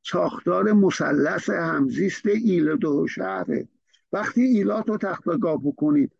ساختار 0.03 0.71
مثلث 0.71 1.49
همزیست 1.49 2.25
ایل 2.25 2.75
دو 2.75 3.07
شهره. 3.07 3.67
وقتی 4.11 4.41
ایلات 4.41 4.89
رو 4.89 4.97
تختگاه 4.97 5.61
بکنید 5.63 6.11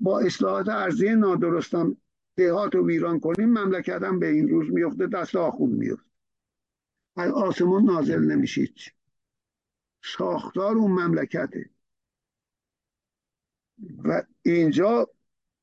با 0.00 0.20
اصلاحات 0.20 0.68
ارزی 0.68 1.14
نادرستم 1.14 1.96
دهات 2.36 2.74
رو 2.74 2.86
ویران 2.86 3.20
کنیم 3.20 3.48
مملکت 3.48 4.02
هم 4.02 4.18
به 4.18 4.28
این 4.28 4.48
روز 4.48 4.70
میفته 4.70 5.06
دست 5.06 5.36
آخون 5.36 5.70
میفته. 5.70 6.10
از 7.16 7.32
آسمون 7.32 7.84
نازل 7.84 8.20
نمیشید 8.20 8.74
ساختار 10.02 10.76
اون 10.76 10.90
مملکته. 10.90 11.70
و 14.04 14.22
اینجا 14.42 15.08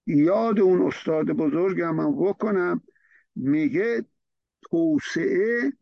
یاد 0.07 0.59
اون 0.59 0.81
استاد 0.81 1.25
بزرگم 1.25 1.95
من 1.95 2.15
بکنم. 2.15 2.81
میگه 3.35 4.05
توسعه 4.71 5.73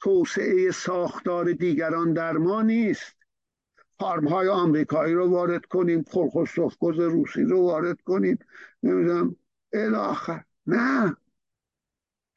توسعه 0.00 0.70
ساختار 0.70 1.52
دیگران 1.52 2.12
در 2.12 2.32
ما 2.32 2.62
نیست. 2.62 3.16
فارم 3.98 4.28
های 4.28 4.48
آمریکایی 4.48 5.14
رو 5.14 5.30
وارد 5.30 5.66
کنیم 5.66 6.02
پرخصوفگز 6.02 6.98
روسی 6.98 7.42
رو 7.42 7.62
وارد 7.62 8.00
کنیم. 8.00 8.38
نمی‌دونم. 8.82 9.36
الاخر 9.72 10.44
نه. 10.66 11.16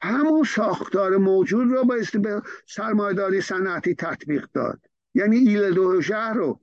همون 0.02 0.44
ساختار 0.44 1.18
موجود 1.18 1.72
رو 1.72 1.84
بایستی 1.84 2.18
به 2.18 2.42
سرمایداری 2.68 3.42
صنعتی 3.42 3.96
تطبیق 3.96 4.48
داد. 4.54 4.80
یعنی 5.14 5.38
ایل 5.38 5.74
دو 5.74 6.02
شهر 6.02 6.34
رو. 6.34 6.60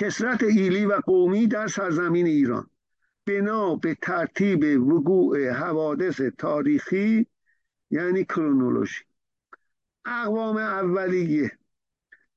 کسرت 0.00 0.42
ایلی 0.42 0.86
و 0.86 1.00
قومی 1.06 1.46
در 1.46 1.66
سرزمین 1.66 2.26
ایران. 2.26 2.70
بنا 3.26 3.74
به 3.74 3.96
ترتیب 4.02 4.82
وقوع 4.88 5.50
حوادث 5.50 6.20
تاریخی 6.20 7.26
یعنی 7.90 8.24
کرونولوژی. 8.24 9.04
اقوام 10.04 10.56
اولیه 10.56 11.58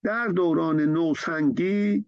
در 0.04 0.28
دوران 0.28 0.80
نوسنگی 0.80 2.06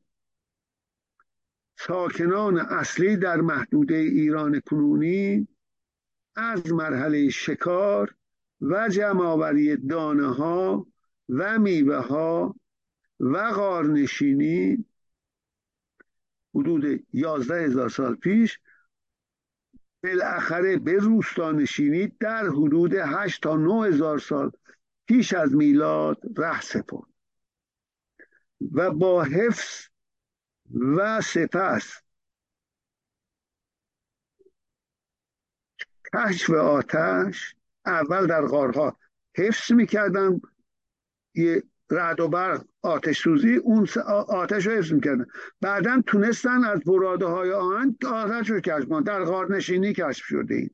ساکنان 1.78 2.58
اصلی 2.58 3.18
در 3.18 3.42
محدوده 3.42 3.96
ایران 3.96 4.60
کنونی 4.60 5.48
از 6.36 6.74
مرحله 6.74 7.30
شکار 7.30 8.16
و 8.62 8.90
جمعآوری 8.90 9.78
دانه 9.78 10.34
ها 10.34 10.88
و 11.30 11.60
میوه 11.60 11.98
ها 11.98 12.56
و 13.20 13.52
غارنشینی 13.52 14.86
حدود 16.56 17.06
یازده 17.14 17.64
هزار 17.64 17.90
سال 17.90 18.16
پیش 18.16 18.60
بالاخره 20.04 20.78
به 20.78 20.94
روستانشینی 20.98 22.08
در 22.08 22.46
حدود 22.48 22.94
هشت 22.94 23.44
تا 23.44 23.58
نه 23.58 23.86
هزار 23.88 24.20
سال 24.20 24.52
پیش 25.08 25.34
از 25.34 25.56
میلاد 25.56 26.18
ره 26.38 26.62
سپرد 26.62 27.10
و 28.72 28.92
با 28.92 29.24
حفظ 29.24 29.88
و 30.98 31.22
سپس 31.22 32.02
کشف 36.14 36.50
آتش 36.50 37.56
اول 37.86 38.28
در 38.28 38.46
غارها 38.46 38.98
حفظ 39.38 39.72
می‌کردن. 39.72 40.42
یه 41.36 41.64
رعد 41.92 42.20
و 42.20 42.28
برق 42.28 42.66
آتش 42.82 43.22
سوزی 43.22 43.56
اون 43.56 43.88
آتش 44.28 44.68
رو 44.68 44.74
حفظ 44.74 44.94
می‌کردن. 44.94 45.26
بعدا 45.62 46.02
تونستن 46.08 46.64
از 46.64 46.80
براده 46.80 47.26
های 47.26 47.52
آهن 47.52 47.96
آتش 48.08 48.50
رو 48.50 48.60
کشف 48.60 48.86
کنن. 48.86 49.04
در 49.04 49.24
غار 49.24 49.56
نشینی 49.56 49.94
کشف 49.94 50.26
شده 50.26 50.56
این. 50.56 50.70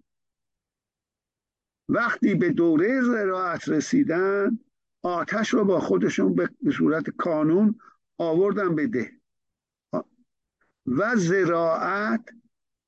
وقتی 1.90 2.36
به 2.36 2.50
دوره 2.50 3.02
زراعت 3.02 3.70
رسیدن 3.70 4.60
آتش 5.04 5.50
رو 5.50 5.66
با 5.66 5.80
خودشون 5.80 6.36
به 6.36 6.50
صورت 6.78 7.10
کانون 7.10 7.80
آوردن 8.18 8.76
به 8.76 8.88
ده. 8.88 9.12
و 10.88 11.16
زراعت 11.16 12.30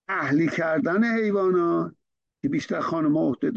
اهلی 0.07 0.47
کردن 0.47 1.03
حیوانات 1.03 1.95
که 2.41 2.49
بیشتر 2.49 2.79
خانم 2.79 3.17
عهده 3.17 3.51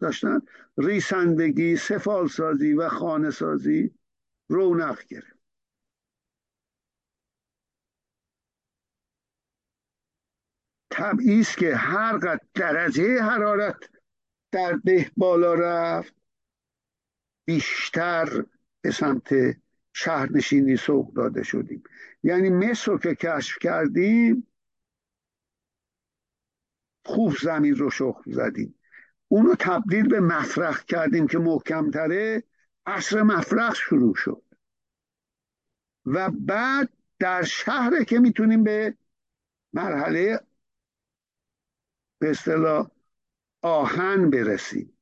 داشتن. 0.00 0.42
ریسندگی 0.78 1.76
سفال 1.76 2.28
سازی 2.28 2.72
و 2.72 2.88
خانه 2.88 3.30
سازی 3.30 3.94
رونق 4.50 5.06
گرفت. 5.06 5.40
است 11.40 11.56
که 11.56 11.76
هر 11.76 12.18
قد 12.18 12.40
درجه 12.54 13.22
حرارت 13.22 13.90
در 14.52 14.72
ده 14.84 15.10
بالا 15.16 15.54
رفت 15.54 16.14
بیشتر 17.44 18.44
به 18.80 18.90
سمت 18.90 19.28
شهرنشینی 19.92 20.76
سوق 20.76 21.12
داده 21.14 21.42
شدیم. 21.42 21.82
یعنی 22.22 22.50
مصر 22.50 22.92
رو 22.92 22.98
که 22.98 23.14
کشف 23.14 23.58
کردیم 23.58 24.46
خوب 27.04 27.36
زمین 27.42 27.76
رو 27.76 27.90
شخم 27.90 28.32
زدیم. 28.32 28.74
اونو 29.28 29.54
تبدیل 29.58 30.08
به 30.08 30.20
مفرخ 30.20 30.84
کردیم 30.84 31.26
که 31.26 31.38
محکمتره. 31.38 32.42
عصر 32.90 33.22
مفرخ 33.22 33.74
شروع 33.74 34.14
شد. 34.14 34.42
و 36.06 36.30
بعد 36.30 36.88
در 37.18 37.42
شهر 37.42 38.04
که 38.04 38.18
می‌تونیم 38.18 38.64
به 38.64 38.94
مرحله 39.72 40.40
به 42.18 42.30
اصطلاح 42.30 42.90
آهن 43.62 44.30
برسیم. 44.30 44.96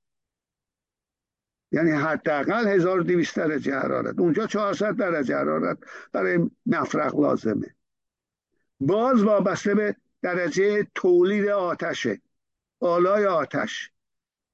یعنی 1.72 1.90
حداقل 1.90 2.68
1200 2.68 3.36
درجه 3.36 3.74
حرارت. 3.74 4.18
اونجا 4.18 4.46
400 4.46 4.96
درجه 4.96 5.36
حرارت 5.36 5.78
برای 6.12 6.50
مفرق 6.66 7.20
لازمه. 7.20 7.74
باز 8.80 9.22
وابسته 9.22 9.74
به 9.74 9.96
درجه 10.22 10.86
تولید 10.94 11.48
آتشه 11.48 12.20
آلای 12.80 13.26
آتش. 13.26 13.90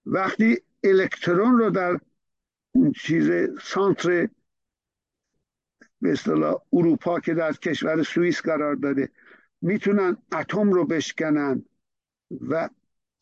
وقتی 0.06 0.62
الکترون 0.84 1.58
رو 1.58 1.70
در 1.70 2.00
اون 2.74 2.92
چیز 2.92 3.30
سانتر 3.62 4.28
به 6.00 6.12
اصطلاح 6.12 6.62
اروپا 6.72 7.20
که 7.20 7.34
در 7.34 7.52
کشور 7.52 8.02
سوئیس 8.02 8.40
قرار 8.42 8.74
داده 8.74 9.10
می‌تونن 9.60 10.16
اتم 10.32 10.72
رو 10.72 10.86
بشکنن 10.86 11.64
و 12.48 12.68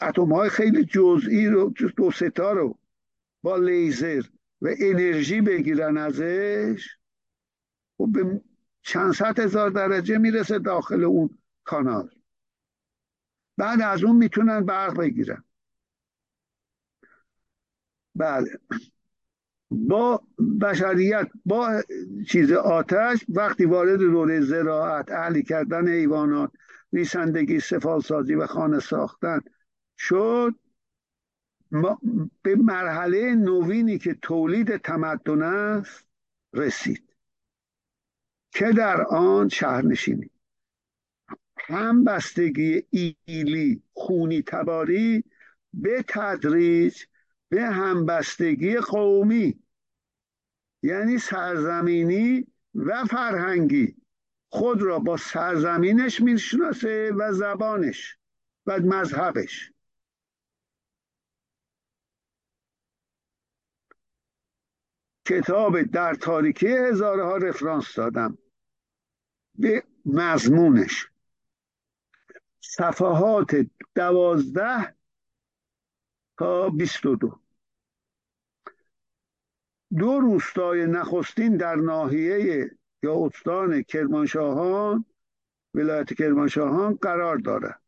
اتم 0.01 0.33
های 0.33 0.49
خیلی 0.49 0.85
جزئی 0.85 1.47
رو 1.47 1.69
دو 1.97 2.11
ستا 2.11 2.53
رو 2.53 2.79
با 3.43 3.57
لیزر 3.57 4.23
و 4.63 4.69
انرژی 4.81 5.41
بگیرن 5.41 5.99
ازش 5.99 6.89
و 8.01 8.05
خب 8.05 8.13
به 8.13 8.41
چند 8.83 9.13
صد 9.13 9.39
هزار 9.39 9.71
درجه 9.71 10.19
می‌رسه 10.19 10.59
داخل 10.59 11.05
اون 11.05 11.39
کانال. 11.65 12.11
بعد 13.57 13.81
از 13.81 14.05
اون 14.05 14.17
می‌تونن 14.17 14.67
برق 14.67 14.99
بگیرن. 14.99 15.45
بله. 18.15 18.59
با 19.73 20.23
بشریت 20.61 21.29
با 21.45 21.83
چیز 22.29 22.53
آتش 22.53 23.25
وقتی 23.29 23.65
وارد 23.65 23.99
دوره 23.99 24.41
زراعت 24.41 25.13
اهلی 25.13 25.43
کردن 25.43 25.89
حیوانات 25.89 26.51
ریسندگی 26.93 27.61
سفالسازی 27.61 28.35
و 28.35 28.47
خانه 28.47 28.81
ساختن 28.81 29.41
شد 29.99 30.55
به 32.43 32.57
مرحله 32.57 33.35
نوینی 33.35 33.99
که 33.99 34.15
تولید 34.23 34.77
تمدن 34.77 35.43
است 35.43 36.07
رسید. 36.55 37.13
که 38.51 38.73
در 38.73 39.03
آن 39.03 39.49
شهرنشینی. 39.49 40.31
هم 41.57 42.05
بستگی 42.05 42.83
ایلی 43.25 43.83
خونی 43.93 44.43
تباری 44.43 45.25
به 45.75 46.05
تدریج 46.09 47.05
به 47.53 47.63
همبستگی 47.63 48.77
قومی 48.77 49.63
یعنی 50.83 51.19
سرزمینی 51.19 52.47
و 52.75 53.05
فرهنگی. 53.05 53.97
خود 54.49 54.83
را 54.83 54.99
با 54.99 55.17
سرزمینش 55.17 56.21
می‌شناسه 56.21 57.13
و 57.13 57.33
زبانش 57.33 58.19
و 58.67 58.79
مذهبش. 58.81 59.73
کتاب 65.27 65.83
در 65.83 66.15
تاریکی 66.15 66.69
هزارها 66.69 67.37
رفرانس 67.37 67.95
دادم. 67.95 68.39
به 69.55 69.85
مضمونش. 70.07 71.09
صفحات 72.61 73.67
دوازده 73.95 74.97
تا 76.39 76.71
بیست 76.71 77.07
و 77.07 77.17
دو. 77.17 77.42
دو 79.99 80.21
روستای 80.21 80.87
نخستین 80.87 81.57
در 81.57 81.75
ناحیه 81.75 82.71
یا 83.03 83.27
استان 83.27 83.83
کرمانشاهان 83.83 85.05
ولایت 85.75 86.15
کرمانشاهان 86.15 86.95
قرار 86.95 87.37
دارد. 87.37 87.81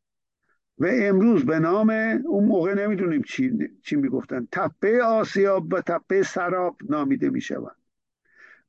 و 0.78 0.86
امروز 0.92 1.46
به 1.46 1.58
نام 1.58 1.90
اون 2.24 2.44
موقع 2.44 2.74
نمی‌دونیم 2.74 3.22
چی, 3.22 3.52
چی 3.82 3.96
می‌گفتن. 3.96 4.48
تپه 4.52 5.02
آسیاب 5.02 5.72
و 5.72 5.80
تپه 5.80 6.22
سراب 6.22 6.76
نامیده 6.88 7.30
می‌شوند. 7.30 7.76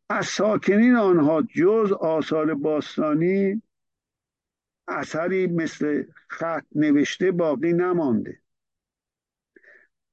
از 0.10 0.26
ساکنین 0.26 0.96
آنها 0.96 1.42
جز 1.42 1.92
آثار 1.92 2.54
باستانی 2.54 3.62
اثری 4.88 5.48
مثل 5.48 6.04
خط 6.28 6.66
نوشته 6.76 7.32
باقی 7.32 7.74
نمانده. 7.74 8.40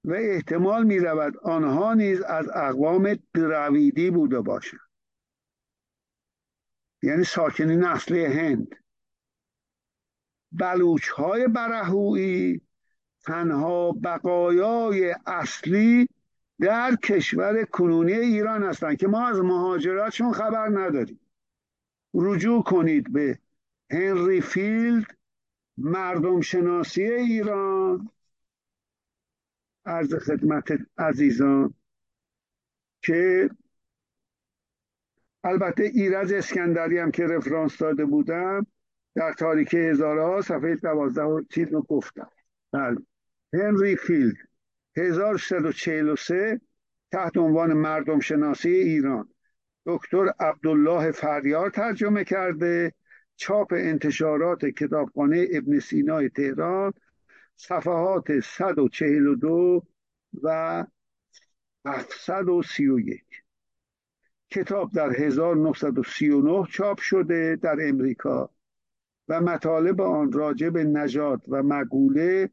و 0.05 0.13
احتمال 0.13 0.85
می 0.85 0.99
رود 0.99 1.39
آنها 1.39 1.95
نیز 1.95 2.23
از 2.23 2.49
اقوام 2.49 3.19
دراویدی 3.35 4.11
بوده 4.11 4.41
باشند. 4.41 4.81
یعنی 7.03 7.25
ساکنین 7.25 7.85
اصلی 7.85 8.25
هند. 8.25 8.75
بلوچ 10.53 11.09
های 11.09 11.49
برهویی 11.49 12.61
تنها 13.25 13.93
بقایای 13.93 15.15
اصلی 15.27 16.09
در 16.61 16.97
کشور 16.97 17.65
کنونی 17.65 18.13
ایران 18.13 18.63
هستند 18.63 18.97
که 18.97 19.09
ما 19.09 19.29
از 19.29 19.39
مهاجراتشون 19.39 20.33
خبر 20.33 20.69
نداریم. 20.69 21.21
رجوع 22.15 22.63
کنید 22.63 23.13
به 23.13 23.39
هنری 23.91 24.41
فیلد 24.41 25.07
مردم 25.79 26.41
شناسی 26.41 27.03
ایران 27.03 28.11
عرض 29.87 30.15
خدمت 30.15 30.79
عزیزان 30.99 31.75
که 33.03 33.51
البته 35.45 35.83
ایرز 35.83 36.33
اسکندری 36.33 36.99
هم 36.99 37.11
که 37.11 37.27
رفرانس 37.27 37.79
داده 37.79 38.05
بودم 38.05 38.67
در 39.15 39.33
تاریخ 39.33 39.75
هزارها 39.75 40.41
صفحه 40.41 40.75
دوازده 40.75 41.23
و 41.23 41.43
چیز 41.51 41.69
رو 41.69 41.83
گفتم. 41.83 42.31
بله. 42.73 42.97
هنری 43.53 43.97
فیلد 43.97 44.37
1343 44.97 46.61
تحت 47.13 47.37
عنوان 47.37 47.73
مردم 47.73 48.21
شناسی 48.21 48.69
ایران. 48.69 49.29
دکتر 49.87 50.27
عبدالله 50.41 51.11
فریار 51.11 51.71
ترجمه 51.71 52.25
کرده. 52.25 52.93
چاپ 53.37 53.73
انتشارات 53.73 54.65
کتابخانه 54.65 55.47
ابن 55.53 55.79
سینای 55.79 56.29
تهران 56.29 56.93
صفحات 57.57 58.41
142 58.41 59.83
و 60.43 60.85
731 61.87 63.25
کتاب 64.51 64.93
در 64.93 65.11
1939 65.11 66.67
چاپ 66.71 67.01
شده 67.01 67.57
در 67.57 67.77
امریکا 67.81 68.51
و 69.29 69.41
مطالب 69.41 70.01
آن 70.01 70.33
راجع 70.33 70.69
به 70.69 70.85
نجات 70.85 71.43
و 71.49 71.63
مقوله 71.63 72.51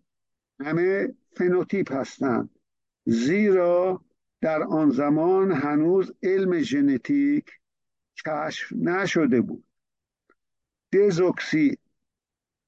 همه 0.60 1.16
فنوتیپ 1.38 1.92
هستند 1.92 2.50
زیرا 3.06 4.06
در 4.42 4.64
آن 4.64 4.90
زمان 4.90 5.52
هنوز 5.52 6.14
علم 6.24 6.60
ژنتیک 6.60 7.52
کشف 8.26 8.74
نشده 8.74 9.42
بود. 9.42 9.64
دزوکسی 10.94 11.78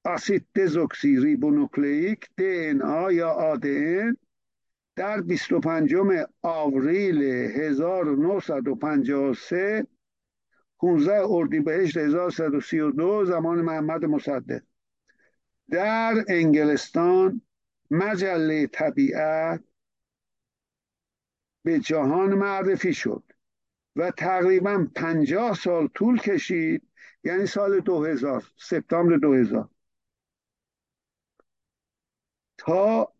اسید 0.04 0.46
دزوکسی 0.54 1.16
ریبونوکلیک 1.16 2.24
DNA 2.24 3.12
یا 3.12 3.54
ADN 3.54 4.16
در 4.96 5.20
25 5.20 5.94
آوریل 6.42 7.22
1953 7.22 9.86
15 10.80 11.22
اردیبهشت 11.26 11.96
1132 11.96 13.24
زمان 13.24 13.62
محمد 13.62 14.04
مصدق. 14.04 14.62
در 15.70 16.24
انگلستان 16.28 17.42
مجله 17.90 18.66
طبیعت 18.66 19.62
به 21.64 21.78
جهان 21.78 22.34
معرفی 22.34 22.94
شد 22.94 23.22
و 23.96 24.10
تقریبا 24.10 24.88
پنجاه 24.94 25.54
سال 25.54 25.88
طول 25.88 26.18
کشید 26.18 26.82
یعنی 27.24 27.46
سال 27.46 27.80
2000 27.80 28.44
سپتامبر 28.56 29.16
2000 29.16 29.68
تا 32.66 33.12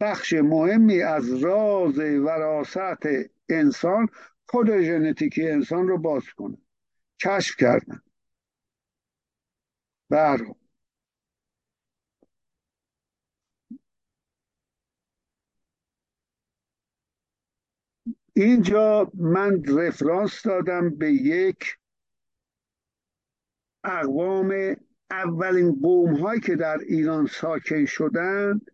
بخش 0.00 0.32
مهمی 0.32 1.02
از 1.02 1.44
راز 1.44 1.98
وراست 1.98 3.06
انسان 3.48 4.08
کد 4.46 4.82
ژنتیکی 4.82 5.48
انسان 5.48 5.88
رو 5.88 5.98
باز 5.98 6.24
کنه. 6.36 6.58
کشف 7.24 7.56
کردن. 7.56 8.02
بر 10.10 10.38
اینجا 18.32 19.10
من 19.14 19.64
رفرانس 19.64 20.42
دادم 20.42 20.90
به 20.90 21.12
یک 21.12 21.76
اقوام 23.84 24.76
اولین 25.10 25.80
قوم 25.82 26.14
هایی 26.14 26.40
که 26.40 26.56
در 26.56 26.78
ایران 26.78 27.26
ساکن 27.26 27.84
شدند 27.84 28.70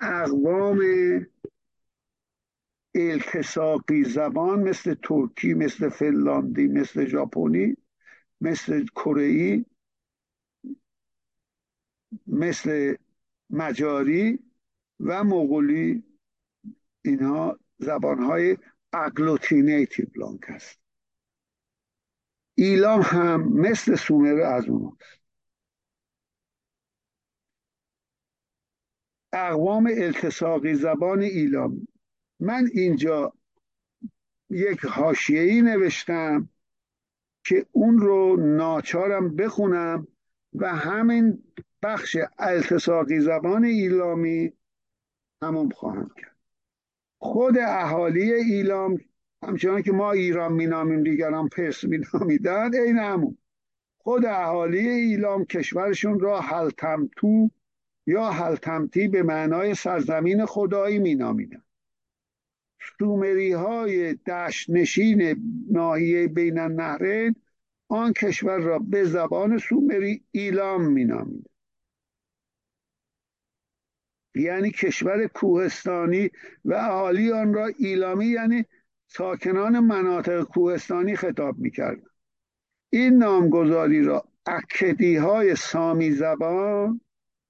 اقوام 0.00 0.80
التصاقی 2.94 4.04
زبان 4.04 4.60
مثل 4.60 4.94
ترکی 4.94 5.54
مثل 5.54 5.88
فنلاندی 5.88 6.66
مثل 6.66 7.06
ژاپنی 7.06 7.76
مثل 8.40 8.84
کره 8.84 9.64
مثل 12.26 12.96
مجاری 13.50 14.38
و 15.00 15.24
مغولی. 15.24 16.02
اینها 17.04 17.58
زبانهای 17.78 18.56
agglutinative 18.92 20.06
langue 20.16 20.44
هست. 20.44 20.83
ایلام 22.54 23.00
هم 23.00 23.48
مثل 23.52 23.94
سومر 23.94 24.40
از 24.40 24.68
اوناست 24.68 25.24
اقوام 29.32 29.86
التساقی 29.86 30.74
زبان 30.74 31.22
ایلامی 31.22 31.88
من 32.40 32.68
اینجا 32.74 33.32
یک 34.50 34.98
ای 35.28 35.62
نوشتم 35.62 36.48
که 37.44 37.66
اون 37.72 37.98
رو 37.98 38.36
ناچارم 38.36 39.36
بخونم 39.36 40.06
و 40.54 40.74
همین 40.74 41.42
بخش 41.82 42.16
التساقی 42.38 43.20
زبان 43.20 43.64
ایلامی 43.64 44.52
همون 45.42 45.70
خواهم 45.70 46.10
کرد. 46.16 46.36
خود 47.18 47.58
اهالی 47.58 48.32
ایلام 48.32 48.98
همچنان 49.46 49.82
که 49.82 49.92
ما 49.92 50.12
ایران 50.12 50.52
مینامیم 50.52 51.02
دیگران 51.02 51.48
پرس 51.48 51.84
مینامیدن 51.84 52.74
این 52.74 52.98
همون 52.98 53.38
خود 53.98 54.24
اهالی 54.24 54.88
ایلام 54.88 55.44
کشورشون 55.44 56.20
را 56.20 56.40
هلتمتو 56.40 57.50
یا 58.06 58.30
هلتمتی 58.30 59.08
به 59.08 59.22
معنای 59.22 59.74
سرزمین 59.74 60.46
خدایی 60.46 60.98
مینامیدن. 60.98 61.62
سومری 62.98 63.52
های 63.52 64.14
دشت 64.14 64.70
نشین 64.70 65.36
ناحیه 65.70 66.28
بین 66.28 66.58
النهرین 66.58 67.34
آن 67.88 68.12
کشور 68.12 68.58
را 68.58 68.78
به 68.78 69.04
زبان 69.04 69.58
سومری 69.58 70.24
ایلام 70.30 70.92
مینامید 70.92 71.50
یعنی 74.34 74.70
کشور 74.70 75.26
کوهستانی 75.26 76.30
و 76.64 76.74
اهالی 76.74 77.32
آن 77.32 77.54
را 77.54 77.66
ایلامی 77.66 78.26
یعنی 78.26 78.64
ساکنان 79.16 79.80
مناطق 79.80 80.42
کوهستانی 80.42 81.16
خطاب 81.16 81.58
می‌کرد. 81.58 82.02
این 82.90 83.16
نامگذاری 83.16 84.02
را 84.02 84.24
اکدی 84.46 85.16
های 85.16 85.56
سامی 85.56 86.10
زبان 86.10 87.00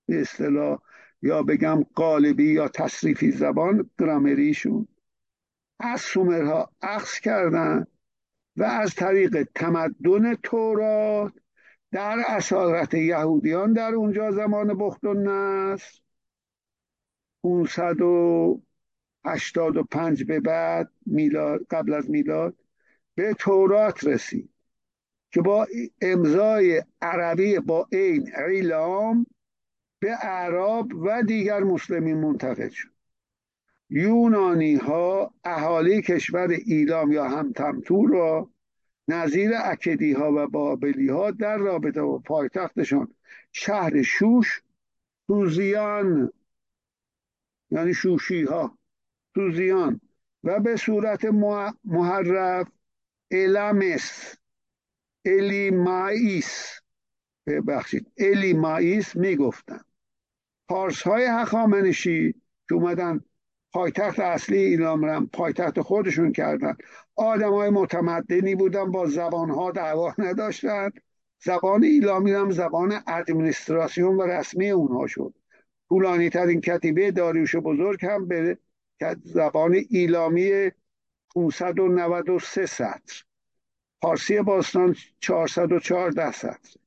به 0.06 0.20
اصطلاح 0.20 0.78
یا 1.22 1.42
بگم 1.42 1.82
قالبی 1.94 2.52
یا 2.52 2.68
تصریفی 2.68 3.30
زبان 3.30 3.90
گرامریشون 3.98 4.88
از 5.80 6.00
سومرها 6.00 6.70
عکس 6.82 7.20
کردند 7.20 7.86
و 8.56 8.62
از 8.62 8.94
طریق 8.94 9.48
تمدن 9.54 10.34
تورات 10.34 11.32
در 11.90 12.18
اسارت 12.28 12.94
یهودیان 12.94 13.72
در 13.72 13.94
اونجا 13.94 14.30
زمان 14.30 14.78
بخت 14.78 15.04
و 15.04 15.14
نصر 15.14 16.00
585 19.24 20.24
به 20.24 20.40
بعد 20.40 20.90
میلاد 21.06 21.66
قبل 21.70 21.94
از 21.94 22.10
میلاد 22.10 22.54
به 23.14 23.34
تورات 23.34 24.04
رسید 24.04 24.50
که 25.30 25.40
با 25.40 25.66
امضای 26.00 26.82
عربی 27.02 27.58
با 27.58 27.88
این 27.92 28.30
ایلام 28.36 29.26
به 29.98 30.12
اعراب 30.22 30.94
و 30.94 31.22
دیگر 31.22 31.60
مسلمین 31.60 32.16
منتقل 32.16 32.68
شد. 32.68 32.88
یونانی 33.90 34.74
ها 34.74 35.34
اهالی 35.44 36.02
کشور 36.02 36.48
ایلام 36.48 37.12
یا 37.12 37.28
همتمتور 37.28 38.10
را 38.10 38.50
نظیر 39.08 39.50
اکدی 39.64 40.12
ها 40.12 40.32
و 40.32 40.46
بابلی 40.46 41.08
ها 41.08 41.30
در 41.30 41.56
رابطه 41.56 42.02
با 42.02 42.18
پایتختشان 42.18 43.14
شهر 43.52 44.02
شوش 44.02 44.62
سوزیان 45.26 46.32
یعنی 47.70 47.94
شوشی 47.94 48.42
ها 48.42 48.78
سوزیان 49.34 50.00
و 50.44 50.60
به 50.60 50.76
صورت 50.76 51.24
محرف 51.84 52.68
الامس 53.30 54.34
الیمایس 55.24 56.80
ببخشید 57.46 58.12
الیمایس 58.18 59.16
می‌گفتن. 59.16 59.80
پارس 60.68 61.02
های 61.02 61.24
هخامنشی 61.24 62.34
که 62.68 62.74
اومدن 62.74 63.20
پایتخت 63.72 64.18
اصلی 64.18 64.58
ایران 64.58 65.04
رم 65.04 65.26
پایتخت 65.26 65.80
خودشون 65.80 66.32
کردن. 66.32 66.76
آدم 67.16 67.50
های 67.50 67.70
متمدنی 67.70 68.54
بودن 68.54 68.90
با 68.90 69.06
زبان 69.06 69.50
ها 69.50 69.70
دعوا 69.70 70.14
نداشتن. 70.18 70.90
زبان 71.44 71.84
ایلامی 71.84 72.32
هم 72.32 72.50
زبان 72.50 73.02
ادمنستراسیون 73.06 74.16
و 74.16 74.22
رسمی 74.22 74.70
اونها 74.70 75.06
شد. 75.06 75.34
طولانی 75.88 76.30
ترین 76.30 76.60
کتیبه 76.60 77.10
داریوش 77.10 77.56
بزرگ 77.56 78.06
هم 78.06 78.28
به 78.28 78.58
زبان 79.22 79.76
ایلامی 79.90 80.70
593 81.34 82.66
سطر. 82.66 83.24
پارسی 84.02 84.40
باستان 84.40 84.96
414 85.20 86.32
سطر. 86.32 86.78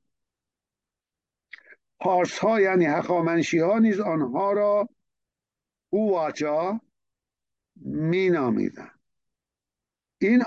پارس 2.00 2.40
ها 2.40 2.62
یعنی 2.62 2.86
هخامنشی 2.86 3.60
ها 3.60 3.80
نیز 3.80 4.00
آنها 4.00 4.54
را 4.54 4.90
اواجا 5.90 6.82
می 7.76 8.30
نامیدن 8.30 8.92
این 10.22 10.44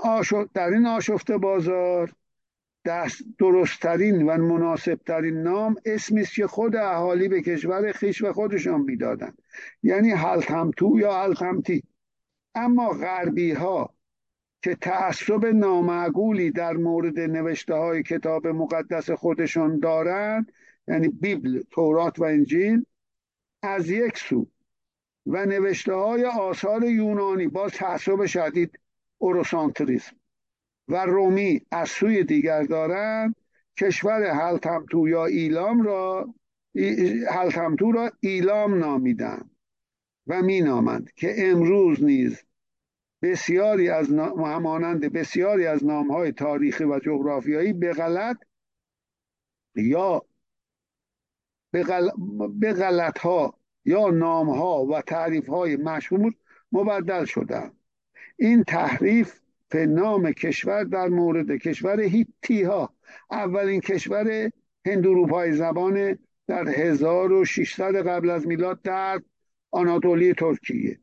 در 0.55 0.69
این 0.69 0.87
آشفت 0.87 1.31
بازار 1.31 2.13
دست 2.85 3.23
درستترین 3.39 4.27
و 4.27 4.37
مناسبترین 4.37 5.43
نام 5.43 5.77
اسمی 5.85 6.21
است 6.21 6.35
که 6.35 6.47
خود 6.47 6.77
اهالی 6.77 7.29
به 7.29 7.43
کشور 7.43 7.93
خیش 7.93 8.23
و 8.23 8.33
خودشان 8.33 8.81
می‌دادند. 8.81 9.39
یعنی 9.83 10.11
هلتمتو 10.11 10.99
یا 10.99 11.23
هلتمتی 11.23 11.83
اما 12.55 12.89
غربی 12.89 13.53
ها 13.53 13.95
که 14.63 14.75
تعصب 14.75 15.47
نامعقولی 15.47 16.51
در 16.51 16.73
مورد 16.73 17.21
نوشته 17.21 17.75
های 17.75 18.03
کتاب 18.03 18.47
مقدس 18.47 19.11
خودشان 19.11 19.79
دارند 19.79 20.53
یعنی 20.89 21.09
بیبل، 21.09 21.63
تورات 21.71 22.19
و 22.19 22.25
انجیل 22.25 22.85
از 23.63 23.91
یک 23.91 24.19
سو 24.19 24.47
و 25.27 25.47
نوشته 25.47 25.95
های 25.95 26.25
آثار 26.25 26.85
یونانی 26.85 27.49
با 27.49 27.69
تعصب 27.69 28.27
شدید 28.27 28.79
اوروسانتریسم 29.19 30.20
و 30.91 30.97
رومی 30.97 31.61
از 31.71 31.89
سوی 31.89 32.25
دیگر 32.25 32.63
دارند. 32.63 33.35
کشور 33.77 34.23
هلتمتو 34.23 35.09
یا 35.09 35.27
ایلام 35.27 35.83
را 35.83 36.35
هلتمتو 37.31 37.93
را 37.93 38.13
ایلام 38.21 38.79
نامیدند 38.79 39.51
و 40.27 40.43
مینامند 40.43 41.13
که 41.13 41.35
امروز 41.39 42.05
نیز 42.05 42.45
بسیاری 43.23 43.89
از 43.89 44.11
همانند 44.39 45.13
بسیاری 45.13 45.67
از 45.67 45.85
نامهای 45.85 46.33
تاریخی 46.33 46.85
و 46.85 46.99
جغرافیایی 46.99 47.73
به 47.73 47.93
غلط 47.93 48.37
یا 49.75 50.25
به 52.61 52.73
غلط 52.73 53.19
ها 53.19 53.55
یا 53.85 54.11
نام 54.11 54.51
ها 54.51 54.87
و 54.87 55.01
تعریف 55.01 55.49
های 55.49 55.77
مشهور 55.77 56.35
مبدل 56.73 57.25
شدن 57.25 57.73
این 58.37 58.65
تحریف 58.65 59.41
به 59.71 59.87
نام 59.87 60.33
کشور 60.33 60.85
در 60.85 61.09
مورد 61.09 61.51
کشور 61.51 62.01
هیتی 62.01 62.63
ها 62.63 62.95
اولین 63.31 63.81
کشور 63.81 64.51
هندوروپای 64.87 65.53
زبان 65.53 66.19
در 66.47 66.69
1600 66.69 67.97
قبل 68.09 68.31
از 68.31 68.47
میلاد 68.47 68.83
در 68.83 69.21
آناتولی 69.71 70.35
ترکیه. 70.35 70.99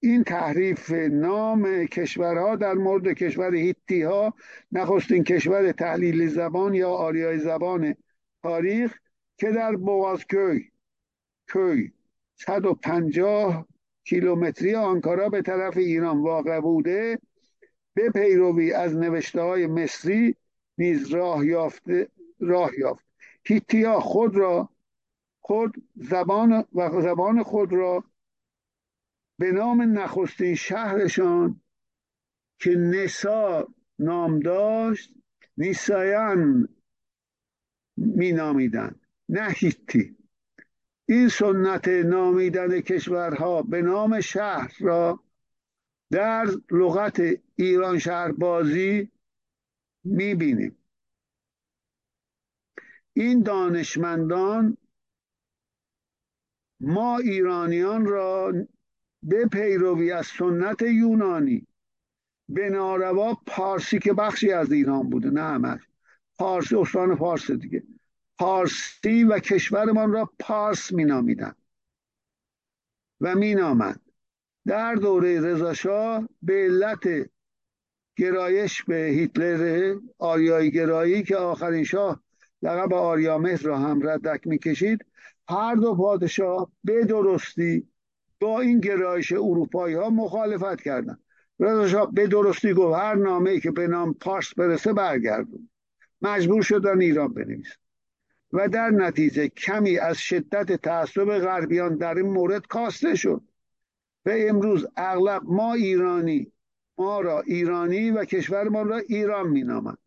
این 0.00 0.24
تحریف 0.24 0.90
نام 1.10 1.86
کشورها 1.86 2.56
در 2.56 2.74
مورد 2.74 3.08
کشور 3.08 3.54
هیتی 3.54 4.02
ها 4.02 4.34
نخستین 4.72 5.24
کشور 5.24 5.72
تحلیل 5.72 6.28
زبان 6.28 6.74
یا 6.74 6.90
آریای 6.90 7.38
زبان 7.38 7.94
تاریخ 8.42 8.94
که 9.38 9.50
در 9.50 9.76
بوازکوی 9.76 10.70
کوی 11.52 11.90
150 12.34 13.66
کیلومتری 14.06 14.74
آنکارا 14.74 15.28
به 15.28 15.42
طرف 15.42 15.76
ایران 15.76 16.22
واقع 16.22 16.60
بوده 16.60 17.18
به 17.94 18.10
پیروی 18.10 18.72
از 18.72 18.96
نوشته 18.96 19.40
های 19.40 19.66
مصری 19.66 20.36
نیز 20.78 21.08
راه 21.08 21.46
یافته 21.46 22.08
راه 22.40 22.70
یافت. 22.78 23.04
هیتیا 23.44 24.00
خود 24.00 24.36
را 24.36 24.68
خود 25.40 25.88
زبان 25.94 26.64
و 26.74 27.00
زبان 27.02 27.42
خود 27.42 27.72
را 27.72 28.04
به 29.38 29.52
نام 29.52 29.82
نخستین 29.98 30.54
شهرشان 30.54 31.60
که 32.58 32.70
نسا 32.70 33.68
نام 33.98 34.40
داشت 34.40 35.12
نیسایان 35.56 36.68
می 37.96 38.32
نامیدن 38.32 39.00
نه 39.28 39.50
هیتی. 39.50 40.16
این 41.06 41.28
سنت 41.28 41.88
نامیدن 41.88 42.80
کشورها 42.80 43.62
به 43.62 43.82
نام 43.82 44.20
شهر 44.20 44.76
را 44.80 45.20
در 46.10 46.46
لغت 46.70 47.22
ایران 47.56 47.98
شهر 47.98 48.32
بازی 48.32 49.10
می‌بینیم. 50.04 50.76
این 53.12 53.42
دانشمندان 53.42 54.76
ما 56.80 57.18
ایرانیان 57.18 58.06
را 58.06 58.52
به 59.22 59.46
پیروی 59.46 60.12
از 60.12 60.26
سنت 60.26 60.82
یونانی. 60.82 61.66
به 62.48 62.70
ناروا 62.70 63.34
پارسی 63.46 63.98
که 63.98 64.12
بخشی 64.12 64.52
از 64.52 64.72
ایران 64.72 65.10
بوده 65.10 65.30
نه 65.30 65.42
همش 65.42 65.80
پارسی 66.38 66.76
استان 66.76 67.16
پارس 67.16 67.50
دیگه. 67.50 67.82
پارسی 68.38 69.24
و 69.24 69.38
کشورمان 69.38 70.12
را 70.12 70.30
پارس 70.38 70.92
مینامیدن 70.92 71.54
و 73.20 73.34
مینامند. 73.34 74.00
در 74.66 74.94
دوره 74.94 75.40
رضاشاه 75.40 76.28
به 76.42 76.54
علت 76.54 77.30
گرایش 78.16 78.82
به 78.82 78.96
هیتلر 78.96 79.96
آریایی 80.18 80.70
گرایی 80.70 81.22
که 81.22 81.36
آخرین 81.36 81.84
شاه 81.84 82.22
لقب 82.62 82.94
آریامهر 82.94 83.62
را 83.62 83.78
هم 83.78 84.08
ردک 84.08 84.46
می‌کشید 84.46 85.04
هر 85.48 85.74
دو 85.74 85.94
پادشاه 85.94 86.70
به 86.84 87.04
درستی 87.04 87.88
با 88.40 88.60
این 88.60 88.80
گرایش 88.80 89.32
اروپایی 89.32 89.94
ها 89.94 90.10
مخالفت 90.10 90.80
کردند. 90.80 91.20
رضا 91.60 92.06
به 92.06 92.26
درستی 92.26 92.72
گفت 92.72 92.98
هر 92.98 93.14
نامه 93.14 93.60
که 93.60 93.70
به 93.70 93.86
نام 93.86 94.14
پارس 94.14 94.54
برسه 94.54 94.92
برگردون. 94.92 95.70
مجبور 96.22 96.62
شدن 96.62 97.00
ایران 97.00 97.34
بنویسن 97.34 97.85
و 98.56 98.68
در 98.68 98.90
نتیجه 98.90 99.48
کمی 99.48 99.98
از 99.98 100.18
شدت 100.18 100.72
تعصب 100.72 101.38
غربیان 101.38 101.96
در 101.96 102.14
این 102.14 102.26
مورد 102.26 102.66
کاسته 102.66 103.14
شد. 103.14 103.42
و 104.26 104.30
امروز 104.34 104.86
اغلب 104.96 105.42
ما 105.44 105.74
ایرانی 105.74 106.52
ما 106.98 107.20
را 107.20 107.40
ایرانی 107.40 108.10
و 108.10 108.24
کشورمان 108.24 108.88
را 108.88 108.96
ایران 108.96 109.48
مینامند. 109.48 109.98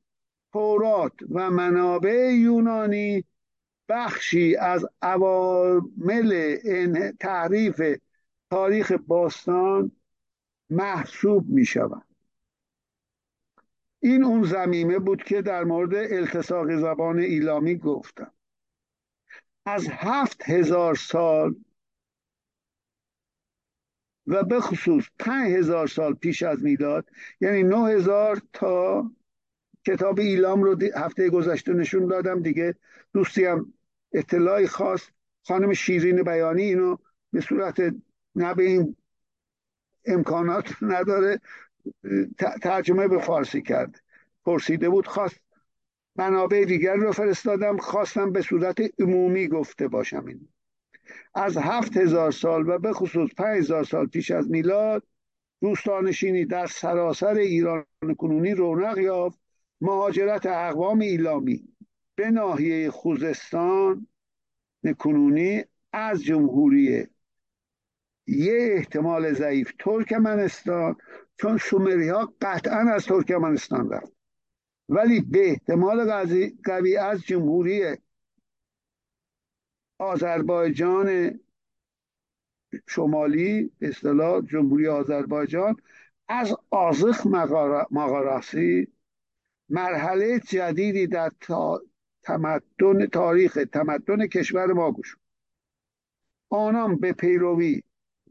تورات 0.53 1.13
و 1.31 1.49
منابع 1.49 2.31
یونانی 2.33 3.23
بخشی 3.89 4.55
از 4.55 4.85
عوامل 5.01 6.57
تحریف 7.19 7.81
تاریخ 8.49 8.91
باستان 8.91 9.91
محسوب 10.69 11.49
می 11.49 11.65
شود 11.65 12.05
این 13.99 14.23
اون 14.23 14.43
زمینه 14.43 14.99
بود 14.99 15.23
که 15.23 15.41
در 15.41 15.63
مورد 15.63 15.95
التصاق 15.95 16.75
زبان 16.75 17.19
ایلامی 17.19 17.75
گفتم. 17.75 18.31
از 19.69 19.87
هفت 19.89 20.49
هزار 20.49 20.95
سال 20.95 21.55
و 24.27 24.43
به 24.43 24.59
خصوص 24.59 25.03
پنج 25.19 25.53
هزار 25.53 25.87
سال 25.87 26.13
پیش 26.13 26.43
از 26.43 26.63
میلاد 26.63 27.09
یعنی 27.41 27.63
نه 27.63 27.89
هزار 27.89 28.41
تا 28.53 29.11
کتاب 29.85 30.19
ایلام 30.19 30.63
رو 30.63 30.77
هفته 30.95 31.29
گذشته 31.29 31.73
نشون 31.73 32.07
دادم. 32.07 32.41
دیگه 32.41 32.75
دوستی 33.13 33.45
هم 33.45 33.73
اطلاعی 34.13 34.67
خواست. 34.67 35.11
خانم 35.47 35.73
شیرین 35.73 36.23
بیانی 36.23 36.63
اینو 36.63 36.97
به 37.31 37.41
صورت 37.41 37.79
نه 38.35 38.53
به 38.53 38.63
این 38.63 38.95
امکانات 40.05 40.75
نداره 40.93 41.41
ترجمه 42.61 43.07
به 43.07 43.19
فارسی 43.19 43.61
کرد. 43.61 44.01
پرسیده 44.45 44.89
بود 44.89 45.07
خواست 45.07 45.39
منابع 46.19 46.65
دیگر 46.65 46.95
رو 46.95 47.11
فرستادم 47.11 47.77
خواستم 47.77 48.31
به 48.31 48.41
صورت 48.41 48.77
عمومی 48.99 49.47
گفته 49.47 49.87
باشم 49.87 50.25
این. 50.25 50.47
از 51.35 51.57
هفت 51.57 51.97
هزار 51.97 52.31
سال 52.31 52.69
و 52.69 52.77
به 52.77 52.93
خصوص 52.93 53.29
پنج 53.37 53.57
هزار 53.57 53.83
سال 53.83 54.07
پیش 54.07 54.31
از 54.31 54.51
میلاد 54.51 55.03
روستانشینی 55.61 56.45
در 56.45 56.67
سراسر 56.67 57.33
ایران 57.33 57.85
کنونی 58.17 58.53
رونق 58.53 58.97
یافت. 58.97 59.39
مهاجرت 59.81 60.45
اقوام 60.45 60.99
ایلامی 60.99 61.67
به 62.15 62.31
ناحیه 62.31 62.91
خوزستان 62.91 64.07
کنونی 64.97 65.63
از 65.93 66.23
جمهوری 66.23 67.07
یه 68.27 68.69
احتمال 68.71 69.33
ضعیف 69.33 69.73
ترکمنستان 69.79 70.95
چون 71.37 71.57
سومری 71.57 72.09
ها 72.09 72.33
قطعا 72.41 72.93
از 72.93 73.05
ترکمنستان 73.05 73.89
رفت. 73.89 74.18
ولی 74.89 75.21
به 75.21 75.49
احتمال 75.49 76.05
قوی 76.63 76.97
از 76.97 77.21
جمهوری 77.21 77.97
آذربایجان 79.97 81.39
شمالی 82.87 83.71
اصطلاح 83.81 84.41
جمهوری 84.41 84.87
آذربایجان 84.87 85.75
از 86.27 86.55
آزخ 86.69 87.25
مغاراسی 87.91 88.87
مرحله 89.69 90.39
جدیدی 90.39 91.07
در 91.07 91.31
تمدن 92.23 93.05
تاریخ 93.11 93.57
تمدن 93.73 94.27
کشور 94.27 94.73
ما 94.73 94.91
گوش 94.91 95.17
آنان 96.49 96.95
به 96.95 97.13
پیروی 97.13 97.83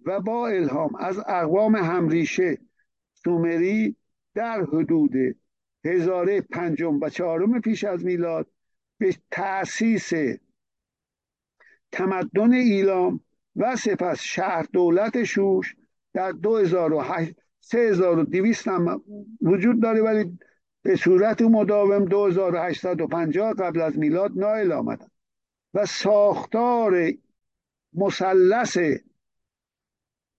و 0.04 0.20
با 0.20 0.48
الهام 0.48 0.94
از 0.94 1.18
اقوام 1.18 1.76
همریشه 1.76 2.58
سومری 3.14 3.96
در 4.34 4.62
حدود 4.62 5.12
هزاره 5.84 6.40
پنجم 6.40 7.00
و 7.00 7.08
چهارم 7.08 7.60
پیش 7.60 7.84
از 7.84 8.04
میلاد 8.04 8.50
به 8.98 9.16
تأسیس 9.30 10.12
تمدن 11.92 12.52
ایلام 12.52 13.20
و 13.56 13.76
سپس 13.76 14.20
شهر 14.20 14.66
دولت 14.72 15.24
شوش 15.24 15.76
در 16.14 16.32
2008 16.32 17.34
3200 17.60 18.68
هم 18.68 19.02
وجود 19.40 19.82
داره 19.82 20.02
ولی 20.02 20.38
به 20.82 20.96
صورت 20.96 21.42
مداوم 21.42 22.04
2850 22.04 23.54
قبل 23.54 23.80
از 23.80 23.98
میلاد 23.98 24.32
نایل 24.38 24.72
آمدن 24.72 25.08
و 25.74 25.86
ساختار 25.86 27.12
مثلث 27.92 28.78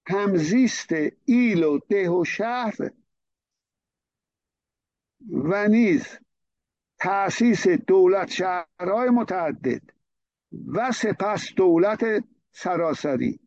همزیست 0.07 0.89
ایل 1.25 1.63
و 1.63 1.79
ده 1.89 2.09
و 2.09 2.25
شهر 2.25 2.91
و 5.32 5.67
نیز 5.67 6.17
تأسیس 6.99 7.67
دولت 7.67 8.30
شهرهای 8.30 9.09
متعدد 9.09 9.82
و 10.67 10.91
سپس 10.91 11.53
دولت 11.55 12.24
سراسری. 12.51 13.39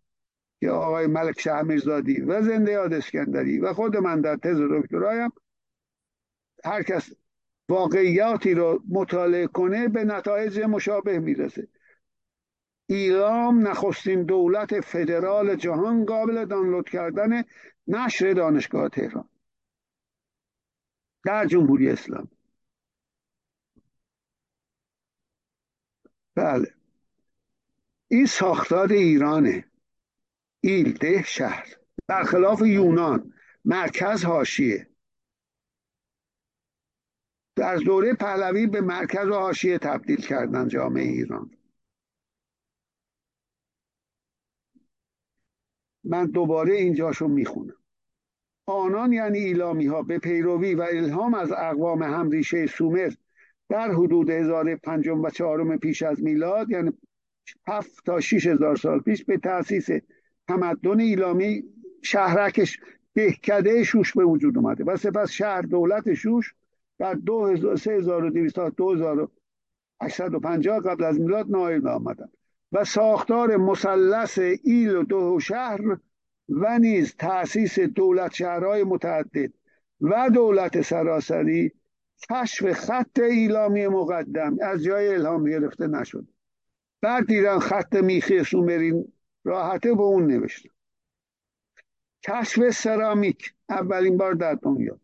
که 0.63 0.71
آقای 0.71 1.07
ملک 1.07 1.41
شهمیرزادی 1.41 2.21
و 2.21 2.43
زنده 2.43 2.73
یاد 2.73 2.93
اسکندری 2.93 3.59
و 3.59 3.73
خود 3.73 3.97
من 3.97 4.21
در 4.21 4.37
تز 4.37 4.61
دکترایم 4.71 5.31
هر 6.65 6.83
کس 6.83 7.13
واقعیاتی 7.69 8.55
رو 8.55 8.83
مطالعه 8.89 9.47
کنه 9.47 9.89
به 9.89 10.05
نتایج 10.05 10.61
مشابه 10.61 11.19
می‌رسه. 11.19 11.69
ایران 12.87 13.59
نخستین 13.59 14.23
دولت 14.23 14.81
فدرال 14.81 15.57
جهان 15.57 16.05
قابل 16.05 16.45
دانلود 16.45 16.89
کردن 16.89 17.45
نشر 17.87 18.33
دانشگاه 18.33 18.89
تهران. 18.89 19.29
در 21.25 21.47
جمهوری 21.47 21.91
اسلام 21.91 22.29
بله. 26.35 26.75
این 28.09 28.27
ساختار 28.27 28.93
ایرانه. 28.93 29.71
ایل 30.61 30.93
ده 30.93 31.23
شهر. 31.23 31.77
برخلاف 32.07 32.63
یونان. 32.67 33.35
مرکز 33.65 34.25
هاشیه 34.25 34.89
در 37.57 37.77
دوره 37.77 38.15
پهلوی 38.15 38.67
به 38.67 38.81
مرکز 38.81 39.27
و 39.27 39.35
حاشیه 39.35 39.79
تبدیل 39.79 40.21
کردن 40.21 40.69
جامعه 40.69 41.03
ایران. 41.03 41.51
من 46.05 46.27
دوباره 46.27 46.75
اینجاشو 46.75 47.29
می‌خونم. 47.29 47.82
آنان 48.67 49.13
یعنی 49.13 49.39
ایلامی 49.39 49.87
ها 49.87 50.03
به 50.03 50.19
پیروی 50.19 50.75
و 50.75 50.83
الهام 50.83 51.35
از 51.35 51.53
اقوام 51.53 52.03
همریشه 52.03 52.67
سومر 52.67 53.11
در 53.69 53.91
حدود 53.91 54.31
هزار 54.31 54.77
پنجم 54.77 55.23
و 55.23 55.31
چهارم 55.31 55.77
پیش 55.77 56.03
از 56.03 56.23
میلاد 56.23 56.71
یعنی 56.71 56.93
هفت 57.67 58.07
تا 58.07 58.21
شیش 58.21 58.47
هزار 58.47 58.77
سال 58.77 59.01
پیش 59.01 59.25
به 59.25 59.39
تاسیس 59.39 59.89
تمدن 60.49 61.01
ایلامی 61.01 61.65
شهرکش 62.03 62.81
دهکده 63.15 63.85
شوش 63.85 64.13
به 64.13 64.25
وجود 64.25 64.59
اومده 64.59 64.85
و 64.85 64.97
سپس 64.97 65.31
شهر 65.31 65.63
دولت 65.63 66.15
شوش 66.15 66.55
در 66.99 67.19
3200 67.77 68.55
تا 68.55 68.71
2850 68.71 70.81
قبل 70.81 71.05
از 71.05 71.21
میلاد 71.21 71.51
نایل 71.51 71.89
آمدن 71.89 72.29
و 72.73 72.85
ساختار 72.85 73.57
مثلث 73.57 74.39
ایل 74.65 74.97
و 74.97 75.03
دو 75.03 75.41
شهر 75.41 75.97
و 76.49 76.79
نیز 76.79 77.15
تأسیس 77.17 77.79
دولت 77.79 78.35
شهرهای 78.35 78.85
متعدد 78.85 79.53
و 80.01 80.31
دولت 80.35 80.83
سراسری 80.83 81.73
کشف 82.31 82.73
خط 82.73 83.19
ایلامی 83.19 83.87
مقدم 83.87 84.57
از 84.63 84.83
جای 84.83 85.09
الهام 85.15 85.45
گرفته 85.45 85.87
نشد. 85.87 86.27
بعد 87.01 87.27
دیدن 87.27 87.59
خط 87.59 87.95
میخی 87.95 88.45
سومرین 88.45 89.13
راحته 89.45 89.95
به 89.95 90.03
اون 90.03 90.27
نوشتن 90.27 90.71
کشف 92.29 92.71
سرامیک 92.71 93.55
اولین 93.69 94.17
بار 94.17 94.35
در 94.35 94.55
دنیا. 94.55 95.01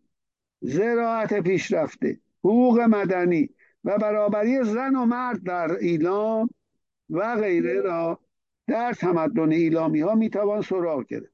زراعت 0.61 1.41
پیشرفته 1.41 2.21
حقوق 2.45 2.81
مدنی 2.81 3.51
و 3.85 3.99
برابری 3.99 4.65
زن 4.65 4.97
و 4.97 5.07
مرد 5.07 5.43
در 5.43 5.73
ایلام 5.73 6.51
و 7.11 7.37
غیره 7.37 7.81
را 7.81 8.21
در 8.69 8.93
تمدن 8.93 9.53
ایلامی 9.53 10.01
ها 10.01 10.15
می‌توان 10.15 10.63
سراغ 10.63 11.07
گرفت. 11.07 11.33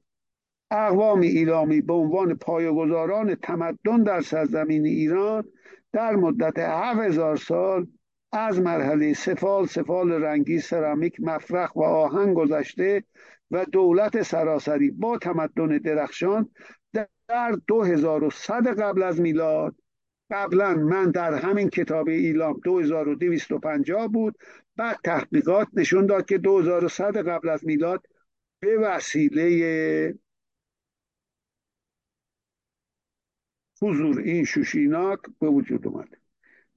اقوام 0.70 1.20
ایلامی 1.20 1.80
به 1.80 1.92
عنوان 1.92 2.34
پایگزاران 2.34 3.34
تمدن 3.34 4.02
در 4.02 4.20
سرزمین 4.20 4.86
ایران 4.86 5.44
در 5.92 6.16
مدت 6.16 6.58
هزار 6.58 7.36
سال 7.36 7.86
از 8.32 8.60
مرحله 8.60 9.12
سفال 9.12 9.66
سفال 9.66 10.12
رنگی 10.12 10.60
سرامیک 10.60 11.16
مفرخ 11.20 11.76
و 11.76 11.82
آهن 11.82 12.34
گذشته 12.34 13.04
و 13.50 13.64
دولت 13.64 14.22
سراسری 14.22 14.90
با 14.90 15.18
تمدن 15.18 15.78
درخشان 15.78 16.50
در 17.28 17.58
2100 17.68 18.80
قبل 18.80 19.02
از 19.02 19.20
میلاد. 19.20 19.74
قبلا 20.30 20.74
من 20.74 21.10
در 21.10 21.34
همین 21.34 21.68
کتاب 21.68 22.08
ایلام 22.08 22.60
2250 22.64 24.08
بود. 24.08 24.38
بعد 24.76 24.98
تحقیقات 25.04 25.68
نشون 25.72 26.06
داد 26.06 26.26
که 26.26 26.38
2100 26.38 27.28
قبل 27.28 27.48
از 27.48 27.66
میلاد 27.66 28.06
به 28.60 28.78
وسیله 28.78 30.14
حضور 33.82 34.20
این 34.20 34.44
شوشیناک 34.44 35.18
به 35.40 35.48
وجود 35.48 35.86
اومد. 35.86 36.08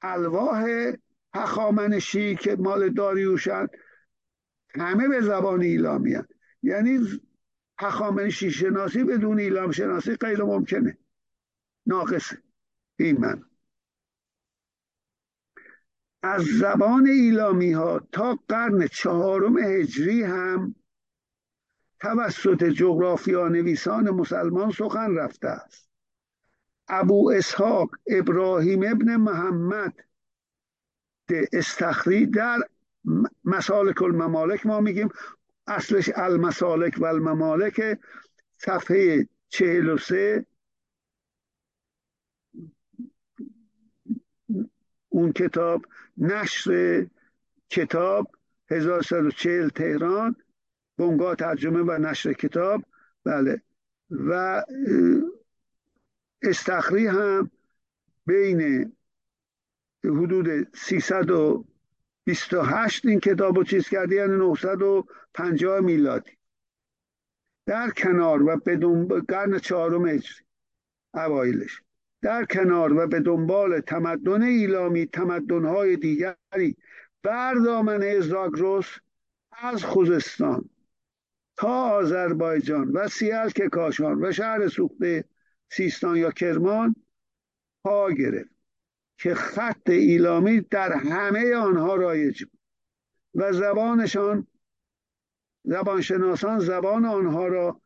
الواح 0.02 0.92
هخامنشی 1.34 2.36
که 2.36 2.56
مال 2.56 2.88
داریوشن 2.88 3.66
همه 4.74 5.08
به 5.08 5.20
زبان 5.20 5.62
ایلامی 5.62 6.14
هست. 6.14 6.28
یعنی 6.62 7.20
هخامنشی 7.78 8.50
شناسی 8.50 9.04
بدون 9.04 9.38
ایلام 9.38 9.70
شناسی 9.70 10.16
غیر 10.16 10.42
ممکنه. 10.42 10.98
ناقصه. 11.86 12.42
این 12.98 13.20
من. 13.20 13.44
از 16.22 16.42
زبان 16.42 17.06
ایلامی 17.06 17.72
ها 17.72 18.00
تا 18.12 18.38
قرن 18.48 18.86
چهارم 18.86 19.58
هجری 19.58 20.22
هم 20.22 20.74
توسط 22.04 22.64
جغرافیا 22.64 23.48
نویسان 23.48 24.10
مسلمان 24.10 24.70
سخن 24.70 25.16
رفته 25.16 25.48
است. 25.48 25.90
ابو 26.88 27.30
اسحاق 27.30 27.90
ابراهیم 28.06 28.82
ابن 28.82 29.16
محمد 29.16 29.94
استخری 31.52 32.26
در 32.26 32.58
مسالک 33.44 34.02
الممالک 34.02 34.66
ما 34.66 34.80
میگیم. 34.80 35.08
اصلش 35.66 36.10
المسالک 36.16 36.94
و 36.98 37.04
الممالک 37.04 37.98
صفحه 38.56 39.28
چهل 39.48 39.88
و 39.88 39.98
سه. 39.98 40.46
اون 45.08 45.32
کتاب 45.32 45.86
نشر 46.16 47.06
کتاب 47.68 48.30
1140 48.70 49.68
تهران. 49.68 50.36
بنگاه 50.96 51.34
ترجمه 51.34 51.80
و 51.80 51.98
نشر 51.98 52.32
کتاب 52.32 52.84
بله. 53.24 53.62
و 54.10 54.62
استخری 56.42 57.06
هم 57.06 57.50
بین 58.26 58.92
حدود 60.04 60.76
328 60.76 63.06
این 63.06 63.20
کتاب 63.20 63.56
رو 63.56 63.64
چیز 63.64 63.88
کرده 63.88 64.14
یعنی 64.14 64.36
950 64.36 65.80
میلادی. 65.80 66.30
در 67.66 67.90
کنار 67.90 68.42
و 68.42 68.56
بدون 68.56 69.08
قرن 69.08 69.58
چهارم 69.58 70.06
هجری 70.06 70.44
اوایلش. 71.14 71.82
در 72.22 72.44
کنار 72.44 72.92
و 72.92 73.06
به 73.06 73.20
دنبال 73.20 73.80
تمدن 73.80 74.42
ایلامی 74.42 75.06
تمدنهای 75.06 75.96
دیگری 75.96 76.76
بر 77.22 77.54
دامنه 77.54 78.20
زاگرس 78.20 78.86
از 79.52 79.84
خوزستان 79.84 80.70
تا 81.56 81.90
آذربایجان 81.90 82.90
و 82.90 83.08
که 83.54 83.68
کاشان 83.68 84.24
و 84.24 84.32
شهر 84.32 84.68
سوخته 84.68 85.24
سیستان 85.70 86.16
یا 86.16 86.30
کرمان 86.30 86.96
پا 87.84 88.10
گرفت 88.10 88.54
که 89.18 89.34
خط 89.34 89.90
ایلامی 89.90 90.60
در 90.60 90.92
همه 90.92 91.54
آنها 91.54 91.94
رایج 91.94 92.44
بود 92.44 92.60
و 93.34 93.52
زبانشان 93.52 94.46
زبانشناسان 95.64 96.58
زبان 96.58 97.04
آنها 97.04 97.46
را 97.46 97.80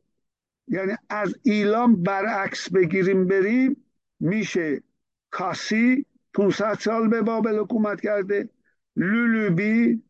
یعنی 0.67 0.95
از 1.09 1.35
ایلام 1.43 2.03
برعکس 2.03 2.69
بگیریم 2.69 3.27
بریم 3.27 3.85
میشه 4.19 4.83
کاسی 5.29 6.05
500 6.33 6.73
سال 6.73 7.07
به 7.07 7.21
بابل 7.21 7.59
حکومت 7.59 8.01
کرده. 8.01 8.49
لولوبی 8.95 10.03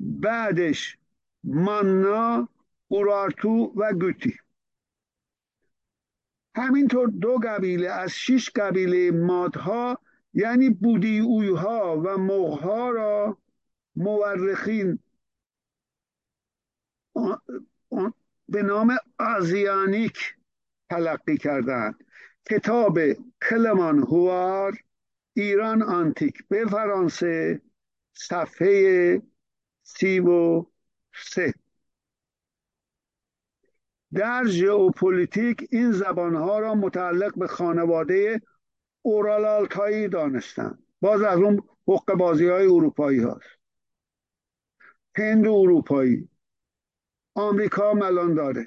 بعدش 0.00 0.98
مانا 1.44 2.48
اورارتو 2.88 3.72
و 3.76 3.92
گوتی 3.92 4.38
همینطور 6.56 7.08
دو 7.08 7.38
قبیله 7.44 7.90
از 7.90 8.10
شش 8.10 8.50
قبیله 8.50 9.10
مادها 9.10 9.98
یعنی 10.34 10.70
بودی 10.70 11.18
اویها 11.18 12.02
و 12.04 12.18
مغها 12.18 12.90
را 12.90 13.38
مورخین 13.96 14.98
به 18.48 18.62
نام 18.62 18.96
آزیانیک 19.18 20.34
تلقی 20.90 21.36
کردند 21.36 22.04
کتاب 22.50 22.98
کلمان 23.50 23.98
هوار 23.98 24.78
Iran 25.34 25.82
antique 25.82 26.48
به 26.48 26.66
فرانسه 26.66 27.60
صفحه 28.14 29.22
سی 29.82 30.20
و 30.20 30.66
سه. 31.14 31.54
در 34.14 34.44
ژئوپلیتیک 34.46 35.68
این 35.70 35.92
زبانها 35.92 36.58
را 36.58 36.74
متعلق 36.74 37.38
به 37.38 37.46
خانواده 37.46 38.42
اورالالتایی 39.02 40.08
دانستند. 40.08 40.82
باز 41.00 41.22
از 41.22 41.38
اون 41.38 41.62
حق 41.88 42.14
بازی 42.14 42.48
های 42.48 42.66
اروپایی 42.66 43.20
هاست. 43.20 43.58
هند 45.16 45.46
اروپایی. 45.46 46.28
آمریکا 47.34 47.92
ملان 47.92 48.34
داره 48.34 48.66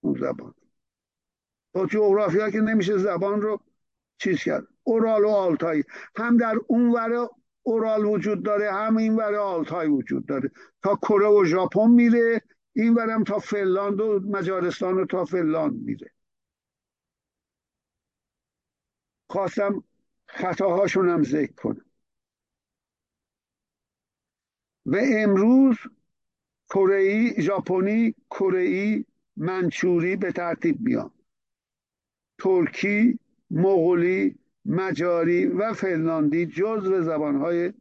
اون 0.00 0.18
زبان. 0.20 0.54
با 1.72 1.86
جغرافیا 1.86 2.50
که 2.50 2.60
نمیشه 2.60 2.98
زبان 2.98 3.42
رو 3.42 3.60
چیز 4.18 4.42
کرد. 4.42 4.66
اورال 4.82 5.24
و 5.24 5.28
آلتایی. 5.28 5.84
هم 6.16 6.36
در 6.36 6.54
اون 6.66 6.90
ور 6.92 7.28
اورال 7.68 8.04
وجود 8.04 8.42
داره 8.42 8.72
هم 8.72 8.96
این 8.96 9.16
ور 9.16 9.34
آلتای 9.34 9.88
وجود 9.88 10.26
داره. 10.26 10.50
تا 10.82 10.96
کره 10.96 11.28
و 11.28 11.44
ژاپن 11.44 11.90
میره 11.90 12.42
این 12.72 12.94
ورم 12.94 13.24
تا 13.24 13.38
فنلاند 13.38 14.00
و 14.00 14.20
مجارستان 14.20 14.94
و 14.94 15.06
تا 15.06 15.24
فنلاند 15.24 15.82
میره. 15.82 16.10
خواستم 19.30 19.84
خطاهاشون 20.26 21.08
هم 21.08 21.22
ذکر 21.22 21.52
کنم. 21.52 21.84
و 24.86 24.96
امروز 25.12 25.76
کره 26.70 27.34
ژاپنی 27.40 28.14
کره 28.30 29.04
منچوری 29.36 30.16
به 30.16 30.32
ترتیب 30.32 30.80
میان 30.80 31.10
ترکی 32.38 33.18
مغولی 33.50 34.38
مجاری 34.68 35.46
و 35.46 35.72
فنلاندی 35.72 36.46
جزو 36.46 37.02
زبانهای 37.02 37.72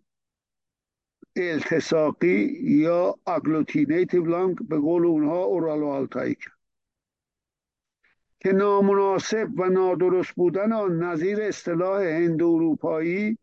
التساقی 1.36 2.58
یا 2.62 3.16
agglutinative 3.26 4.26
langue 4.26 4.68
به 4.68 4.78
قول 4.78 5.06
اونها 5.06 5.44
ouralo-altaïque 5.44 6.50
که 8.40 8.52
نامناسب 8.52 9.60
و 9.60 9.70
نادرست 9.70 10.32
بودن 10.32 10.74
آن 10.74 11.04
نظیر 11.04 11.42
اصطلاح 11.42 12.04
هند 12.04 12.44
اروپایی 12.44 13.38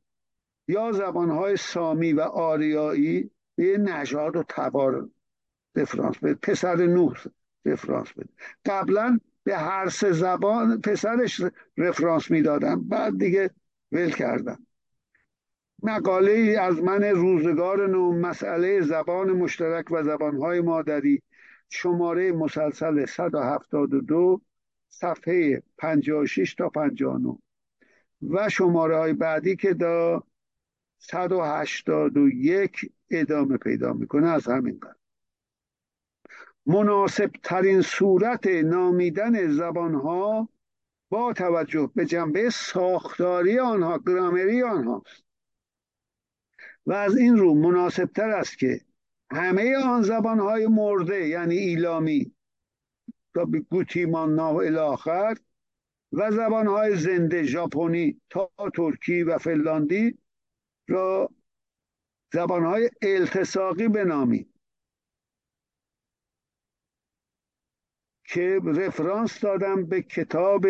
یا 0.69 0.93
زبانهای 0.93 1.57
سامی 1.57 2.13
و 2.13 2.21
آریایی 2.21 3.31
به 3.57 3.79
نژاد 3.79 4.37
و 4.37 4.45
تبار 4.49 5.09
رفرانس 5.77 6.19
بده. 6.19 6.35
پسر 6.35 6.77
نوح 6.77 7.25
رفرانس 7.65 8.13
بده. 8.13 8.29
قبلا 8.67 9.21
به 9.45 9.57
هر 9.57 9.89
سه 9.89 10.13
زبان 10.13 10.81
پسرش 10.81 11.41
رفرانس 11.77 12.31
می‌دادم 12.31 12.89
بعد 12.89 13.19
دیگه 13.19 13.51
ول 13.93 14.11
کردم 14.11 14.67
مقاله 15.83 16.57
از 16.61 16.83
من 16.83 17.05
روزگار 17.05 17.87
نو 17.87 18.13
مسئله 18.13 18.81
زبان 18.81 19.33
مشترک 19.33 19.87
و 19.91 20.03
زبانهای 20.03 20.61
مادری 20.61 21.23
شماره 21.69 22.33
مسلسل 22.33 23.07
172 23.07 24.41
صفحه 24.89 25.63
56 25.79 26.55
تا 26.55 26.69
59 26.69 27.39
و 28.31 28.49
شماره 28.49 28.97
های 28.97 29.13
بعدی 29.13 29.57
که 29.57 29.75
دا 29.75 30.23
181 30.99 32.93
ادامه 33.11 33.57
پیدا 33.57 33.93
می‌کنه 33.93 34.29
از 34.29 34.49
همین 34.49 34.79
قرار 34.81 35.04
مناسب 36.67 37.31
ترین 37.43 37.83
صورت 37.83 38.47
نامیدن 38.47 39.53
زبانها 39.53 40.49
با 41.11 41.33
توجه 41.33 41.91
به 41.95 42.07
جنبه 42.07 42.51
ساختاری 42.51 43.59
آنها 43.59 43.99
گرامری 44.07 44.63
آنهاست 44.63 45.25
و 46.87 46.93
از 46.93 47.17
این 47.17 47.37
رو 47.37 47.55
مناسب 47.55 48.05
تر 48.05 48.31
است 48.31 48.59
که 48.59 48.81
همه 49.31 49.77
آن 49.77 50.03
زبانهای 50.03 50.67
مرده 50.67 51.29
یعنی 51.29 51.57
ایلامی 51.57 52.35
تا 53.35 53.45
به 53.45 53.61
گوتیمان 53.61 54.37
و 54.37 54.57
الاخر 54.57 55.37
و 56.13 56.31
زبانهای 56.31 56.97
زنده 56.97 57.43
ژاپنی 57.43 58.21
تا 58.31 58.51
ترکی 58.75 59.23
و 59.23 59.39
فنلاندی 59.39 60.19
را 60.89 61.31
زبانهای 62.33 62.91
التساقی 63.03 63.89
بنامید 63.89 64.54
که 68.35 68.61
رفرانس 68.65 69.41
دادم 69.41 69.87
به 69.87 70.03
کتاب 70.03 70.67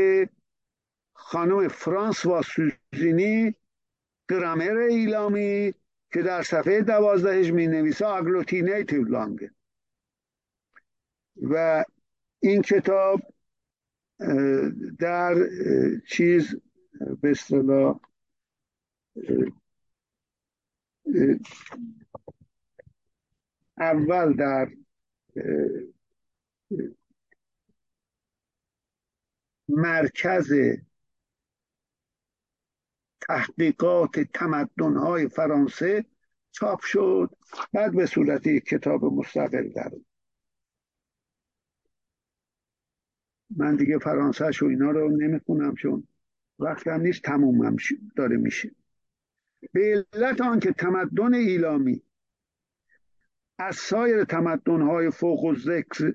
خانم 1.12 1.69
فرانس 1.69 2.27
و 2.27 2.43
سوزینی 2.43 3.55
گرامر 4.31 4.77
ایلامی 4.77 5.75
که 6.12 6.23
در 6.23 6.43
صفحه 6.43 6.81
دوازدهش 6.81 7.51
می 7.51 7.67
نویسه 7.67 8.07
اگلوتینیتیو 8.07 9.05
لانگ 9.05 9.51
و 11.43 11.85
این 12.41 12.62
کتاب 12.62 13.21
در 14.99 15.35
چیز 16.09 16.57
به 17.21 17.31
اصطلاح 17.31 18.01
اول 23.79 24.33
در 24.33 24.69
مرکز 29.69 30.53
تحقیقات 33.21 34.21
تمدنهای 34.21 35.29
فرانسه 35.29 36.05
چاپ 36.51 36.81
شد 36.81 37.31
بعد 37.73 37.97
به 37.97 38.07
صورت 38.07 38.47
یک 38.47 38.65
کتاب 38.65 39.05
مستقل 39.05 39.69
در 39.69 39.91
من 43.57 43.77
دیگه 43.77 43.99
فرانسهش 43.99 44.62
و 44.62 44.67
اینا 44.67 44.91
رو 44.91 45.17
نمی‌خونم 45.17 45.75
چون 45.75 46.09
وقتی 46.59 46.91
هم 46.91 47.01
نیست 47.01 47.23
تموم 47.23 47.62
هم 47.62 47.77
داره 48.17 48.37
میشه. 48.37 48.71
به 49.73 50.07
علت 50.12 50.41
آنکه 50.41 50.73
تمدن 50.73 51.35
ایلامی 51.35 52.03
از 53.59 53.77
سایر 53.77 54.25
تمدنهای 54.25 55.11
فوق 55.11 55.45
و 55.45 55.55
ذکر 55.55 56.15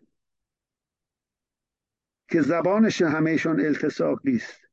که 2.31 2.41
زبانش 2.41 3.01
همهشان 3.01 3.59
التساقی 3.59 4.35
است 4.35 4.69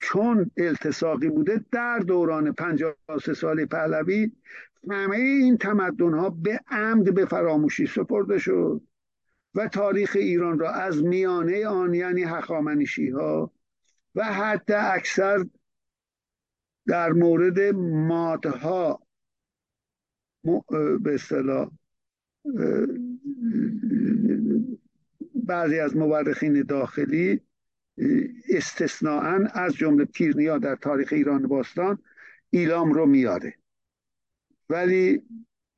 چون 0.00 0.50
التساقی 0.56 1.28
بوده 1.28 1.64
در 1.72 1.98
دوران 1.98 2.52
53 2.52 3.34
سال 3.34 3.66
پهلوی 3.66 4.32
همه 4.90 5.16
این 5.16 5.58
تمدن 5.58 6.14
ها 6.14 6.30
به 6.30 6.60
عمد 6.68 7.14
به 7.14 7.26
فراموشی 7.26 7.86
سپرده 7.86 8.38
شد 8.38 8.82
و 9.54 9.68
تاریخ 9.68 10.16
ایران 10.16 10.58
را 10.58 10.70
از 10.70 11.04
میانه 11.04 11.66
آن 11.66 11.94
یعنی 11.94 12.22
هخامنشی 12.22 13.10
ها 13.10 13.52
و 14.14 14.24
حتی 14.24 14.72
اکثر 14.72 15.44
در 16.86 17.12
مورد 17.12 17.60
مادها 17.74 19.06
به 21.02 21.14
اصطلاح 21.14 21.70
بعضی 25.34 25.78
از 25.78 25.96
مورخین 25.96 26.62
داخلی 26.62 27.40
استثناعا 28.48 29.46
از 29.52 29.74
جمله 29.74 30.04
پیرنیا 30.04 30.58
در 30.58 30.76
تاریخ 30.76 31.12
ایران 31.12 31.48
باستان 31.48 31.98
ایلام 32.50 32.92
رو 32.92 33.06
میاره. 33.06 33.54
ولی 34.68 35.22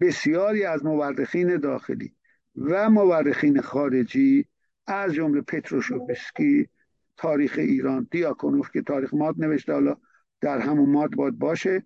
بسیاری 0.01 0.65
از 0.65 0.85
مورخین 0.85 1.57
داخلی 1.57 2.15
و 2.57 2.91
مورخین 2.91 3.61
خارجی 3.61 4.47
از 4.87 5.13
جمله 5.13 5.41
پتروشوفسکی 5.41 6.69
تاریخ 7.17 7.55
ایران 7.59 8.09
دیاکونوف 8.11 8.71
که 8.71 8.83
تاریخ 8.83 9.15
ماد 9.15 9.35
نوشته 9.39 9.73
حالا 9.73 9.97
در 10.41 10.59
همون 10.59 10.91
ماد 10.91 11.11
باد 11.11 11.33
باشه 11.33 11.85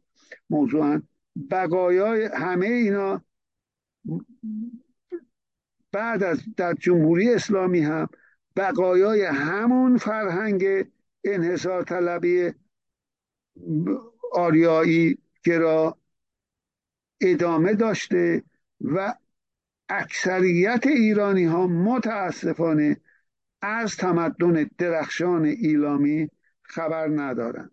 موضوعا 0.51 1.03
بقایای 1.51 2.25
همه 2.35 2.67
اینا 2.67 3.25
بعد 5.97 6.23
از 6.23 6.43
در 6.57 6.75
جمهوری 6.75 7.35
اسلامی 7.35 7.81
هم 7.81 8.09
بقایای 8.57 9.25
همون 9.25 9.99
فرهنگ 9.99 10.65
انحصار 11.25 11.83
طلبی 11.83 12.53
آریایی 14.33 15.19
گرا 15.45 15.99
ادامه 17.21 17.75
داشته 17.75 18.43
و 18.81 19.15
اکثریت 19.89 20.87
ایرانی 20.87 21.45
ها 21.45 21.67
متاسفانه 21.67 22.97
از 23.63 23.97
تمدن 23.97 24.71
درخشان 24.79 25.45
ایلامی 25.45 26.31
خبر 26.63 27.09
ندارند 27.09 27.71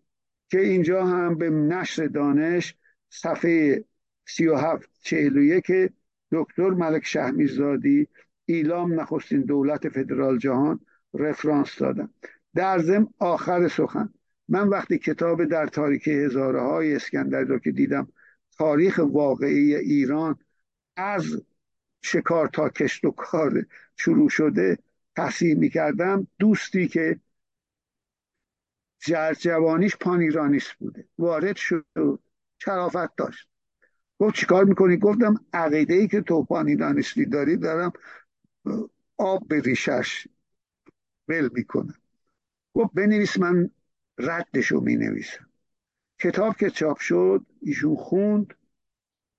که 0.50 0.60
اینجا 0.60 1.06
هم 1.06 1.38
به 1.38 1.50
نشر 1.50 2.06
دانش 2.08 2.76
صفحه 3.10 3.86
37 4.26 4.90
41 5.02 5.94
دکتر 6.34 6.70
ملک 6.70 7.06
شهمیزادی 7.06 8.08
ایلام 8.46 9.00
نخستین 9.00 9.42
دولت 9.42 9.90
فدرال 9.90 10.38
جهان 10.38 10.80
رفرانس 11.14 11.78
دادم 11.80 12.10
در 12.56 12.80
ضمن 12.80 13.08
آخر 13.20 13.68
سخن 13.68 14.14
من 14.48 14.68
وقتی 14.68 14.98
کتاب 14.98 15.46
در 15.46 15.68
تاریخ 15.68 16.08
هزاره 16.08 16.62
های 16.62 16.96
اسکندر 16.96 17.42
رو 17.42 17.60
که 17.60 17.72
دیدم 17.72 18.08
تاریخ 18.58 19.00
واقعی 19.04 19.76
ایران 19.76 20.40
از 20.96 21.42
شکار 22.02 22.48
تا 22.48 22.70
کشت 22.70 23.06
و 23.06 23.12
کار 23.12 23.66
شروع 23.98 24.30
شده 24.30 24.78
تحصیل 25.16 25.58
می‌کردم 25.58 26.28
دوستی 26.40 26.88
که 26.88 27.20
جوانیش 29.40 29.98
پان 29.98 30.20
ایرانیست 30.20 30.74
بوده. 30.74 31.08
وارد 31.18 31.56
شد 31.56 31.86
شرافت 32.60 33.16
داشت. 33.16 33.53
گفت 34.24 34.36
چیکار 34.36 34.66
می‌کنی؟ 34.66 34.98
گفتم 34.98 35.46
عقیده 35.54 35.94
ای 35.94 36.08
که 36.08 36.22
تو 36.22 36.44
پانی 36.44 36.76
دانشتی 36.76 37.26
داری 37.26 37.58
دارم 37.58 37.92
آب 39.18 39.48
به 39.48 39.62
ریشش 39.62 40.28
ول 41.28 41.50
می‌کنه 41.54 41.94
گفت 42.74 42.94
بنویس 42.94 43.40
من 43.40 43.70
ردشو 44.18 44.80
می 44.80 44.96
نویسم 44.96 45.50
کتاب 46.20 46.58
که 46.58 46.70
چاپ 46.70 47.00
شد 47.00 47.46
ایشون 47.62 47.96
خوند 47.96 48.54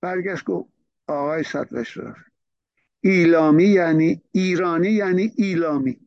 برگشت 0.01 0.45
گفت 0.45 0.68
آقای 1.07 1.43
صدرشرار 1.43 2.24
ایلامی 3.01 3.64
یعنی 3.64 4.22
ایرانی 4.32 4.91
یعنی 4.91 5.32
ایلامی. 5.37 6.01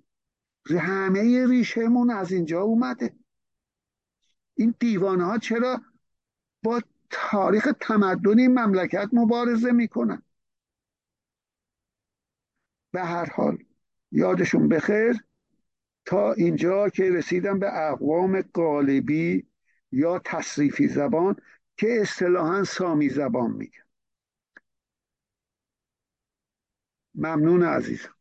همه 0.79 1.47
ریشهمون 1.47 2.09
از 2.09 2.31
اینجا 2.31 2.61
اومده. 2.61 3.13
این 4.55 4.73
دیوانه 4.79 5.25
ها 5.25 5.37
چرا 5.37 5.81
با 6.63 6.81
تاریخ 7.09 7.67
تمدن 7.81 8.39
این 8.39 8.59
مملکت 8.59 9.09
مبارزه 9.13 9.71
می‌کنن 9.71 10.21
به 12.91 13.03
هر 13.03 13.29
حال 13.33 13.57
یادشون 14.11 14.69
بخیر. 14.69 15.23
تا 16.05 16.33
اینجا 16.33 16.89
که 16.89 17.03
رسیدم 17.03 17.59
به 17.59 17.91
اقوام 17.91 18.41
قالبی 18.41 19.47
یا 19.91 20.19
تصریفی 20.25 20.87
زبان 20.87 21.35
که 21.77 22.01
اصطلاحا 22.01 22.63
سامی 22.63 23.09
زبان 23.09 23.51
میگن. 23.51 23.83
ممنون 27.15 27.63
عزیزم. 27.63 28.16